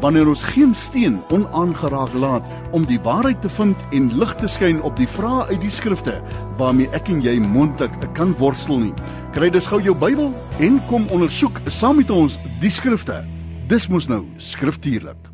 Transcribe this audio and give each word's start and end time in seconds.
wanneer 0.00 0.28
ons 0.28 0.42
geen 0.52 0.74
steen 0.74 1.20
onaangeraak 1.30 2.12
laat 2.14 2.48
om 2.76 2.84
die 2.88 3.00
waarheid 3.04 3.40
te 3.42 3.48
vind 3.48 3.76
en 3.96 4.10
lig 4.18 4.34
te 4.40 4.48
skyn 4.48 4.82
op 4.82 4.96
die 4.96 5.08
vrae 5.08 5.46
uit 5.52 5.60
die 5.60 5.72
skrifte 5.72 6.18
waarmee 6.60 6.90
ek 6.96 7.12
en 7.12 7.22
jy 7.24 7.36
mondelik 7.40 7.96
kan 8.18 8.34
worstel 8.40 8.80
nie. 8.86 8.94
Kry 9.36 9.50
dus 9.52 9.68
gou 9.70 9.80
jou 9.82 9.94
Bybel 9.94 10.32
en 10.58 10.80
kom 10.90 11.08
ondersoek 11.14 11.60
saam 11.70 12.00
met 12.02 12.10
ons 12.10 12.38
die 12.62 12.72
skrifte. 12.72 13.22
Dis 13.70 13.88
mos 13.88 14.08
nou 14.10 14.24
skriftuurlik. 14.42 15.29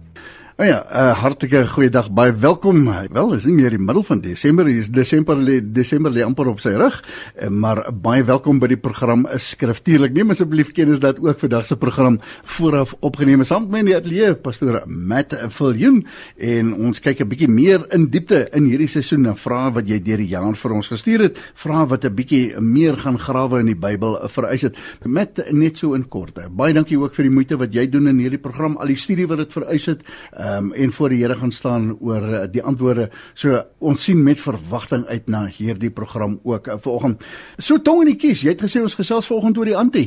Oh 0.59 0.65
ja, 0.65 0.87
'n 0.88 0.96
uh, 0.96 1.12
hartlike 1.12 1.69
goeiedag. 1.69 2.10
Baie 2.10 2.33
welkom. 2.33 2.88
Wel, 3.12 3.33
is 3.34 3.45
nie 3.45 3.55
meer 3.55 3.70
die 3.70 3.78
middel 3.78 4.02
van 4.02 4.20
Desember, 4.20 4.69
is 4.69 4.88
Desember 4.88 5.37
lê 5.37 5.60
Desember 5.60 6.10
lê 6.10 6.23
amper 6.24 6.46
op 6.48 6.60
sy 6.60 6.70
rug, 6.73 7.05
eh, 7.34 7.48
maar 7.48 7.92
baie 7.92 8.24
welkom 8.24 8.59
by 8.59 8.66
die 8.66 8.80
program 8.80 9.27
is 9.27 9.51
skriftuurlik. 9.51 10.15
Neem 10.15 10.30
asseblief 10.30 10.73
kennis 10.73 10.98
dat 10.98 11.20
ook 11.20 11.38
vandag 11.38 11.66
se 11.66 11.77
program 11.77 12.20
vooraf 12.45 12.95
opgeneem 13.01 13.41
is 13.41 13.48
saam 13.48 13.62
met 13.62 13.70
my 13.70 13.79
in 13.79 13.84
die 13.84 13.96
ateljee 13.96 14.34
pastoor 14.34 14.82
Matt 14.87 15.34
Viljoen 15.48 16.07
en 16.38 16.73
ons 16.74 17.01
kyk 17.01 17.21
'n 17.21 17.29
bietjie 17.29 17.49
meer 17.49 17.84
in 17.93 18.09
diepte 18.09 18.49
in 18.52 18.65
hierdie 18.65 18.88
seisoen 18.88 19.23
na 19.23 19.34
vrae 19.34 19.74
wat 19.74 19.87
jy 19.88 20.02
deur 20.02 20.16
die 20.16 20.32
jaar 20.32 20.57
vir 20.57 20.73
ons 20.73 20.88
gestuur 20.88 21.21
het, 21.21 21.38
vrae 21.54 21.87
wat 21.87 22.04
'n 22.04 22.15
bietjie 22.15 22.60
meer 22.60 22.96
gaan 22.96 23.18
grawe 23.18 23.60
in 23.60 23.66
die 23.66 23.74
Bybel 23.74 24.29
vereis 24.29 24.62
het. 24.62 24.74
Met 25.04 25.52
net 25.52 25.77
so 25.77 25.93
in 25.93 26.09
kort. 26.09 26.38
Baie 26.57 26.73
dankie 26.73 26.99
ook 26.99 27.15
vir 27.15 27.24
die 27.24 27.34
moeite 27.34 27.59
wat 27.59 27.74
jy 27.74 27.87
doen 27.90 28.09
in 28.09 28.18
hierdie 28.18 28.40
program, 28.40 28.77
al 28.79 28.87
die 28.87 28.96
studie 28.96 29.27
wat 29.27 29.37
dit 29.37 29.52
vereis 29.52 29.84
het 29.84 30.01
ehm 30.32 30.46
um, 30.47 30.73
en 30.73 30.93
voor 30.93 31.13
die 31.13 31.23
Here 31.23 31.37
gaan 31.37 31.52
staan 31.52 31.97
oor 32.01 32.23
uh, 32.23 32.45
die 32.51 32.63
antwoorde. 32.63 33.09
So 33.35 33.63
ons 33.79 34.05
sien 34.05 34.23
met 34.23 34.41
verwagting 34.41 35.07
uit 35.07 35.29
na 35.29 35.47
hierdie 35.47 35.91
program 35.91 36.39
ook 36.43 36.69
uh, 36.69 36.79
vanoggend. 36.80 37.25
So 37.59 37.83
tong 37.83 38.05
in 38.05 38.15
die 38.15 38.21
kies, 38.21 38.45
jy 38.45 38.55
het 38.55 38.65
gesê 38.67 38.83
ons 38.83 38.97
gesels 38.99 39.29
vanoggend 39.30 39.59
oor 39.59 39.71
die 39.71 39.79
anti. 39.79 40.07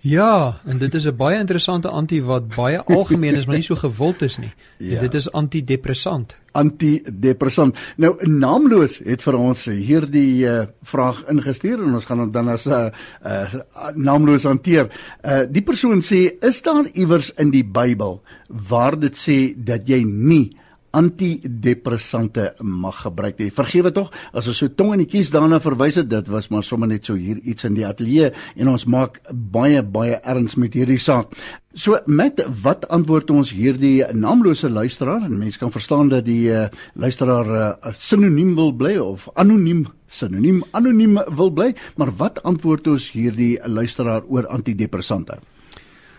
Ja, 0.00 0.60
en 0.64 0.78
dit 0.78 0.94
is 0.94 1.06
'n 1.06 1.16
baie 1.16 1.38
interessante 1.38 1.88
anti 1.88 2.22
wat 2.22 2.54
baie 2.54 2.82
algemeen 2.84 3.34
is, 3.34 3.46
maar 3.46 3.54
nie 3.54 3.64
so 3.64 3.74
gewild 3.74 4.22
is 4.22 4.38
nie. 4.38 4.52
Ja. 4.76 5.00
Dit 5.00 5.14
is 5.14 5.32
antidepressant. 5.32 6.36
Antidepressant. 6.52 7.76
Nou 7.96 8.26
naamloos 8.26 9.00
het 9.04 9.22
vir 9.22 9.34
ons 9.34 9.64
hierdie 9.64 10.46
uh, 10.46 10.66
vraag 10.82 11.24
ingestuur 11.28 11.82
en 11.82 11.94
ons 11.94 12.04
gaan 12.04 12.24
dit 12.24 12.32
dan 12.32 12.48
as 12.48 12.66
'n 12.66 12.70
uh, 12.70 12.90
uh, 13.26 13.54
naamloos 13.94 14.42
hanteer. 14.42 14.88
Uh, 15.24 15.40
die 15.50 15.62
persoon 15.62 16.02
sê, 16.02 16.38
"Is 16.40 16.62
daar 16.62 16.86
iewers 16.92 17.32
in 17.36 17.50
die 17.50 17.64
Bybel 17.64 18.22
waar 18.48 18.98
dit 18.98 19.16
sê 19.16 19.54
dat 19.56 19.88
jy 19.88 20.02
nie 20.04 20.56
antidepressante 20.96 22.54
mag 22.60 23.02
gebruik 23.04 23.38
nie. 23.42 23.50
Vergewe 23.54 23.92
tog 23.94 24.12
as 24.32 24.48
ons 24.48 24.60
so 24.62 24.70
tong 24.72 24.94
in 24.94 25.04
die 25.04 25.10
kies 25.10 25.32
daarna 25.34 25.60
verwys 25.62 25.98
het, 26.00 26.08
dit 26.10 26.30
was 26.32 26.48
maar 26.52 26.64
sommer 26.66 26.88
net 26.90 27.08
so 27.08 27.16
hier 27.18 27.40
iets 27.44 27.66
in 27.68 27.76
die 27.76 27.86
ateljee 27.86 28.32
en 28.56 28.72
ons 28.72 28.86
maak 28.88 29.20
baie 29.32 29.82
baie 29.82 30.20
erns 30.24 30.56
met 30.56 30.74
hierdie 30.78 31.00
saak. 31.02 31.34
So 31.78 31.98
met 32.06 32.40
wat 32.64 32.88
antwoord 32.94 33.30
ons 33.30 33.52
hierdie 33.54 34.00
naamlose 34.16 34.70
luisteraar? 34.72 35.26
En 35.28 35.36
mense 35.38 35.60
kan 35.60 35.70
verstaan 35.70 36.08
dat 36.10 36.24
die 36.26 36.48
uh, 36.50 36.66
luisteraar 36.94 37.52
uh, 37.52 37.92
sinoniem 37.98 38.54
wil 38.56 38.72
bly 38.72 38.96
of 39.02 39.28
anoniem 39.34 39.86
sinoniem 40.08 40.62
anoniem 40.72 41.20
wil 41.36 41.52
bly, 41.52 41.74
maar 42.00 42.14
wat 42.16 42.42
antwoord 42.48 42.88
ons 42.88 43.10
hierdie 43.12 43.58
luisteraar 43.68 44.24
oor 44.26 44.48
antidepressante? 44.48 45.36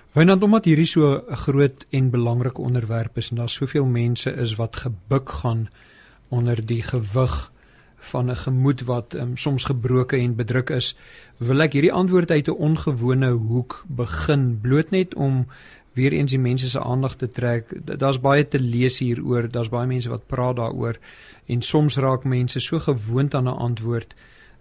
Want 0.09 0.41
omdat 0.41 0.65
hierdie 0.65 0.89
so 0.89 1.21
'n 1.29 1.35
groot 1.35 1.85
en 1.89 2.09
belangrike 2.09 2.61
onderwerp 2.61 3.17
is 3.17 3.29
en 3.29 3.35
daar 3.35 3.49
soveel 3.49 3.85
mense 3.85 4.31
is 4.31 4.55
wat 4.55 4.75
gebuk 4.75 5.29
gaan 5.29 5.69
onder 6.29 6.65
die 6.65 6.81
gewig 6.81 7.51
van 7.97 8.29
'n 8.31 8.35
gemoed 8.35 8.81
wat 8.81 9.13
um, 9.13 9.37
soms 9.37 9.63
gebroken 9.63 10.19
en 10.19 10.35
bedruk 10.35 10.69
is, 10.69 10.95
wil 11.37 11.61
ek 11.61 11.73
hierdie 11.73 11.93
antwoord 11.93 12.31
uit 12.31 12.47
'n 12.47 12.57
ongewone 12.57 13.29
hoek 13.29 13.83
begin, 13.87 14.59
bloot 14.61 14.89
net 14.89 15.15
om 15.15 15.45
weer 15.93 16.11
eens 16.11 16.31
die 16.31 16.39
mense 16.39 16.69
se 16.69 16.81
aandag 16.81 17.15
te 17.15 17.31
trek. 17.31 17.65
Daar's 17.99 18.19
baie 18.19 18.47
te 18.47 18.59
lees 18.59 18.99
hieroor, 18.99 19.51
daar's 19.51 19.69
baie 19.69 19.87
mense 19.87 20.09
wat 20.09 20.27
praat 20.27 20.55
daaroor 20.55 20.97
en 21.45 21.61
soms 21.61 21.97
raak 21.97 22.23
mense 22.23 22.59
so 22.59 22.79
gewoond 22.79 23.35
aan 23.35 23.47
'n 23.47 23.57
antwoord 23.57 24.15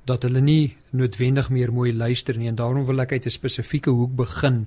dat 0.04 0.22
hulle 0.22 0.40
nie 0.40 0.76
noodwendig 0.90 1.50
meer 1.50 1.72
mooi 1.72 1.96
luister 1.96 2.36
nie 2.36 2.48
en 2.48 2.54
daarom 2.54 2.84
wil 2.84 3.00
ek 3.00 3.12
uit 3.12 3.26
'n 3.26 3.30
spesifieke 3.30 3.90
hoek 3.90 4.16
begin 4.16 4.66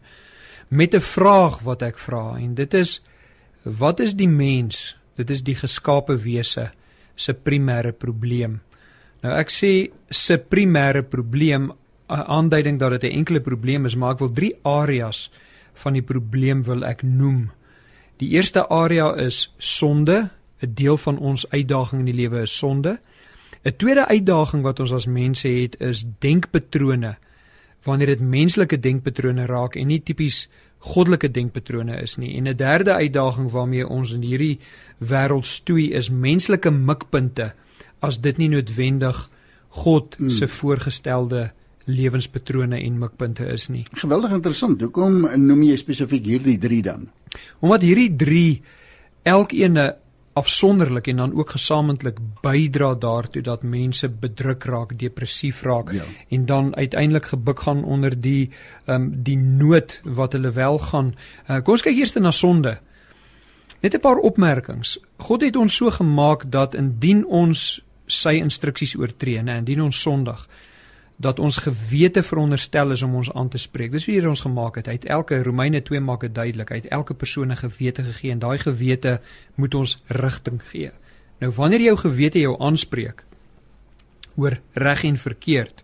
met 0.71 0.95
'n 0.95 1.03
vraag 1.03 1.59
wat 1.59 1.81
ek 1.81 1.97
vra 1.99 2.37
en 2.39 2.55
dit 2.55 2.73
is 2.73 3.01
wat 3.63 3.99
is 3.99 4.15
die 4.15 4.29
mens? 4.29 4.95
Dit 5.15 5.29
is 5.29 5.43
die 5.43 5.55
geskape 5.55 6.15
wese 6.17 6.71
se 7.15 7.33
primêre 7.33 7.91
probleem. 7.91 8.61
Nou 9.21 9.33
ek 9.37 9.49
sê 9.49 9.91
se 10.09 10.37
primêre 10.37 11.03
probleem 11.03 11.71
aanduiding 12.07 12.79
dat 12.79 12.91
dit 12.91 13.03
'n 13.03 13.17
enkele 13.17 13.41
probleem 13.41 13.85
is, 13.85 13.95
maar 13.95 14.11
ek 14.11 14.19
wil 14.19 14.31
drie 14.31 14.55
areas 14.63 15.31
van 15.73 15.93
die 15.93 16.01
probleem 16.01 16.63
wil 16.63 16.83
ek 16.83 17.03
noem. 17.03 17.51
Die 18.17 18.29
eerste 18.29 18.67
area 18.67 19.15
is 19.15 19.53
sonde, 19.57 20.29
'n 20.61 20.73
deel 20.73 20.97
van 20.97 21.17
ons 21.17 21.49
uitdaging 21.49 21.99
in 21.99 22.05
die 22.05 22.21
lewe 22.21 22.41
is 22.41 22.57
sonde. 22.57 22.99
'n 23.63 23.75
Tweede 23.77 24.07
uitdaging 24.07 24.63
wat 24.63 24.79
ons 24.79 24.91
as 24.91 25.05
mense 25.05 25.47
het 25.47 25.81
is 25.81 26.05
denkpatrone 26.19 27.17
wanneer 27.83 28.13
dit 28.13 28.21
menslike 28.21 28.79
denkpatrone 28.79 29.45
raak 29.45 29.75
en 29.75 29.87
nie 29.87 30.01
tipies 30.01 30.47
goddelike 30.81 31.29
denkpatrone 31.31 32.01
is 32.01 32.17
nie. 32.17 32.35
En 32.37 32.47
'n 32.47 32.55
derde 32.55 32.93
uitdaging 32.93 33.51
waarmee 33.51 33.87
ons 33.87 34.13
in 34.13 34.21
hierdie 34.21 34.59
wêreld 34.97 35.45
stoei 35.45 35.91
is 35.93 36.09
menslike 36.09 36.71
mikpunte 36.71 37.53
as 37.99 38.21
dit 38.21 38.37
nie 38.37 38.49
noodwendig 38.49 39.29
God 39.69 40.15
hmm. 40.17 40.29
se 40.29 40.47
voorgestelde 40.47 41.51
lewenspatrone 41.85 42.79
en 42.79 42.99
mikpunte 42.99 43.45
is 43.45 43.67
nie. 43.67 43.85
Geweldig 43.93 44.31
interessant. 44.31 44.81
Hoekom 44.81 45.25
noem 45.35 45.63
jy 45.63 45.77
spesifiek 45.77 46.25
hierdie 46.25 46.57
3 46.57 46.81
dan? 46.81 47.09
Omdat 47.59 47.81
hierdie 47.81 48.15
3 48.15 48.61
elkeen 49.23 49.77
'n 49.77 49.93
afsonderlik 50.33 51.07
en 51.07 51.15
dan 51.15 51.33
ook 51.33 51.49
gesamentlik 51.49 52.17
bydra 52.41 52.93
daartoe 52.95 53.41
dat 53.41 53.63
mense 53.63 54.09
bedruk 54.09 54.63
raak, 54.63 54.99
depressief 54.99 55.61
raak 55.61 55.91
ja. 55.91 56.03
en 56.29 56.45
dan 56.45 56.75
uiteindelik 56.75 57.25
gebuk 57.25 57.59
gaan 57.59 57.83
onder 57.83 58.21
die 58.21 58.49
ehm 58.85 59.01
um, 59.01 59.23
die 59.23 59.37
nood 59.37 59.99
wat 60.03 60.33
hulle 60.33 60.51
wel 60.51 60.79
gaan. 60.79 61.15
Uh, 61.49 61.59
kom 61.63 61.73
ons 61.73 61.81
kyk 61.81 61.97
eers 61.97 62.13
na 62.13 62.31
sonde. 62.31 62.79
Net 63.81 63.95
'n 63.95 63.99
paar 63.99 64.17
opmerkings. 64.17 64.99
God 65.17 65.41
het 65.41 65.55
ons 65.55 65.75
so 65.75 65.89
gemaak 65.89 66.51
dat 66.51 66.73
indien 66.73 67.25
ons 67.25 67.81
sy 68.05 68.29
instruksies 68.29 68.95
oortree, 68.95 69.41
nê, 69.41 69.57
indien 69.57 69.81
ons 69.81 70.01
sondig, 70.01 70.47
dat 71.21 71.39
ons 71.39 71.57
gewete 71.57 72.23
veronderstel 72.23 72.91
is 72.91 73.01
om 73.05 73.15
ons 73.15 73.29
aan 73.33 73.49
te 73.49 73.59
spreek. 73.61 73.91
Dis 73.93 74.05
hoe 74.05 74.15
hier 74.15 74.29
ons 74.29 74.41
gemaak 74.41 74.79
het. 74.79 74.87
Hy 74.89 74.95
het 74.97 75.05
elke 75.05 75.41
Romeine 75.43 75.83
2 75.85 76.01
maak 76.01 76.25
dit 76.25 76.33
duidelik. 76.35 76.71
Hy 76.73 76.79
het 76.81 76.89
elke 76.89 77.13
persoon 77.13 77.51
'n 77.51 77.61
gewete 77.61 78.03
gegee 78.03 78.31
en 78.31 78.39
daai 78.39 78.57
gewete 78.57 79.21
moet 79.55 79.75
ons 79.75 79.99
rigting 80.07 80.61
gee. 80.71 80.91
Nou 81.39 81.51
wanneer 81.51 81.81
jou 81.81 81.97
gewete 81.97 82.39
jou 82.39 82.55
aanspreek 82.59 83.23
oor 84.35 84.59
reg 84.73 85.03
en 85.03 85.17
verkeerd, 85.17 85.83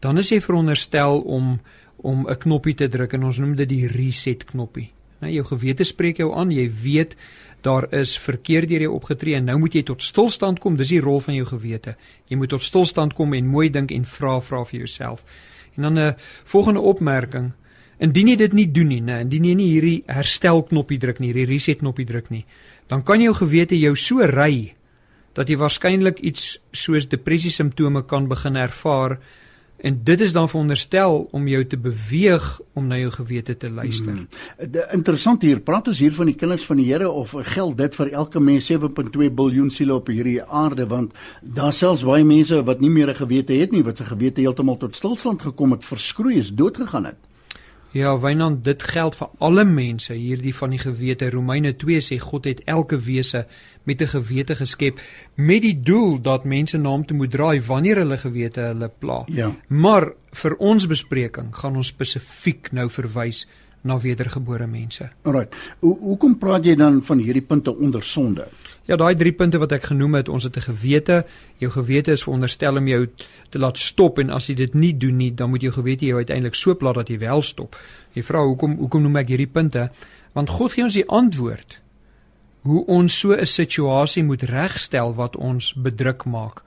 dan 0.00 0.18
is 0.18 0.28
jy 0.28 0.40
veronderstel 0.40 1.20
om 1.20 1.60
om 1.96 2.26
'n 2.28 2.38
knoppie 2.38 2.74
te 2.74 2.88
druk 2.88 3.12
en 3.12 3.24
ons 3.24 3.38
noem 3.38 3.56
dit 3.56 3.68
die 3.68 3.86
reset 3.86 4.44
knoppie. 4.44 4.90
Nou 5.20 5.32
jou 5.32 5.44
gewete 5.44 5.84
spreek 5.84 6.16
jou 6.16 6.34
aan, 6.34 6.50
jy 6.50 6.70
weet 6.82 7.16
daar 7.62 7.86
is 7.94 8.16
verkeerd 8.18 8.68
deur 8.68 8.86
jou 8.86 8.92
opgetree 8.96 9.36
en 9.38 9.44
nou 9.44 9.58
moet 9.62 9.74
jy 9.74 9.82
tot 9.86 10.02
stilstand 10.02 10.60
kom. 10.62 10.76
Dis 10.76 10.90
die 10.94 11.00
rol 11.00 11.20
van 11.22 11.34
jou 11.34 11.46
gewete. 11.46 11.96
Jy 12.28 12.36
moet 12.40 12.50
tot 12.50 12.62
stilstand 12.62 13.14
kom 13.14 13.34
en 13.34 13.50
mooi 13.50 13.68
dink 13.70 13.94
en 13.94 14.04
vra 14.04 14.38
vra 14.40 14.64
vir 14.64 14.78
jouself. 14.80 15.24
En 15.76 15.82
dan 15.82 15.98
'n 15.98 16.14
volgende 16.44 16.80
opmerking. 16.80 17.52
Indien 17.98 18.28
jy 18.28 18.36
dit 18.36 18.52
nie 18.52 18.72
doen 18.72 18.88
nie, 18.88 19.00
nee, 19.00 19.20
indien 19.20 19.44
jy 19.44 19.54
nie 19.54 19.70
hierdie 19.70 20.02
herstel 20.06 20.62
knoppie 20.62 20.98
druk 20.98 21.18
nie, 21.18 21.28
hierdie 21.32 21.46
reset 21.46 21.78
knoppie 21.78 22.06
druk 22.06 22.30
nie, 22.30 22.44
dan 22.88 23.02
kan 23.02 23.20
jou 23.20 23.34
gewete 23.34 23.78
jou 23.78 23.94
so 23.96 24.26
ry 24.26 24.74
dat 25.34 25.48
jy 25.48 25.56
waarskynlik 25.56 26.20
iets 26.20 26.58
soos 26.72 27.08
depressie 27.08 27.50
simptome 27.50 28.02
kan 28.02 28.28
begin 28.28 28.56
ervaar 28.56 29.18
En 29.82 30.00
dit 30.04 30.20
is 30.20 30.32
dan 30.32 30.48
veronderstel 30.48 31.28
om 31.30 31.48
jou 31.48 31.66
te 31.66 31.78
beweeg 31.78 32.60
om 32.72 32.86
na 32.86 32.98
jou 33.00 33.10
gewete 33.10 33.56
te 33.56 33.70
luister. 33.70 34.12
Hmm. 34.12 34.28
Interessant 34.94 35.42
hier, 35.42 35.58
praat 35.60 35.90
ons 35.90 35.98
hier 35.98 36.14
van 36.14 36.30
die 36.30 36.36
kinders 36.38 36.66
van 36.68 36.78
die 36.78 36.86
Here 36.86 37.10
of 37.10 37.34
geld 37.50 37.74
dit 37.80 37.98
vir 37.98 38.12
elke 38.12 38.40
mens 38.40 38.70
7.2 38.70 39.26
miljard 39.34 39.74
siele 39.74 39.96
op 39.98 40.06
hierdie 40.06 40.38
aarde 40.42 40.86
want 40.86 41.18
daar 41.42 41.74
selfs 41.74 42.06
baie 42.06 42.22
mense 42.22 42.62
wat 42.62 42.80
nie 42.80 42.90
meer 42.94 43.10
'n 43.10 43.20
gewete 43.24 43.58
het 43.58 43.72
nie, 43.72 43.82
wat 43.82 43.98
se 43.98 44.04
gewete 44.04 44.40
heeltemal 44.40 44.76
tot 44.76 44.96
stilstand 44.96 45.42
gekom 45.42 45.72
het, 45.72 45.84
verskroei 45.84 46.38
is, 46.38 46.54
dood 46.54 46.76
gegaan 46.76 47.04
het. 47.04 47.18
Ja, 47.92 48.14
Wynand, 48.20 48.64
dit 48.64 48.82
geld 48.82 49.16
vir 49.16 49.28
alle 49.38 49.64
mense, 49.68 50.14
hierdie 50.16 50.54
van 50.56 50.72
die 50.72 50.80
gewete. 50.80 51.28
Romeine 51.30 51.74
2 51.76 52.00
sê 52.00 52.16
God 52.20 52.48
het 52.48 52.62
elke 52.64 52.96
wese 52.96 53.46
met 53.84 54.00
'n 54.00 54.06
gewete 54.06 54.56
geskep 54.56 55.00
met 55.34 55.62
die 55.62 55.80
doel 55.80 56.20
dat 56.20 56.44
mense 56.44 56.78
na 56.78 56.88
hom 56.88 57.06
toe 57.06 57.16
moet 57.16 57.30
draai 57.30 57.60
wanneer 57.60 57.96
hulle 57.96 58.18
gewete 58.18 58.60
hulle 58.60 58.90
pla. 58.98 59.24
Ja. 59.26 59.56
Maar 59.68 60.12
vir 60.30 60.56
ons 60.56 60.86
bespreking 60.86 61.54
gaan 61.56 61.76
ons 61.76 61.86
spesifiek 61.86 62.72
nou 62.72 62.88
verwys 62.88 63.46
na 63.82 63.98
wedergebore 64.00 64.66
mense. 64.66 65.08
Alraai. 65.22 65.46
Hoe 65.80 65.98
hoekom 65.98 66.38
praat 66.38 66.64
jy 66.64 66.74
dan 66.78 67.02
van 67.02 67.18
hierdie 67.18 67.42
punte 67.42 67.74
onder 67.76 68.02
sonde? 68.02 68.46
Ja, 68.86 68.96
daai 68.96 69.14
drie 69.14 69.32
punte 69.32 69.60
wat 69.62 69.72
ek 69.72 69.90
genoem 69.92 70.14
het, 70.18 70.28
ons 70.28 70.44
het 70.44 70.56
'n 70.56 70.60
gewete. 70.60 71.24
Jou 71.58 71.70
gewete 71.70 72.12
is 72.12 72.22
veronderstel 72.22 72.76
om 72.76 72.88
jou 72.88 73.08
te 73.50 73.58
laat 73.58 73.78
stop 73.78 74.18
en 74.18 74.30
as 74.30 74.46
jy 74.46 74.54
dit 74.54 74.74
nie 74.74 74.96
doen 74.96 75.16
nie, 75.16 75.34
dan 75.34 75.50
moet 75.50 75.60
jou 75.60 75.72
gewete 75.72 76.06
jou 76.06 76.16
uiteindelik 76.16 76.54
so 76.54 76.74
plat 76.74 76.94
dat 76.94 77.08
jy 77.08 77.18
wel 77.18 77.42
stop. 77.42 77.76
Jy 78.12 78.22
vra 78.22 78.44
hoekom 78.44 78.76
hoekom 78.76 79.02
noem 79.02 79.16
ek 79.16 79.28
hierdie 79.28 79.52
punte? 79.52 79.90
Want 80.32 80.48
God 80.48 80.72
gee 80.72 80.84
ons 80.84 80.94
die 80.94 81.08
antwoord 81.08 81.80
hoe 82.62 82.84
ons 82.86 83.18
so 83.18 83.32
'n 83.32 83.46
situasie 83.46 84.24
moet 84.24 84.42
regstel 84.42 85.14
wat 85.14 85.36
ons 85.36 85.74
bedruk 85.74 86.24
maak. 86.24 86.62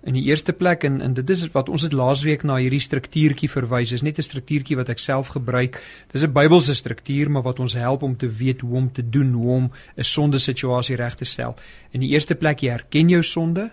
In 0.00 0.16
die 0.16 0.22
eerste 0.22 0.52
plek 0.52 0.84
en 0.88 1.00
en 1.04 1.14
dit 1.14 1.30
is 1.30 1.42
wat 1.52 1.68
ons 1.68 1.82
het 1.84 1.92
laasweek 1.92 2.42
na 2.42 2.54
hierdie 2.56 2.80
struktuurtjie 2.80 3.50
verwys. 3.52 3.92
Is 3.92 4.02
net 4.02 4.18
'n 4.18 4.22
struktuurtjie 4.22 4.76
wat 4.76 4.88
ek 4.88 4.98
self 4.98 5.28
gebruik. 5.36 5.82
Dis 6.12 6.22
'n 6.22 6.32
Bybelse 6.32 6.74
struktuur, 6.74 7.30
maar 7.30 7.42
wat 7.42 7.58
ons 7.58 7.72
help 7.72 8.02
om 8.02 8.16
te 8.16 8.28
weet 8.28 8.60
hoe 8.60 8.76
om 8.76 8.92
te 8.92 9.08
doen, 9.08 9.32
hoe 9.32 9.50
om 9.50 9.70
'n 9.96 10.04
sonde 10.04 10.38
situasie 10.38 10.96
reg 10.96 11.14
te 11.14 11.24
stel. 11.24 11.54
In 11.90 12.00
die 12.00 12.08
eerste 12.08 12.34
plek 12.34 12.60
jy 12.60 12.70
erken 12.70 13.08
jou 13.08 13.22
sonde. 13.22 13.70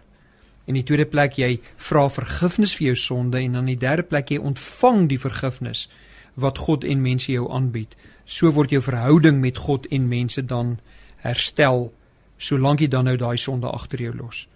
In 0.65 0.73
die 0.73 0.83
tweede 0.83 1.05
plek 1.05 1.33
jy 1.33 1.59
vra 1.75 2.09
vergifnis 2.09 2.75
vir 2.75 2.85
jou 2.85 2.95
sonde 2.95 3.37
en 3.37 3.51
dan 3.51 3.67
in 3.67 3.77
die 3.77 3.87
derde 3.87 4.03
plek 4.03 4.29
jy 4.29 4.37
ontvang 4.37 5.07
die 5.07 5.19
vergifnis 5.19 5.89
wat 6.33 6.57
God 6.57 6.83
en 6.83 7.01
mense 7.01 7.31
jou 7.31 7.51
aanbied. 7.51 7.95
So 8.25 8.51
word 8.51 8.69
jou 8.69 8.81
verhouding 8.81 9.39
met 9.39 9.57
God 9.57 9.85
en 9.85 10.07
mense 10.07 10.45
dan 10.45 10.79
herstel 11.15 11.93
solank 12.37 12.79
jy 12.79 12.87
dan 12.87 13.05
nou 13.05 13.15
daai 13.17 13.37
sonde 13.37 13.67
agter 13.67 14.01
jou 14.01 14.13
los. 14.17 14.47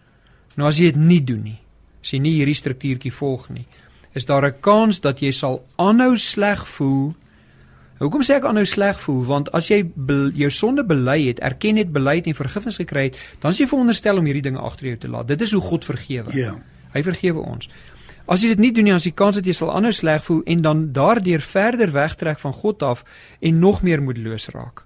Nou 0.56 0.68
as 0.70 0.80
jy 0.80 0.92
dit 0.92 1.00
nie 1.02 1.22
doen 1.24 1.44
nie, 1.44 1.60
as 2.02 2.12
jy 2.14 2.20
nie 2.20 2.34
hierdie 2.36 2.58
struktuurtjie 2.58 3.14
volg 3.16 3.50
nie, 3.50 3.66
is 4.14 4.26
daar 4.26 4.46
'n 4.46 4.60
kans 4.60 5.00
dat 5.00 5.22
jy 5.22 5.32
sal 5.32 5.64
aanhou 5.78 6.18
sleg 6.18 6.68
voel. 6.68 7.16
Hoekom 8.00 8.24
sê 8.24 8.34
ek 8.36 8.46
aanhou 8.46 8.66
sleg 8.66 9.00
voel? 9.00 9.26
Want 9.26 9.52
as 9.52 9.70
jy 9.70 9.86
jou 10.34 10.50
sonde 10.50 10.84
bely 10.84 11.28
het, 11.28 11.40
erken 11.40 11.78
het, 11.78 11.92
bely 11.92 12.16
het 12.16 12.28
en 12.28 12.34
vergifnis 12.34 12.78
gekry 12.78 13.04
het, 13.04 13.18
dan 13.40 13.52
is 13.52 13.60
jy 13.60 13.68
veronderstel 13.68 14.18
om 14.18 14.26
hierdie 14.26 14.42
dinge 14.42 14.60
agter 14.60 14.88
jou 14.88 14.98
te 14.98 15.08
laat. 15.08 15.28
Dit 15.28 15.42
is 15.42 15.52
hoe 15.52 15.62
God 15.62 15.86
vergewe. 15.86 16.34
Ja. 16.34 16.60
Hy 16.94 17.04
vergewe 17.04 17.40
ons. 17.40 17.70
As 18.28 18.42
jy 18.42 18.48
dit 18.50 18.60
nie 18.60 18.72
doen 18.72 18.84
nie, 18.84 18.94
is 18.94 19.04
die 19.04 19.12
kans 19.12 19.36
dat 19.36 19.46
jy 19.46 19.54
sal 19.54 19.72
aanhou 19.72 19.92
sleg 19.92 20.24
voel 20.24 20.42
en 20.46 20.62
dan 20.62 20.92
daardeur 20.94 21.42
verder 21.42 21.92
wegtrek 21.92 22.40
van 22.40 22.54
God 22.54 22.84
af 22.84 23.04
en 23.40 23.60
nog 23.60 23.82
meer 23.84 24.02
moedeloos 24.02 24.50
raak. 24.50 24.86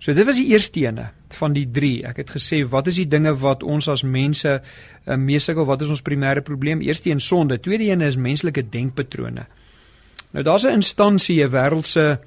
So 0.00 0.14
dit 0.16 0.24
was 0.24 0.38
die 0.40 0.48
eerste 0.48 0.80
ene 0.80 1.10
van 1.36 1.52
die 1.52 1.66
3. 1.68 2.06
Ek 2.08 2.22
het 2.22 2.30
gesê 2.32 2.62
wat 2.68 2.88
is 2.88 2.96
die 3.02 3.08
dinge 3.08 3.34
wat 3.42 3.62
ons 3.62 3.88
as 3.92 4.02
mense 4.02 4.54
uh, 4.56 5.16
mee 5.20 5.40
sukkel? 5.40 5.66
Wat 5.68 5.82
is 5.84 5.92
ons 5.92 6.04
primêre 6.04 6.40
probleem? 6.44 6.80
Eerste 6.80 7.10
een 7.10 7.20
sonde, 7.20 7.60
tweede 7.60 7.90
een 7.90 8.00
is 8.06 8.16
menslike 8.16 8.64
denkpatrone. 8.72 9.44
Nou 10.32 10.44
daar's 10.44 10.64
'n 10.64 10.80
instansie, 10.80 11.44
'n 11.44 11.52
wêreldse 11.52 12.18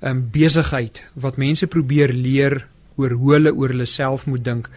um, 0.00 0.30
besigheid 0.30 1.02
wat 1.14 1.36
mense 1.36 1.66
probeer 1.66 2.12
leer 2.12 2.66
oor 2.96 3.10
hoe 3.10 3.32
hulle 3.32 3.52
oor 3.54 3.68
hulle 3.68 3.86
self 3.86 4.26
moet 4.26 4.44
dink. 4.44 4.70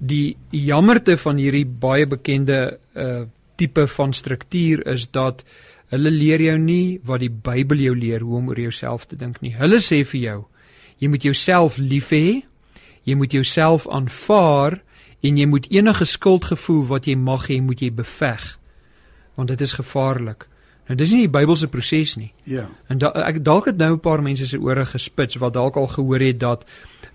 Die 0.00 0.36
jammerte 0.50 1.16
van 1.16 1.36
hierdie 1.36 1.66
baie 1.66 2.06
bekende 2.06 2.78
uh 2.94 3.26
tipe 3.60 3.86
van 3.86 4.12
struktuur 4.12 4.86
is 4.88 5.10
dat 5.12 5.44
hulle 5.92 6.10
leer 6.10 6.40
jou 6.40 6.58
nie 6.58 7.00
wat 7.04 7.20
die 7.20 7.28
Bybel 7.28 7.76
jou 7.76 7.92
leer 7.96 8.20
hoe 8.24 8.38
om 8.38 8.48
oor 8.48 8.60
jouself 8.60 9.04
te 9.06 9.16
dink 9.16 9.42
nie. 9.42 9.52
Hulle 9.52 9.82
sê 9.84 10.00
vir 10.04 10.20
jou 10.20 10.38
Jy 11.00 11.08
moet 11.08 11.24
jouself 11.24 11.78
lief 11.80 12.12
hê. 12.12 12.42
Jy 13.08 13.16
moet 13.16 13.32
jouself 13.32 13.88
aanvaar 13.88 14.82
en 15.24 15.38
jy 15.40 15.46
moet 15.48 15.68
enige 15.72 16.04
skuldgevoel 16.04 16.84
wat 16.92 17.08
jy 17.08 17.16
mag 17.16 17.46
hê, 17.48 17.60
moet 17.64 17.80
jy 17.80 17.90
beveg. 17.92 18.44
Want 19.36 19.48
dit 19.52 19.60
is 19.64 19.76
gevaarlik. 19.80 20.46
Nou 20.90 20.98
dis 20.98 21.12
nie 21.14 21.28
die 21.28 21.30
Bybelse 21.30 21.68
proses 21.70 22.16
nie. 22.18 22.32
Ja. 22.50 22.64
En 22.90 22.98
da, 22.98 23.12
ek 23.22 23.44
dalk 23.46 23.68
het 23.70 23.76
nou 23.78 23.92
'n 23.94 24.00
paar 24.02 24.22
mense 24.22 24.46
se 24.46 24.58
ore 24.58 24.84
gespits 24.84 25.38
wat 25.38 25.54
dalk 25.54 25.76
al 25.76 25.86
gehoor 25.86 26.20
het 26.20 26.40
dat 26.40 26.64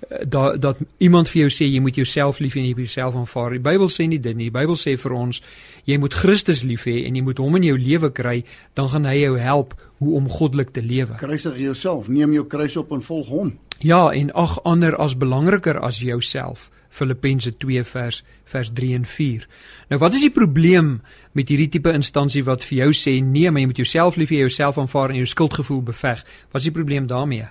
eh, 0.09 0.23
dat 0.27 0.61
dat 0.61 0.77
iemand 0.97 1.29
vir 1.29 1.41
jou 1.41 1.49
sê 1.49 1.67
jy 1.67 1.79
moet 1.79 1.95
jouself 1.95 2.39
lief 2.39 2.53
hê 2.55 2.59
en 2.59 2.65
jy 2.65 2.75
moet 2.75 2.87
jouself 2.87 3.15
aanvaar. 3.15 3.51
Die 3.51 3.59
Bybel 3.59 3.89
sê 3.89 4.07
nie 4.07 4.19
dit 4.19 4.35
nie. 4.35 4.49
Die 4.49 4.59
Bybel 4.59 4.75
sê 4.75 4.95
vir 4.97 5.11
ons 5.11 5.41
jy 5.83 5.97
moet 5.97 6.13
Christus 6.13 6.63
lief 6.63 6.85
hê 6.85 7.05
en 7.05 7.15
jy 7.15 7.21
moet 7.21 7.37
hom 7.37 7.55
in 7.55 7.63
jou 7.63 7.77
lewe 7.77 8.11
kry, 8.11 8.43
dan 8.73 8.89
gaan 8.89 9.05
hy 9.05 9.19
jou 9.19 9.37
help 9.39 9.73
hoe 9.97 10.15
om 10.15 10.29
goddelik 10.29 10.71
te 10.71 10.81
lewe. 10.81 11.15
Kruisig 11.17 11.57
jouself, 11.57 12.07
neem 12.07 12.33
jou 12.33 12.45
kruis 12.45 12.77
op 12.77 12.91
en 12.91 13.01
volg 13.01 13.27
hom. 13.27 13.57
Ja, 13.79 14.11
en 14.11 14.31
ag 14.33 14.63
ander 14.63 14.95
as 14.95 15.17
belangriker 15.17 15.79
as 15.79 15.99
jouself. 15.99 16.69
Filippense 16.95 17.51
2 17.61 17.83
vers 17.91 18.21
vers 18.51 18.71
3 18.77 18.93
en 18.95 19.05
4. 19.09 19.47
Nou 19.91 19.99
wat 19.99 20.15
is 20.15 20.23
die 20.25 20.33
probleem 20.33 21.01
met 21.35 21.49
hierdie 21.51 21.69
tipe 21.73 21.91
instansie 21.93 22.43
wat 22.47 22.63
vir 22.63 22.85
jou 22.85 22.91
sê 22.95 23.17
nee, 23.23 23.51
maar 23.51 23.63
jy 23.63 23.71
moet 23.71 23.83
jouself 23.83 24.19
lief 24.21 24.31
hê, 24.31 24.43
jouself 24.45 24.79
aanvaar 24.81 25.11
en 25.13 25.19
jou 25.19 25.29
skuldgevoel 25.29 25.83
beveg? 25.91 26.23
Wat 26.51 26.61
is 26.61 26.69
die 26.69 26.75
probleem 26.75 27.09
daarmee? 27.11 27.49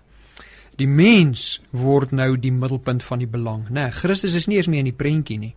Die 0.81 0.91
mens 0.91 1.61
word 1.71 2.15
nou 2.15 2.35
die 2.41 2.53
middelpunt 2.55 3.05
van 3.07 3.21
die 3.23 3.31
belang, 3.31 3.69
né? 3.69 3.87
Nee, 3.87 3.95
Christus 3.95 4.35
is 4.35 4.49
nie 4.51 4.59
eens 4.59 4.71
meer 4.71 4.83
in 4.83 4.91
die 4.91 4.99
prentjie 4.99 5.39
nie. 5.39 5.55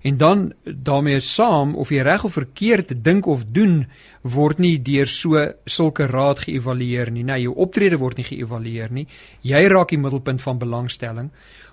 En 0.00 0.16
dan 0.16 0.52
daarmee 0.64 1.20
saam 1.20 1.74
of 1.76 1.90
jy 1.92 2.00
reg 2.04 2.24
of 2.24 2.32
verkeerd 2.32 2.92
dink 3.04 3.26
of 3.26 3.44
doen 3.52 3.84
word 4.22 4.58
nie 4.58 4.78
deur 4.80 5.08
so 5.08 5.42
sulke 5.68 6.06
raad 6.08 6.40
geëvalueer 6.46 7.10
nie. 7.12 7.24
Nee, 7.24 7.42
jou 7.44 7.52
optrede 7.60 7.98
word 8.00 8.16
nie 8.16 8.24
geëvalueer 8.24 8.92
nie. 8.96 9.06
Jy 9.44 9.60
raak 9.68 9.92
die 9.92 10.00
middelpunt 10.00 10.40
van 10.42 10.60
belangstelling. 10.60 11.28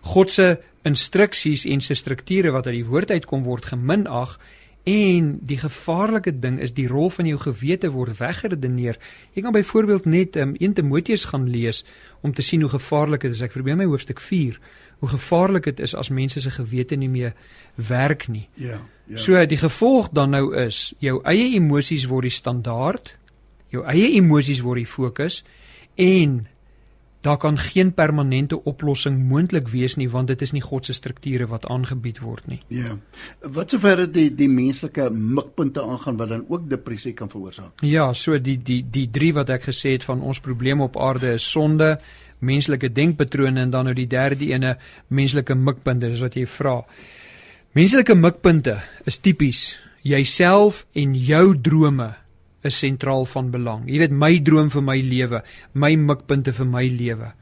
God 0.07 0.31
se 0.31 0.55
instruksies 0.87 1.65
en 1.67 1.83
sy 1.83 1.97
strukture 1.99 2.53
wat 2.55 2.69
uit 2.69 2.79
die 2.79 2.87
woord 2.87 3.11
uitkom 3.11 3.43
word 3.47 3.67
geminag 3.73 4.37
en 4.87 5.33
die 5.43 5.57
gevaarlike 5.59 6.31
ding 6.39 6.61
is 6.63 6.71
die 6.77 6.87
rol 6.87 7.09
van 7.11 7.27
jou 7.27 7.39
gewete 7.41 7.89
word 7.91 8.15
weggeredeneer. 8.21 8.95
Jy 9.35 9.43
kan 9.43 9.55
byvoorbeeld 9.55 10.05
net 10.07 10.37
um, 10.39 10.53
1 10.55 10.77
Timoteus 10.79 11.25
gaan 11.27 11.49
lees 11.51 11.83
om 12.23 12.31
te 12.33 12.41
sien 12.45 12.63
hoe 12.63 12.71
gevaarlik 12.71 13.27
dit 13.27 13.35
is. 13.35 13.43
Ek 13.43 13.51
probeer 13.57 13.75
my 13.75 13.87
hoofstuk 13.89 14.23
4 14.23 14.59
hoe 14.97 15.09
gevaarlik 15.11 15.67
dit 15.67 15.79
is 15.85 15.93
as 15.95 16.09
mense 16.09 16.41
se 16.41 16.51
gewete 16.55 16.95
nie 16.95 17.09
meer 17.11 17.35
werk 17.75 18.27
nie. 18.27 18.47
Ja. 18.55 18.79
Ja. 19.05 19.17
So 19.21 19.45
die 19.45 19.59
gevolg 19.59 20.09
dan 20.15 20.33
nou 20.33 20.55
is 20.57 20.93
jou 21.03 21.19
eie 21.27 21.51
emosies 21.59 22.07
word 22.09 22.29
die 22.31 22.33
standaard, 22.33 23.13
jou 23.69 23.83
eie 23.85 24.15
emosies 24.17 24.63
word 24.65 24.81
die 24.81 24.89
fokus 24.89 25.43
en 25.95 26.47
daar 27.27 27.37
kan 27.37 27.57
geen 27.59 27.91
permanente 27.93 28.59
oplossing 28.63 29.19
moontlik 29.29 29.67
wees 29.73 29.97
nie 29.99 30.07
want 30.09 30.31
dit 30.31 30.41
is 30.45 30.53
nie 30.55 30.63
God 30.63 30.87
se 30.87 30.93
strukture 30.95 31.47
wat 31.51 31.67
aangebied 31.67 32.21
word 32.23 32.47
nie. 32.47 32.59
Ja. 32.71 32.95
Wat 33.41 33.73
sover 33.73 34.05
die 34.11 34.29
die 34.35 34.49
menslike 34.51 35.09
mikpunte 35.11 35.83
aangaan 35.83 36.19
wat 36.21 36.31
dan 36.31 36.45
ook 36.47 36.69
depressie 36.69 37.13
kan 37.13 37.29
veroorsaak. 37.29 37.83
Ja, 37.83 38.13
so 38.13 38.39
die 38.39 38.57
die 38.63 38.79
die 38.91 39.07
drie 39.11 39.33
wat 39.35 39.51
ek 39.51 39.67
gesê 39.67 39.97
het 39.97 40.07
van 40.07 40.23
ons 40.23 40.39
probleme 40.39 40.87
op 40.87 40.97
aarde 40.97 41.33
is 41.35 41.51
sonde, 41.51 41.97
menslike 42.39 42.91
denkpatrone 42.93 43.61
en 43.65 43.73
dan 43.73 43.89
nou 43.89 43.95
die 43.97 44.07
derde 44.07 44.47
ene 44.53 44.77
menslike 45.07 45.55
mikpunte 45.55 46.13
is 46.13 46.23
wat 46.23 46.37
jy 46.39 46.45
vra. 46.47 46.79
Menslike 47.75 48.15
mikpunte 48.15 48.77
is 49.05 49.19
tipies 49.19 49.67
jouself 50.07 50.85
en 50.95 51.15
jou 51.15 51.57
drome 51.61 52.13
is 52.67 52.77
sentraal 52.79 53.25
van 53.25 53.51
belang. 53.51 53.85
Jy 53.89 54.01
weet 54.03 54.15
my 54.15 54.31
droom 54.43 54.69
vir 54.73 54.83
my 54.85 54.97
lewe, 55.01 55.41
my 55.73 55.93
mikpunte 55.99 56.53
vir 56.53 56.69
my 56.69 56.85
lewe. 56.91 57.33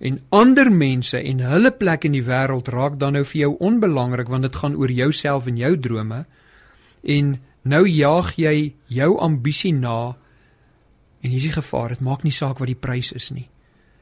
En 0.00 0.16
ander 0.32 0.70
mense 0.72 1.18
en 1.18 1.42
hulle 1.44 1.72
plek 1.76 2.06
in 2.08 2.14
die 2.16 2.24
wêreld 2.24 2.70
raak 2.72 2.96
dan 3.00 3.18
nou 3.18 3.24
vir 3.28 3.40
jou 3.42 3.50
onbelangrik 3.60 4.30
want 4.32 4.48
dit 4.48 4.56
gaan 4.62 4.76
oor 4.80 4.92
jouself 4.92 5.48
en 5.50 5.60
jou 5.60 5.74
drome. 5.76 6.24
En 7.04 7.34
nou 7.62 7.84
jaag 7.88 8.32
jy 8.40 8.72
jou 8.88 9.10
ambisie 9.20 9.74
na 9.76 10.14
en 11.20 11.28
hier 11.28 11.36
is 11.36 11.50
die 11.50 11.52
gevaar, 11.52 11.92
dit 11.92 12.00
maak 12.00 12.22
nie 12.24 12.32
saak 12.32 12.62
wat 12.62 12.70
die 12.70 12.78
prys 12.80 13.12
is 13.12 13.28
nie. 13.34 13.50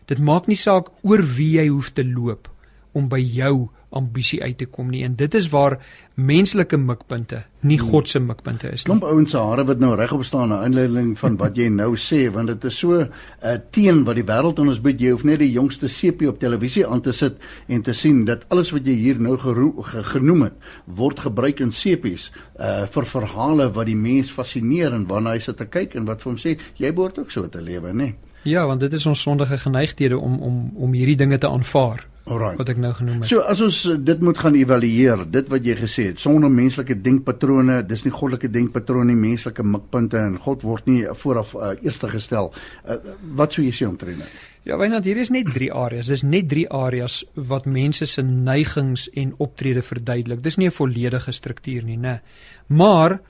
Dit 0.07 0.23
maak 0.23 0.47
nie 0.47 0.57
saak 0.57 0.93
oor 1.03 1.25
wie 1.35 1.57
jy 1.59 1.67
hoef 1.67 1.91
te 1.97 2.05
loop 2.07 2.47
om 2.95 3.09
by 3.11 3.19
jou 3.19 3.69
ambisie 3.91 4.43
uit 4.43 4.59
te 4.59 4.67
kom 4.67 4.91
nie 4.93 5.05
en 5.07 5.15
dit 5.17 5.35
is 5.35 5.49
waar 5.53 5.79
menslike 6.19 6.77
mikpunte 6.77 7.45
nie 7.63 7.79
hmm. 7.79 7.91
God 7.91 8.09
se 8.11 8.21
mikpunte 8.21 8.69
is 8.73 8.83
nie. 8.83 8.89
Klomp 8.91 9.05
ouens 9.07 9.31
se 9.31 9.39
hare 9.39 9.65
wat 9.69 9.81
nou 9.83 9.95
regop 9.97 10.25
staan 10.27 10.51
na 10.53 10.61
aanleiding 10.67 11.15
van 11.19 11.39
wat 11.41 11.57
jy 11.59 11.69
nou 11.73 11.93
sê 12.01 12.25
want 12.35 12.51
dit 12.53 12.65
is 12.69 12.79
so 12.79 13.01
'n 13.01 13.09
uh, 13.43 13.57
teen 13.71 14.05
wat 14.05 14.19
die 14.19 14.27
wêreld 14.27 14.59
aan 14.59 14.69
ons 14.75 14.83
bied 14.83 15.01
jy 15.01 15.15
hoef 15.15 15.25
net 15.25 15.39
die 15.39 15.53
jongste 15.53 15.89
sepie 15.89 16.29
op 16.29 16.39
televisie 16.39 16.87
aan 16.87 17.01
te 17.01 17.13
sit 17.13 17.39
en 17.69 17.83
te 17.83 17.93
sien 17.93 18.25
dat 18.25 18.45
alles 18.49 18.71
wat 18.71 18.87
jy 18.87 18.95
hier 18.95 19.21
nou 19.21 19.37
genoem 19.39 20.43
het 20.43 20.57
word 20.85 21.21
gebruik 21.21 21.61
in 21.61 21.73
sepies 21.73 22.33
uh, 22.61 22.87
vir 22.87 23.07
verhale 23.07 23.73
wat 23.73 23.87
die 23.87 23.97
mens 23.97 24.31
fascineer 24.31 24.93
en 24.95 25.07
waarna 25.07 25.31
hy 25.31 25.39
sit 25.39 25.57
te 25.57 25.67
kyk 25.67 25.95
en 25.95 26.05
wat 26.05 26.23
vir 26.23 26.33
hom 26.33 26.39
sê 26.39 26.59
jy 26.77 26.93
behoort 26.93 27.19
ook 27.19 27.31
so 27.31 27.49
te 27.49 27.61
lewe 27.61 27.93
nê. 27.93 28.15
Ja, 28.43 28.67
want 28.67 28.81
dit 28.81 28.93
is 28.93 29.07
ons 29.07 29.23
sondige 29.23 29.59
geneigthede 29.59 30.19
om 30.19 30.39
om 30.41 30.71
om 30.77 30.93
hierdie 30.93 31.17
dinge 31.17 31.39
te 31.39 31.49
aanvaar 31.49 32.08
Alright. 32.29 32.59
wat 32.59 32.69
ek 32.69 32.81
nou 32.83 32.93
genoem 32.93 33.23
het. 33.23 33.31
So 33.31 33.41
as 33.41 33.61
ons 33.65 33.79
uh, 33.89 33.97
dit 33.97 34.21
moet 34.25 34.39
gaan 34.39 34.57
evalueer, 34.59 35.25
dit 35.31 35.49
wat 35.53 35.65
jy 35.65 35.77
gesê 35.79 36.09
het, 36.11 36.21
sonder 36.21 36.51
menslike 36.53 36.99
denkpatrone, 37.03 37.81
dis 37.89 38.05
nie 38.05 38.13
goddelike 38.15 38.51
denkpatrone 38.53 39.13
nie, 39.13 39.19
menslike 39.19 39.65
mikpunte 39.65 40.21
en 40.21 40.39
God 40.43 40.63
word 40.67 40.87
nie 40.91 41.01
vooraf 41.23 41.55
uh, 41.57 41.73
eerste 41.83 42.11
gestel. 42.13 42.53
Uh, 42.85 42.99
wat 43.39 43.57
sou 43.57 43.65
jy 43.65 43.73
sê 43.73 43.89
omtrent 43.89 44.25
dit? 44.25 44.39
Ja, 44.69 44.77
want 44.77 45.07
hier 45.09 45.17
is 45.17 45.31
net 45.33 45.49
drie 45.55 45.71
areas. 45.73 46.11
Dis 46.13 46.23
net 46.27 46.49
drie 46.51 46.67
areas 46.69 47.23
wat 47.35 47.65
mense 47.65 48.05
se 48.07 48.23
neigings 48.23 49.07
en 49.17 49.33
optrede 49.41 49.81
verduidelik. 49.83 50.43
Dis 50.45 50.59
nie 50.59 50.69
'n 50.69 50.77
volledige 50.77 51.33
struktuur 51.33 51.85
nie, 51.85 51.97
né? 51.97 52.21
Maar 52.67 53.21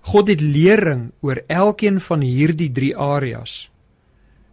God 0.00 0.28
het 0.28 0.40
lering 0.40 1.12
oor 1.20 1.40
elkeen 1.46 2.00
van 2.00 2.20
hierdie 2.20 2.72
drie 2.72 2.96
areas. 2.96 3.70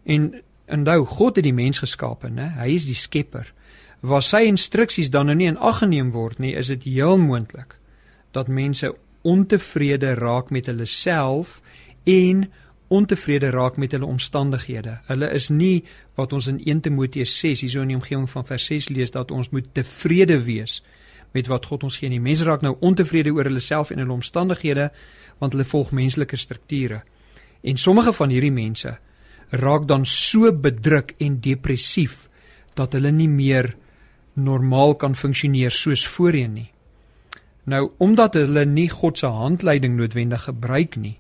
En 0.04 0.42
onthou, 0.68 1.06
God 1.06 1.36
het 1.36 1.44
die 1.44 1.54
mens 1.54 1.80
geskape, 1.80 2.30
né? 2.30 2.54
Hy 2.58 2.70
is 2.76 2.86
die 2.86 2.96
skepper. 2.96 3.54
Waar 4.02 4.24
sy 4.26 4.48
instruksies 4.50 5.12
dan 5.14 5.30
nou 5.30 5.36
nie 5.38 5.50
in 5.52 5.60
ag 5.62 5.84
geneem 5.84 6.10
word 6.12 6.40
nie, 6.42 6.56
is 6.58 6.72
dit 6.74 6.84
heel 6.90 7.20
moontlik 7.22 7.78
dat 8.34 8.48
mense 8.48 8.90
ontevrede 9.28 10.16
raak 10.18 10.50
met 10.50 10.66
hulle 10.66 10.88
self 10.90 11.60
en 12.10 12.48
ontevrede 12.92 13.52
raak 13.54 13.78
met 13.78 13.92
hulle 13.92 14.08
omstandighede. 14.08 14.98
Hulle 15.08 15.30
is 15.36 15.50
nie 15.50 15.84
wat 16.20 16.34
ons 16.34 16.48
in 16.52 16.58
1 16.64 16.82
Timoteus 16.88 17.34
6 17.40 17.62
hierso 17.62 17.84
in 17.86 17.94
die 17.94 18.00
omgewing 18.00 18.30
van 18.30 18.48
vers 18.48 18.66
6 18.72 18.90
lees 18.90 19.14
dat 19.14 19.32
ons 19.32 19.52
moet 19.52 19.68
tevrede 19.74 20.40
wees 20.44 20.82
met 21.32 21.48
wat 21.48 21.66
God 21.70 21.86
ons 21.88 22.00
gee 22.02 22.10
nie. 22.12 22.20
Mense 22.20 22.48
raak 22.48 22.66
nou 22.66 22.76
ontevrede 22.80 23.32
oor 23.32 23.48
hulle 23.48 23.64
self 23.64 23.94
en 23.94 24.02
hulle 24.02 24.18
omstandighede 24.18 24.90
want 25.40 25.56
hulle 25.56 25.68
volg 25.68 25.94
menslike 25.96 26.38
strukture. 26.38 27.04
En 27.64 27.78
sommige 27.78 28.14
van 28.18 28.34
hierdie 28.34 28.52
mense 28.52 28.98
raak 29.52 29.88
dan 29.88 30.06
so 30.08 30.52
bedruk 30.52 31.14
en 31.20 31.40
depressief 31.44 32.28
dat 32.76 32.94
hulle 32.96 33.12
nie 33.12 33.30
meer 33.30 33.76
normaal 34.34 34.96
kan 34.96 35.16
funksioneer 35.16 35.72
soos 35.72 36.08
voorheen 36.08 36.54
nie. 36.54 36.70
Nou 37.64 37.92
omdat 37.98 38.34
hulle 38.34 38.66
nie 38.66 38.90
God 38.90 39.18
se 39.18 39.28
handleiding 39.28 39.98
noodwendig 39.98 40.44
gebruik 40.48 40.96
nie, 40.96 41.18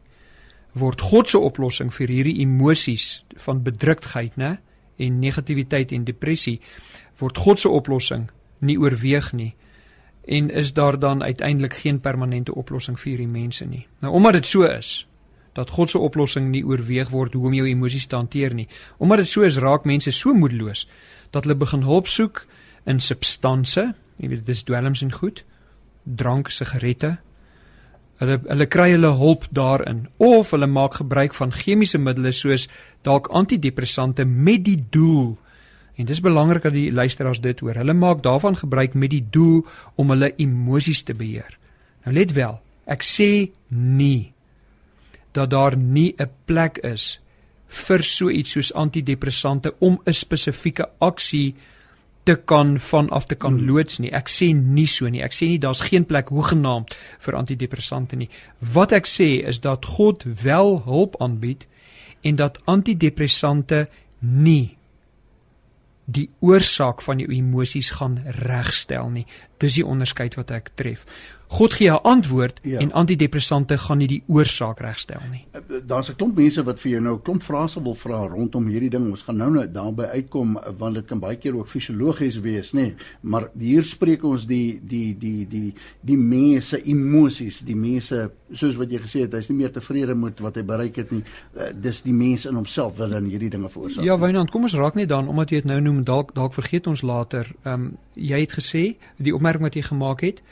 word 0.73 1.01
God 1.01 1.29
se 1.29 1.39
oplossing 1.39 1.91
vir 1.93 2.07
hierdie 2.07 2.39
emosies 2.41 3.23
van 3.43 3.63
bedruktheid, 3.63 4.37
né, 4.39 4.57
en 5.01 5.19
negativiteit 5.19 5.91
en 5.91 6.05
depressie 6.05 6.59
word 7.19 7.37
God 7.37 7.59
se 7.59 7.69
oplossing 7.69 8.29
nie 8.59 8.77
oorweeg 8.79 9.31
nie 9.33 9.53
en 10.25 10.49
is 10.49 10.73
daar 10.77 10.99
dan 10.99 11.23
uiteindelik 11.23 11.73
geen 11.73 11.99
permanente 11.99 12.53
oplossing 12.55 12.99
vir 12.99 13.09
hierdie 13.09 13.31
mense 13.31 13.65
nie. 13.65 13.87
Nou 13.99 14.13
omdat 14.13 14.33
dit 14.33 14.45
so 14.45 14.67
is 14.67 15.07
dat 15.57 15.69
God 15.69 15.89
se 15.89 15.99
oplossing 15.99 16.51
nie 16.51 16.63
oorweeg 16.63 17.09
word 17.09 17.33
hoe 17.33 17.47
om 17.49 17.53
jou 17.53 17.65
emosies 17.67 18.07
te 18.07 18.15
hanteer 18.15 18.53
nie. 18.53 18.67
Omdat 18.97 19.17
dit 19.17 19.27
so 19.27 19.41
is, 19.43 19.57
raak 19.57 19.85
mense 19.85 20.11
so 20.11 20.33
moedeloos 20.33 20.85
dat 21.31 21.43
hulle 21.43 21.57
begin 21.59 21.83
hulp 21.83 22.07
soek 22.07 22.45
in 22.85 22.99
substansie, 22.99 23.93
jy 24.17 24.29
weet 24.29 24.45
dis 24.45 24.63
dwelms 24.63 25.01
en 25.01 25.11
goed, 25.11 25.43
drank, 26.03 26.49
sigarette, 26.49 27.17
Hulle 28.21 28.37
hulle 28.45 28.67
kry 28.69 28.91
hulle 28.91 29.09
hulp 29.17 29.47
daarin 29.49 30.03
of 30.21 30.51
hulle 30.53 30.67
maak 30.69 30.99
gebruik 30.99 31.33
van 31.33 31.53
chemiese 31.57 31.97
middele 31.97 32.29
soos 32.37 32.67
dalk 33.07 33.31
antidepressante 33.33 34.27
met 34.29 34.61
die 34.67 34.77
doel 34.93 35.31
en 35.97 36.05
dis 36.05 36.21
belangrik 36.21 36.67
dat 36.67 36.75
die 36.75 36.91
luisteraars 36.93 37.41
dit 37.41 37.59
hoor. 37.59 37.79
Hulle 37.81 37.93
maak 37.97 38.21
daarvan 38.23 38.55
gebruik 38.57 38.93
met 38.93 39.09
die 39.09 39.23
doel 39.33 39.65
om 39.97 40.13
hulle 40.13 40.31
emosies 40.37 41.01
te 41.03 41.13
beheer. 41.17 41.57
Nou 42.05 42.13
let 42.13 42.35
wel, 42.37 42.59
ek 42.85 43.01
sê 43.05 43.49
nie 43.73 44.33
dat 45.33 45.49
daar 45.49 45.77
nie 45.77 46.13
'n 46.17 46.29
plek 46.45 46.77
is 46.83 47.19
vir 47.67 48.03
so 48.03 48.29
iets 48.29 48.51
soos 48.51 48.73
antidepressante 48.73 49.73
om 49.79 49.99
'n 50.05 50.13
spesifieke 50.13 50.85
aksie 50.99 51.55
te 52.23 52.35
kan 52.35 52.79
vanaf 52.79 53.25
te 53.25 53.35
kan 53.35 53.57
hmm. 53.57 53.67
loods 53.69 53.99
nie. 53.99 54.11
Ek 54.13 54.29
sê 54.29 54.51
nie 54.53 54.87
so 54.89 55.09
nie. 55.09 55.23
Ek 55.25 55.33
sê 55.33 55.49
nie 55.49 55.61
daar's 55.61 55.83
geen 55.87 56.05
plek 56.05 56.29
hoegenaamd 56.33 56.93
vir 57.25 57.37
antidepressante 57.39 58.19
nie. 58.19 58.29
Wat 58.73 58.93
ek 58.93 59.09
sê 59.09 59.33
is 59.47 59.61
dat 59.63 59.87
God 59.97 60.25
wel 60.43 60.81
hulp 60.85 61.17
aanbied 61.21 61.65
en 62.21 62.37
dat 62.37 62.61
antidepressante 62.69 63.87
nie 64.19 64.77
die 66.11 66.27
oorsaak 66.43 67.01
van 67.05 67.21
jou 67.21 67.29
emosies 67.31 67.93
gaan 67.97 68.19
regstel 68.41 69.09
nie. 69.13 69.25
Dis 69.61 69.77
die 69.79 69.85
onderskeid 69.87 70.35
wat 70.37 70.51
ek 70.53 70.73
tref. 70.75 71.05
God 71.51 71.73
gee 71.73 71.91
'n 71.91 72.01
antwoord 72.01 72.59
ja. 72.63 72.79
en 72.79 72.91
antidepressante 72.91 73.77
gaan 73.77 73.97
nie 73.97 74.07
die 74.07 74.23
oorsaak 74.27 74.79
regstel 74.79 75.19
nie. 75.31 75.45
Eh, 75.51 75.59
eh, 75.67 75.81
daar's 75.85 76.09
'n 76.09 76.15
klomp 76.15 76.35
mense 76.35 76.63
wat 76.63 76.79
vir 76.79 76.91
jou 76.91 77.01
nou 77.01 77.19
klomp 77.19 77.43
vrae 77.43 77.83
wil 77.83 77.95
vra 77.95 78.27
rondom 78.27 78.67
hierdie 78.67 78.89
ding. 78.89 79.09
Ons 79.09 79.21
gaan 79.21 79.37
nou 79.37 79.51
net 79.51 79.73
daarby 79.73 80.03
uitkom 80.03 80.59
want 80.77 80.95
dit 80.95 81.05
kan 81.05 81.19
baie 81.19 81.35
keer 81.35 81.55
ook 81.55 81.67
fisiologies 81.67 82.39
wees, 82.39 82.71
nê? 82.71 82.93
Maar 83.21 83.49
hier 83.59 83.83
spreek 83.83 84.23
ons 84.23 84.45
die 84.45 84.79
die 84.83 85.17
die 85.17 85.47
die 85.47 85.73
die 86.01 86.17
mense 86.17 86.83
emosies, 86.83 87.59
die 87.59 87.75
mense 87.75 88.31
soos 88.51 88.75
wat 88.75 88.91
jy 88.91 88.99
gesê 88.99 89.19
het, 89.19 89.33
hy's 89.33 89.49
nie 89.49 89.57
meer 89.57 89.71
tevrede 89.71 90.15
met 90.15 90.39
wat 90.39 90.55
hy 90.55 90.63
bereik 90.63 90.95
het 90.95 91.11
nie. 91.11 91.23
Uh, 91.57 91.63
dis 91.73 92.01
die 92.01 92.13
mens 92.13 92.45
in 92.45 92.55
homself 92.55 92.97
wat 92.97 93.09
dan 93.09 93.25
hierdie 93.25 93.49
dinge 93.49 93.69
veroorsaak. 93.69 94.05
Ja, 94.05 94.19
Wynand, 94.19 94.51
kom 94.51 94.63
ons 94.63 94.73
raak 94.73 94.95
net 94.95 95.09
dan 95.09 95.27
omdat 95.27 95.49
jy 95.49 95.55
dit 95.55 95.65
nou 95.65 95.81
noem, 95.81 96.03
dalk 96.03 96.33
dalk 96.33 96.53
vergeet 96.53 96.87
ons 96.87 97.01
later. 97.01 97.51
Ehm 97.63 97.73
um, 97.73 97.97
jy 98.13 98.39
het 98.39 98.51
gesê 98.51 98.95
die 99.17 99.35
opmerking 99.35 99.63
wat 99.63 99.75
jy 99.75 99.81
gemaak 99.81 100.21
het 100.21 100.43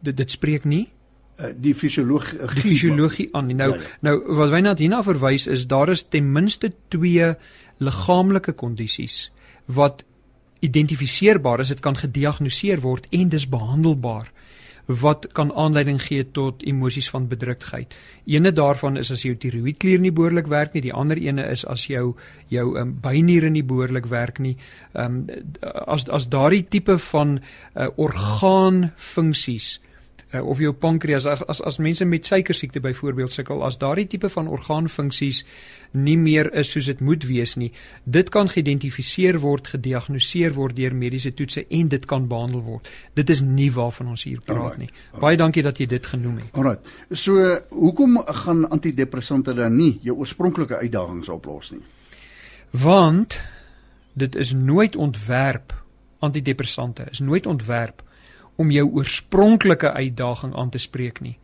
dit 0.00 0.16
dit 0.16 0.30
spreek 0.30 0.64
nie 0.64 0.86
uh, 1.38 1.52
die 1.54 1.74
fisiologie 1.74 2.38
die 2.54 2.64
fisiologie 2.64 3.28
aan. 3.32 3.50
Nou 3.56 3.72
ja, 3.74 3.80
ja. 3.80 3.94
nou 4.00 4.16
wat 4.40 4.52
wy 4.54 4.62
net 4.64 4.82
hierna 4.82 5.02
verwys 5.06 5.46
is 5.46 5.66
daar 5.70 5.92
is 5.94 6.06
ten 6.08 6.32
minste 6.32 6.72
twee 6.88 7.34
liggaamlike 7.78 8.52
kondisies 8.58 9.28
wat 9.66 10.04
identifiseerbaar 10.64 11.60
is, 11.62 11.70
dit 11.70 11.80
kan 11.80 11.96
gediagnoseer 11.96 12.80
word 12.82 13.06
en 13.14 13.28
dis 13.30 13.46
behandelbaar 13.48 14.32
wat 14.88 15.26
kan 15.36 15.50
aanleiding 15.52 15.98
gee 16.00 16.24
tot 16.32 16.62
emosies 16.64 17.10
van 17.12 17.26
bedruktheid. 17.28 17.92
Eene 18.24 18.52
daarvan 18.56 18.96
is 18.96 19.10
as 19.12 19.22
jou 19.22 19.34
tiroïedklier 19.36 20.00
nie 20.00 20.12
behoorlik 20.16 20.48
werk 20.48 20.72
nie, 20.72 20.82
die 20.82 20.94
ander 20.96 21.20
ene 21.20 21.44
is 21.52 21.66
as 21.68 21.84
jou 21.90 22.14
jou 22.48 22.64
um, 22.80 22.94
byniere 23.04 23.50
nie 23.52 23.62
behoorlik 23.62 24.08
werk 24.08 24.40
nie. 24.40 24.56
Ehm 24.94 25.20
um, 25.28 25.44
as 25.86 26.08
as 26.08 26.30
daardie 26.32 26.64
tipe 26.72 26.96
van 27.10 27.36
uh, 27.38 27.90
orgaanfunksies 27.96 29.76
uh, 30.34 30.46
of 30.48 30.58
jou 30.58 30.72
pankreas 30.72 31.26
as 31.26 31.42
as, 31.48 31.60
as 31.62 31.78
mense 31.78 32.04
met 32.04 32.26
suikersiekte 32.26 32.80
byvoorbeeld 32.80 33.32
sukkel 33.32 33.62
as 33.64 33.78
daardie 33.78 34.06
tipe 34.06 34.28
van 34.28 34.48
orgaanfunksies 34.48 35.44
nie 35.92 36.16
meer 36.20 36.50
is 36.52 36.70
soos 36.72 36.88
dit 36.90 37.00
moet 37.00 37.24
wees 37.24 37.56
nie 37.56 37.70
dit 38.04 38.28
kan 38.28 38.48
geïdentifiseer 38.48 39.40
word 39.40 39.70
gediagnoseer 39.74 40.54
word 40.56 40.76
deur 40.76 40.94
mediese 40.94 41.32
toetse 41.34 41.64
en 41.68 41.88
dit 41.88 42.06
kan 42.06 42.28
behandel 42.28 42.62
word 42.62 42.88
dit 43.14 43.30
is 43.30 43.42
nie 43.42 43.70
waarvan 43.72 44.14
ons 44.14 44.24
hier 44.28 44.40
praat 44.40 44.58
Alright. 44.58 44.78
nie 44.78 44.90
Alright. 44.90 45.20
baie 45.20 45.36
dankie 45.36 45.62
dat 45.62 45.80
jy 45.80 45.86
dit 45.86 46.06
genoem 46.06 46.42
het 46.44 46.58
Alright 46.58 47.22
so 47.24 47.60
hoekom 47.70 48.18
gaan 48.44 48.66
antidepressante 48.68 49.54
dan 49.54 49.76
nie 49.76 49.98
jou 50.02 50.18
oorspronklike 50.18 50.76
uitdagings 50.82 51.28
oplos 51.32 51.72
nie 51.72 51.84
want 52.70 53.40
dit 54.18 54.34
is 54.36 54.52
nooit 54.52 54.96
ontwerp 54.96 55.72
antidepressante 56.18 57.06
is 57.10 57.22
nooit 57.22 57.46
ontwerp 57.46 58.02
om 58.58 58.70
jou 58.74 58.84
oorspronklike 59.00 59.92
uitdaging 59.92 60.54
aan 60.54 60.70
te 60.74 60.78
spreek 60.82 61.20
nie. 61.22 61.38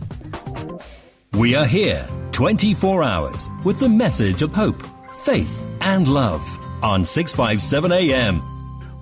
We 1.33 1.55
are 1.55 1.65
here 1.65 2.07
24 2.33 3.03
hours 3.03 3.49
with 3.65 3.81
the 3.81 3.89
message 3.89 4.43
of 4.43 4.55
hope, 4.55 4.87
faith, 5.23 5.59
and 5.81 6.07
love 6.07 6.43
on 6.83 7.03
657 7.03 7.93
AM. 7.93 8.52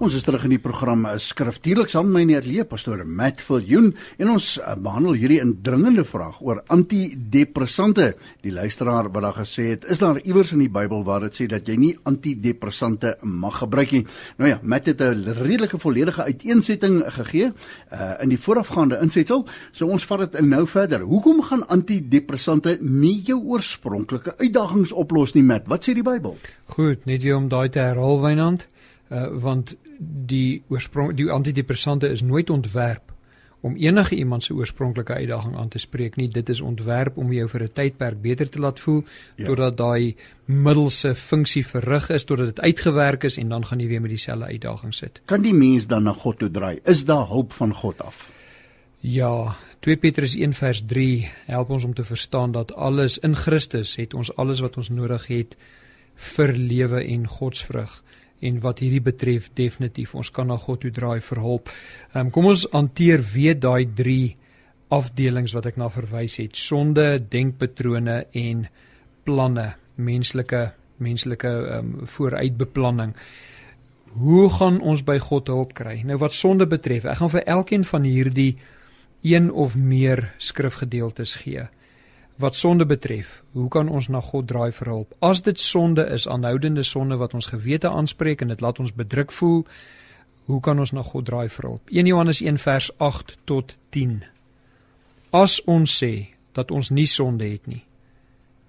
Ons 0.01 0.15
is 0.17 0.23
terug 0.25 0.47
in 0.47 0.55
die 0.55 0.63
program 0.65 1.03
eh, 1.05 1.19
Skriftuurlik 1.21 1.91
saam 1.93 2.07
met 2.09 2.15
my 2.15 2.23
neerlee 2.31 2.63
pastoor 2.65 3.03
Matt 3.05 3.43
Viljoen 3.45 3.91
en 4.17 4.31
ons 4.33 4.47
uh, 4.57 4.71
behandel 4.81 5.19
hierdie 5.21 5.43
indringende 5.43 6.07
vraag 6.09 6.39
oor 6.41 6.63
antidepressante. 6.73 8.07
Die 8.41 8.55
luisteraar 8.57 9.11
wat 9.13 9.27
daar 9.27 9.37
gesê 9.43 9.67
het, 9.75 9.85
is 9.93 10.01
daar 10.01 10.23
iewers 10.23 10.55
in 10.57 10.63
die 10.65 10.71
Bybel 10.73 11.05
waar 11.05 11.27
dit 11.27 11.37
sê 11.37 11.51
dat 11.53 11.69
jy 11.69 11.77
nie 11.83 11.93
antidepressante 12.09 13.13
mag 13.29 13.61
gebruik 13.61 13.93
nie? 13.99 14.03
Nou 14.41 14.49
ja, 14.49 14.57
Matt 14.63 14.89
het 14.89 15.05
'n 15.05 15.37
redelike 15.37 15.77
volledige 15.77 16.25
uiteensetting 16.25 17.05
gegee 17.21 17.53
uh, 17.53 18.17
in 18.23 18.33
die 18.33 18.41
voorafgaande 18.41 19.03
insetsel. 19.05 19.45
So 19.73 19.85
ons 19.85 20.09
vat 20.09 20.33
dit 20.33 20.41
nou 20.41 20.67
verder. 20.67 21.05
Hoekom 21.05 21.43
gaan 21.43 21.69
antidepressante 21.69 22.79
nie 22.81 23.21
jou 23.21 23.37
oorspronklike 23.53 24.39
uitdagings 24.41 24.93
oplos 24.93 25.35
nie, 25.35 25.45
Matt? 25.45 25.69
Wat 25.69 25.85
sê 25.85 25.93
die 25.93 26.09
Bybel? 26.09 26.37
Goed, 26.73 27.05
net 27.05 27.33
om 27.35 27.53
daai 27.53 27.69
te 27.69 27.85
herhaal, 27.85 28.21
Wynand. 28.21 28.67
Uh, 29.11 29.27
want 29.43 29.77
die 29.99 30.63
oorsprong 30.69 31.17
die 31.19 31.31
antidepressante 31.31 32.09
is 32.09 32.23
nooit 32.23 32.51
ontwerp 32.51 33.11
om 33.61 33.77
enige 33.77 34.15
iemand 34.15 34.45
se 34.45 34.55
oorspronklike 34.55 35.15
uitdaging 35.15 35.57
aan 35.57 35.69
te 35.69 35.79
spreek 35.79 36.17
nie. 36.17 36.29
Dit 36.29 36.49
is 36.49 36.61
ontwerp 36.61 37.17
om 37.19 37.33
jou 37.33 37.49
vir 37.49 37.63
'n 37.63 37.73
tydperk 37.73 38.21
beter 38.23 38.49
te 38.49 38.59
laat 38.59 38.81
voel 38.81 39.05
ja. 39.37 39.47
totdat 39.47 39.77
daai 39.77 40.17
middelse 40.45 41.15
funksie 41.15 41.67
verrig 41.67 42.11
is 42.11 42.25
totdat 42.25 42.47
dit 42.47 42.61
uitgewerk 42.61 43.25
is 43.25 43.37
en 43.37 43.49
dan 43.49 43.67
gaan 43.67 43.81
jy 43.81 43.89
weer 43.89 44.01
met 44.01 44.11
dieselfde 44.11 44.45
uitdaging 44.45 44.95
sit. 44.95 45.23
Kan 45.25 45.43
die 45.43 45.55
mens 45.55 45.87
dan 45.87 46.03
na 46.03 46.13
God 46.13 46.39
toe 46.39 46.51
draai? 46.51 46.81
Is 46.85 47.05
daar 47.05 47.27
hulp 47.27 47.53
van 47.53 47.75
God 47.75 48.03
af? 48.03 48.31
Ja 49.01 49.57
2 49.81 49.97
Petrus 49.97 50.37
1 50.37 50.53
vers 50.53 50.83
3 50.87 51.31
help 51.47 51.71
ons 51.71 51.85
om 51.85 51.95
te 51.95 52.05
verstaan 52.05 52.53
dat 52.53 52.75
alles 52.75 53.19
in 53.19 53.37
Christus 53.37 53.97
het 53.97 54.15
ons 54.15 54.37
alles 54.37 54.61
wat 54.61 54.77
ons 54.77 54.89
nodig 54.89 55.27
het 55.27 55.57
vir 56.15 56.53
lewe 56.53 57.05
en 57.05 57.27
godsvrug 57.27 58.03
en 58.41 58.61
wat 58.65 58.81
hierdie 58.83 59.03
betref 59.05 59.51
definitief 59.57 60.15
ons 60.19 60.31
kan 60.35 60.49
na 60.51 60.57
God 60.61 60.83
toe 60.85 60.93
draai 60.95 61.21
vir 61.21 61.43
hulp. 61.45 61.71
Ehm 62.15 62.27
um, 62.27 62.31
kom 62.35 62.51
ons 62.53 62.67
hanteer 62.73 63.23
weer 63.35 63.59
daai 63.59 63.87
3 63.97 64.37
afdelings 64.91 65.55
wat 65.55 65.67
ek 65.71 65.79
na 65.79 65.89
verwys 65.93 66.39
het: 66.41 66.57
sonde, 66.57 67.21
denkpatrone 67.31 68.25
en 68.33 68.67
planne, 69.25 69.75
menslike 69.97 70.71
menslike 71.01 71.49
ehm 71.49 71.95
um, 72.01 72.07
vooruitbeplanning. 72.07 73.15
Hoe 74.11 74.49
gaan 74.51 74.81
ons 74.81 75.05
by 75.07 75.19
God 75.23 75.49
hulp 75.49 75.75
kry? 75.75 76.01
Nou 76.05 76.19
wat 76.19 76.35
sonde 76.35 76.67
betref, 76.67 77.05
ek 77.07 77.21
gaan 77.21 77.31
vir 77.31 77.45
elkeen 77.47 77.85
van 77.85 78.05
hierdie 78.05 78.57
een 79.23 79.53
of 79.53 79.77
meer 79.77 80.33
skrifgedeeltes 80.39 81.35
gee 81.45 81.69
wat 82.41 82.57
sonde 82.57 82.87
betref, 82.87 83.43
hoe 83.53 83.69
kan 83.69 83.89
ons 83.89 84.09
na 84.09 84.21
God 84.21 84.47
draai 84.49 84.73
vir 84.73 84.89
hulp? 84.89 85.15
As 85.21 85.43
dit 85.45 85.61
sonde 85.61 86.07
is, 86.09 86.27
aanhoudende 86.29 86.83
sonde 86.83 87.19
wat 87.21 87.35
ons 87.37 87.51
gewete 87.53 87.89
aanspreek 87.89 88.41
en 88.41 88.49
dit 88.49 88.61
laat 88.61 88.81
ons 88.81 88.93
bedruk 88.97 89.33
voel, 89.33 89.67
hoe 90.49 90.61
kan 90.65 90.79
ons 90.81 90.93
na 90.97 91.05
God 91.05 91.29
draai 91.29 91.49
vir 91.53 91.69
hulp? 91.69 91.93
1 91.93 92.09
Johannes 92.09 92.41
1 92.41 92.59
vers 92.65 92.91
8 92.99 93.37
tot 93.45 93.77
10. 93.97 94.23
As 95.37 95.61
ons 95.69 95.93
sê 96.01 96.33
dat 96.57 96.73
ons 96.73 96.91
nie 96.91 97.07
sonde 97.07 97.45
het 97.45 97.69
nie, 97.69 97.85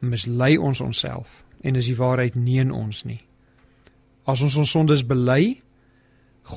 mislei 0.01 0.57
ons 0.57 0.81
onsself 0.83 1.41
en 1.63 1.79
is 1.79 1.87
die 1.87 1.97
waarheid 1.97 2.35
nie 2.35 2.59
in 2.59 2.71
ons 2.75 3.03
nie. 3.07 3.21
As 4.27 4.43
ons 4.43 4.57
ons 4.57 4.71
sondes 4.71 5.05
bely, 5.07 5.61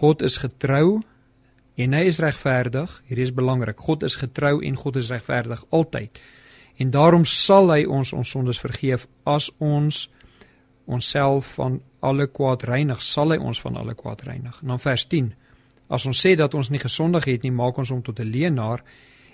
God 0.00 0.22
is 0.22 0.40
getrou 0.42 1.02
en 1.76 1.94
hy 1.96 2.06
is 2.08 2.20
regverdig. 2.22 2.90
Hierdie 3.08 3.28
is 3.28 3.34
belangrik. 3.34 3.78
God 3.80 4.02
is 4.02 4.16
getrou 4.20 4.58
en 4.64 4.76
God 4.80 4.98
is 5.00 5.12
regverdig 5.12 5.62
altyd 5.70 6.20
en 6.76 6.90
daarom 6.90 7.24
sal 7.24 7.70
hy 7.70 7.84
ons 7.84 8.12
ons 8.12 8.30
sondes 8.30 8.60
vergeef 8.60 9.06
as 9.24 9.50
ons 9.58 10.08
onsself 10.84 11.54
van 11.54 11.80
alle 12.00 12.26
kwaad 12.26 12.66
reinig 12.68 13.02
sal 13.02 13.32
hy 13.32 13.38
ons 13.38 13.60
van 13.60 13.76
alle 13.80 13.94
kwaad 13.94 14.22
reinig. 14.26 14.60
En 14.62 14.74
dan 14.74 14.80
vers 14.82 15.06
10 15.06 15.32
as 15.88 16.06
ons 16.06 16.20
sê 16.26 16.34
dat 16.36 16.54
ons 16.54 16.70
nie 16.70 16.80
gesondig 16.80 17.24
het 17.28 17.42
nie 17.44 17.52
maak 17.52 17.78
ons 17.78 17.90
hom 17.92 18.02
tot 18.02 18.20
'n 18.20 18.30
leienaar 18.30 18.82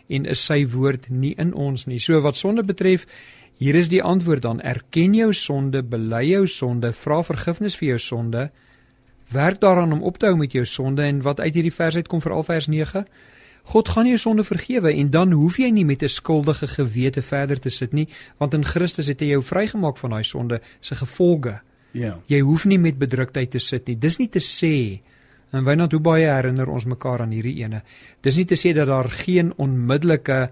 en 0.09 0.27
is 0.27 0.45
sy 0.45 0.67
woord 0.67 1.11
nie 1.11 1.35
in 1.39 1.55
ons 1.55 1.87
nie. 1.87 1.99
So 1.99 2.21
wat 2.21 2.37
sonde 2.37 2.63
betref 2.63 3.07
hier 3.61 3.75
is 3.75 3.89
die 3.89 4.03
antwoord 4.03 4.43
dan. 4.43 4.61
Erken 4.61 5.15
jou 5.15 5.33
sonde 5.33 5.83
bely 5.83 6.25
jou 6.25 6.47
sonde 6.47 6.93
vra 6.93 7.23
vergifnis 7.23 7.77
vir 7.77 7.89
jou 7.89 7.99
sonde 7.99 8.51
werk 9.31 9.61
daaraan 9.61 9.93
om 9.93 10.03
op 10.03 10.19
te 10.19 10.27
hou 10.27 10.37
met 10.37 10.53
jou 10.53 10.65
sonde 10.65 11.03
en 11.03 11.23
wat 11.23 11.41
uit 11.41 11.55
hierdie 11.55 11.75
vers 11.75 11.97
uit 11.97 12.09
kom 12.09 12.21
veral 12.21 12.43
vers 12.43 12.67
9 12.67 13.05
God 13.71 13.89
gaan 13.89 14.09
jou 14.11 14.19
sonde 14.19 14.43
vergewe 14.45 14.91
en 14.91 15.11
dan 15.15 15.33
hoef 15.33 15.61
jy 15.63 15.69
nie 15.71 15.85
met 15.85 16.03
'n 16.03 16.09
skuldige 16.09 16.67
gewete 16.67 17.23
verder 17.23 17.61
te 17.61 17.71
sit 17.71 17.93
nie, 17.93 18.09
want 18.39 18.55
in 18.55 18.65
Christus 18.65 19.07
het 19.07 19.21
hy 19.21 19.27
jou 19.27 19.43
vrygemaak 19.43 19.97
van 19.97 20.11
daai 20.11 20.25
sonde 20.25 20.61
se 20.81 20.95
gevolge. 20.95 21.61
Ja. 21.93 22.21
Jy 22.27 22.41
hoef 22.41 22.65
nie 22.65 22.79
met 22.79 22.99
bedruktheid 22.99 23.51
te 23.51 23.59
sit 23.59 23.87
nie. 23.87 23.99
Dis 23.99 24.19
nie 24.19 24.29
te 24.29 24.41
sê 24.41 25.01
en 25.53 25.65
wynand 25.65 25.93
hoe 25.93 26.01
baie 26.01 26.27
herinner 26.27 26.69
ons 26.69 26.85
mekaar 26.85 27.21
aan 27.21 27.31
hierdie 27.31 27.63
ene. 27.63 27.83
Dis 28.23 28.37
nie 28.37 28.45
te 28.45 28.55
sê 28.55 28.75
dat 28.75 28.87
daar 28.87 29.11
geen 29.11 29.53
onmiddellike 29.57 30.51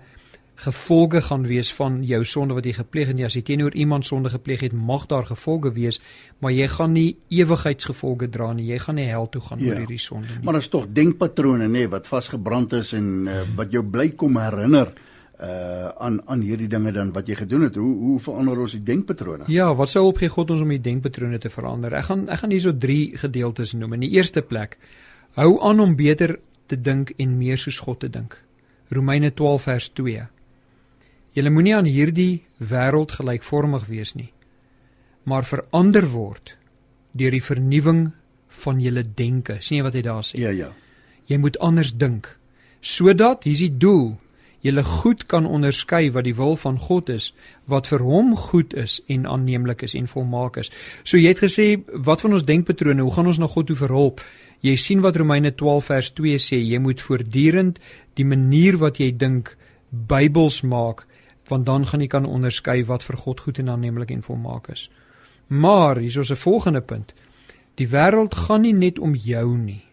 gevolge 0.58 1.20
gaan 1.22 1.44
wees 1.46 1.70
van 1.74 2.00
jou 2.02 2.24
sonde 2.26 2.56
wat 2.56 2.66
jy 2.66 2.74
gepleeg 2.80 3.12
het. 3.12 3.20
As 3.28 3.36
jy 3.38 3.44
teenoor 3.46 3.74
iemand 3.78 4.06
sonde 4.06 4.32
gepleeg 4.32 4.64
het, 4.66 4.72
mag 4.74 5.06
daar 5.10 5.26
gevolge 5.28 5.70
wees, 5.76 6.00
maar 6.42 6.52
jy 6.54 6.66
gaan 6.72 6.96
nie 6.96 7.16
ewigheidsgevolge 7.30 8.30
dra 8.34 8.50
nie. 8.52 8.66
Jy 8.72 8.78
gaan 8.82 8.98
nie 8.98 9.06
hel 9.06 9.28
toe 9.30 9.42
gaan 9.44 9.62
ja. 9.62 9.70
oor 9.70 9.84
hierdie 9.84 10.00
sonde 10.02 10.32
nie. 10.32 10.44
Maar 10.44 10.58
daar's 10.58 10.70
tog 10.72 10.88
denkpatrone 10.92 11.68
nê 11.70 11.84
wat 11.90 12.10
vasgebrand 12.10 12.74
is 12.80 12.90
en 12.98 13.28
uh, 13.28 13.44
wat 13.58 13.70
jou 13.74 13.84
bly 13.86 14.10
kom 14.18 14.40
herinner 14.42 14.94
uh 15.38 15.92
aan 16.02 16.16
aan 16.26 16.40
hierdie 16.42 16.66
dinge 16.66 16.90
dan 16.92 17.12
wat 17.14 17.28
jy 17.30 17.36
gedoen 17.38 17.68
het. 17.68 17.76
Hoe 17.78 17.94
hoe 17.96 18.16
verander 18.20 18.58
ons 18.58 18.74
die 18.74 18.82
denkpatrone? 18.82 19.46
Ja, 19.46 19.68
wat 19.78 19.92
sou 19.92 20.02
opgee 20.08 20.28
God 20.28 20.50
ons 20.50 20.64
om 20.64 20.72
die 20.74 20.80
denkpatrone 20.82 21.38
te 21.38 21.50
verander? 21.50 21.94
Ek 21.94 22.08
gaan 22.08 22.24
ek 22.26 22.42
gaan 22.42 22.50
hierso 22.50 22.72
3 22.74 23.20
gedeeltes 23.22 23.76
noem. 23.78 23.94
In 24.00 24.08
die 24.08 24.10
eerste 24.18 24.42
plek, 24.42 24.74
hou 25.38 25.60
aan 25.62 25.80
om 25.80 25.94
beter 25.94 26.40
te 26.66 26.80
dink 26.80 27.14
en 27.22 27.38
meer 27.38 27.58
soos 27.58 27.78
God 27.78 28.00
te 28.02 28.10
dink. 28.10 28.34
Romeine 28.90 29.30
12 29.30 29.62
vers 29.62 29.88
2. 29.94 30.26
Julle 31.38 31.52
moenie 31.54 31.76
aan 31.76 31.86
hierdie 31.86 32.40
wêreld 32.58 33.12
gelykvormig 33.14 33.84
wees 33.86 34.16
nie, 34.18 34.32
maar 35.22 35.46
verander 35.46 36.08
word 36.10 36.56
deur 37.14 37.30
die 37.30 37.44
vernuwing 37.44 38.08
van 38.64 38.80
julle 38.82 39.04
denke. 39.06 39.60
sien 39.60 39.78
jy 39.78 39.84
wat 39.86 39.94
hy 39.94 40.02
daar 40.02 40.24
sê? 40.26 40.40
Ja, 40.42 40.50
ja. 40.50 40.72
Jy 41.30 41.38
moet 41.38 41.58
anders 41.62 41.92
dink 41.94 42.34
sodat 42.80 43.44
hier's 43.46 43.62
die 43.62 43.78
doel 43.78 44.16
julle 44.66 44.82
goed 44.82 45.26
kan 45.30 45.46
onderskei 45.46 46.10
wat 46.10 46.26
die 46.26 46.34
wil 46.34 46.56
van 46.58 46.78
God 46.78 47.08
is, 47.14 47.30
wat 47.70 47.86
vir 47.86 48.02
hom 48.02 48.34
goed 48.36 48.74
is 48.74 48.98
en 49.06 49.26
aanneemlik 49.26 49.82
is 49.86 49.94
en 49.94 50.10
volmaak 50.10 50.58
is. 50.58 50.72
So 51.04 51.18
jy 51.18 51.30
het 51.30 51.42
gesê, 51.44 51.68
wat 51.94 52.24
van 52.24 52.34
ons 52.34 52.46
denkpatrone, 52.46 53.02
hoe 53.02 53.14
gaan 53.14 53.30
ons 53.30 53.38
na 53.38 53.46
God 53.46 53.70
toe 53.70 53.78
verhulp? 53.78 54.22
Jy 54.66 54.74
sien 54.74 55.04
wat 55.06 55.16
Romeine 55.16 55.54
12 55.54 55.92
vers 55.92 56.10
2 56.18 56.42
sê, 56.42 56.58
jy 56.58 56.82
moet 56.82 57.02
voortdurend 57.02 57.78
die 58.18 58.26
manier 58.26 58.80
wat 58.82 58.98
jy 58.98 59.12
dink 59.14 59.54
Bybels 59.90 60.64
maak 60.66 61.06
want 61.48 61.66
dan 61.66 61.86
gaan 61.86 62.00
jy 62.00 62.06
kan 62.06 62.26
onderskei 62.26 62.84
wat 62.84 63.04
vir 63.04 63.16
God 63.16 63.40
goed 63.40 63.58
en 63.58 63.68
aanneemlik 63.68 64.10
en 64.10 64.22
volmaak 64.22 64.68
is. 64.68 64.90
Maar 65.46 65.96
hier 65.96 66.18
is 66.20 66.30
'n 66.30 66.36
volgende 66.36 66.80
punt. 66.80 67.14
Die 67.74 67.88
wêreld 67.88 68.34
gaan 68.34 68.60
nie 68.60 68.74
net 68.74 68.98
om 68.98 69.14
jou 69.14 69.56
nie. 69.56 69.84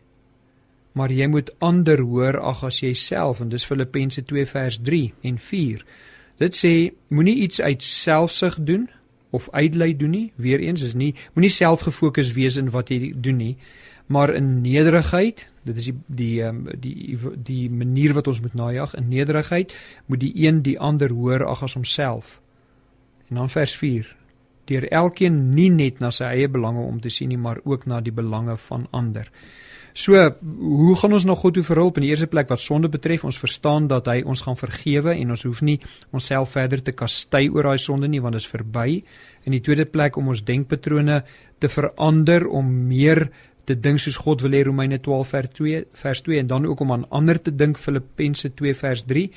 Maar 0.92 1.12
jy 1.12 1.28
moet 1.28 1.54
ander 1.60 2.00
hoor 2.00 2.40
ag 2.40 2.64
as 2.64 2.80
jouself 2.80 3.40
en 3.40 3.50
dis 3.50 3.66
Filippense 3.66 4.24
2 4.24 4.46
vers 4.46 4.80
3 4.82 5.14
en 5.22 5.40
4. 5.40 5.86
Dit 6.38 6.56
sê 6.56 6.94
moenie 7.08 7.36
iets 7.36 7.62
uit 7.62 7.84
selfsug 7.84 8.58
doen 8.60 8.90
of 9.30 9.50
uitlei 9.52 9.98
doen 9.98 10.10
nie. 10.10 10.32
Weereens 10.36 10.82
is 10.82 10.94
nie 10.94 11.16
moenie 11.34 11.52
selfgefokus 11.52 12.34
wees 12.34 12.58
in 12.58 12.70
wat 12.70 12.90
jy 12.90 13.14
doen 13.16 13.38
nie, 13.38 13.58
maar 14.06 14.34
in 14.34 14.62
nederigheid, 14.62 15.48
dit 15.66 15.78
is 15.82 15.90
die 15.90 15.96
die 16.08 16.44
um, 16.46 16.66
die 16.82 17.18
die 17.48 17.70
manier 17.70 18.14
wat 18.18 18.28
ons 18.32 18.42
moet 18.42 18.54
najag 18.54 18.96
in 19.00 19.10
nederigheid 19.10 19.74
moet 20.06 20.22
die 20.22 20.34
een 20.46 20.62
die 20.66 20.78
ander 20.80 21.14
hoor 21.14 21.46
ag 21.46 21.64
as 21.66 21.74
homself. 21.74 22.40
En 23.30 23.42
dan 23.42 23.50
vers 23.50 23.76
4 23.76 24.16
deur 24.66 24.88
elkeen 24.90 25.54
nie 25.54 25.70
net 25.70 26.00
na 26.02 26.10
sy 26.14 26.26
eie 26.26 26.50
belange 26.50 26.82
om 26.82 26.98
te 27.02 27.10
sien 27.14 27.30
nie 27.30 27.42
maar 27.42 27.62
ook 27.64 27.86
na 27.86 28.02
die 28.02 28.14
belange 28.14 28.58
van 28.58 28.88
ander. 28.92 29.30
So, 29.96 30.20
hoe 30.60 30.96
gaan 31.00 31.14
ons 31.16 31.24
na 31.24 31.38
God 31.40 31.54
toe 31.56 31.64
verhulp 31.64 31.96
in 31.96 32.04
die 32.04 32.10
eerste 32.12 32.28
plek 32.28 32.50
wat 32.52 32.60
sonde 32.60 32.90
betref? 32.92 33.24
Ons 33.24 33.38
verstaan 33.40 33.86
dat 33.88 34.10
hy 34.12 34.26
ons 34.28 34.42
gaan 34.44 34.58
vergewe 34.60 35.14
en 35.14 35.32
ons 35.32 35.46
hoef 35.48 35.62
nie 35.64 35.78
onsself 36.12 36.52
verder 36.58 36.82
te 36.84 36.92
kastei 36.92 37.46
oor 37.48 37.70
daai 37.70 37.80
sonde 37.80 38.10
nie 38.12 38.20
want 38.20 38.36
dit 38.36 38.44
is 38.44 38.52
verby. 38.52 39.00
In 39.48 39.56
die 39.56 39.62
tweede 39.64 39.86
plek 39.88 40.20
om 40.20 40.34
ons 40.34 40.44
denkpatrone 40.44 41.22
te 41.64 41.72
verander 41.72 42.44
om 42.52 42.74
meer 42.90 43.30
te 43.66 43.76
dink 43.80 44.00
soos 44.00 44.18
God 44.22 44.42
wil 44.46 44.56
hê 44.58 44.64
Romeine 44.66 45.00
12 45.02 45.32
vers 45.34 45.54
2 45.58 45.84
vers 46.02 46.22
2 46.22 46.40
en 46.40 46.48
dan 46.48 46.66
ook 46.66 46.80
om 46.86 46.92
aan 46.92 47.06
ander 47.10 47.42
te 47.42 47.56
dink 47.56 47.78
Filippense 47.82 48.54
2 48.54 48.76
vers 48.76 49.04
3. 49.08 49.30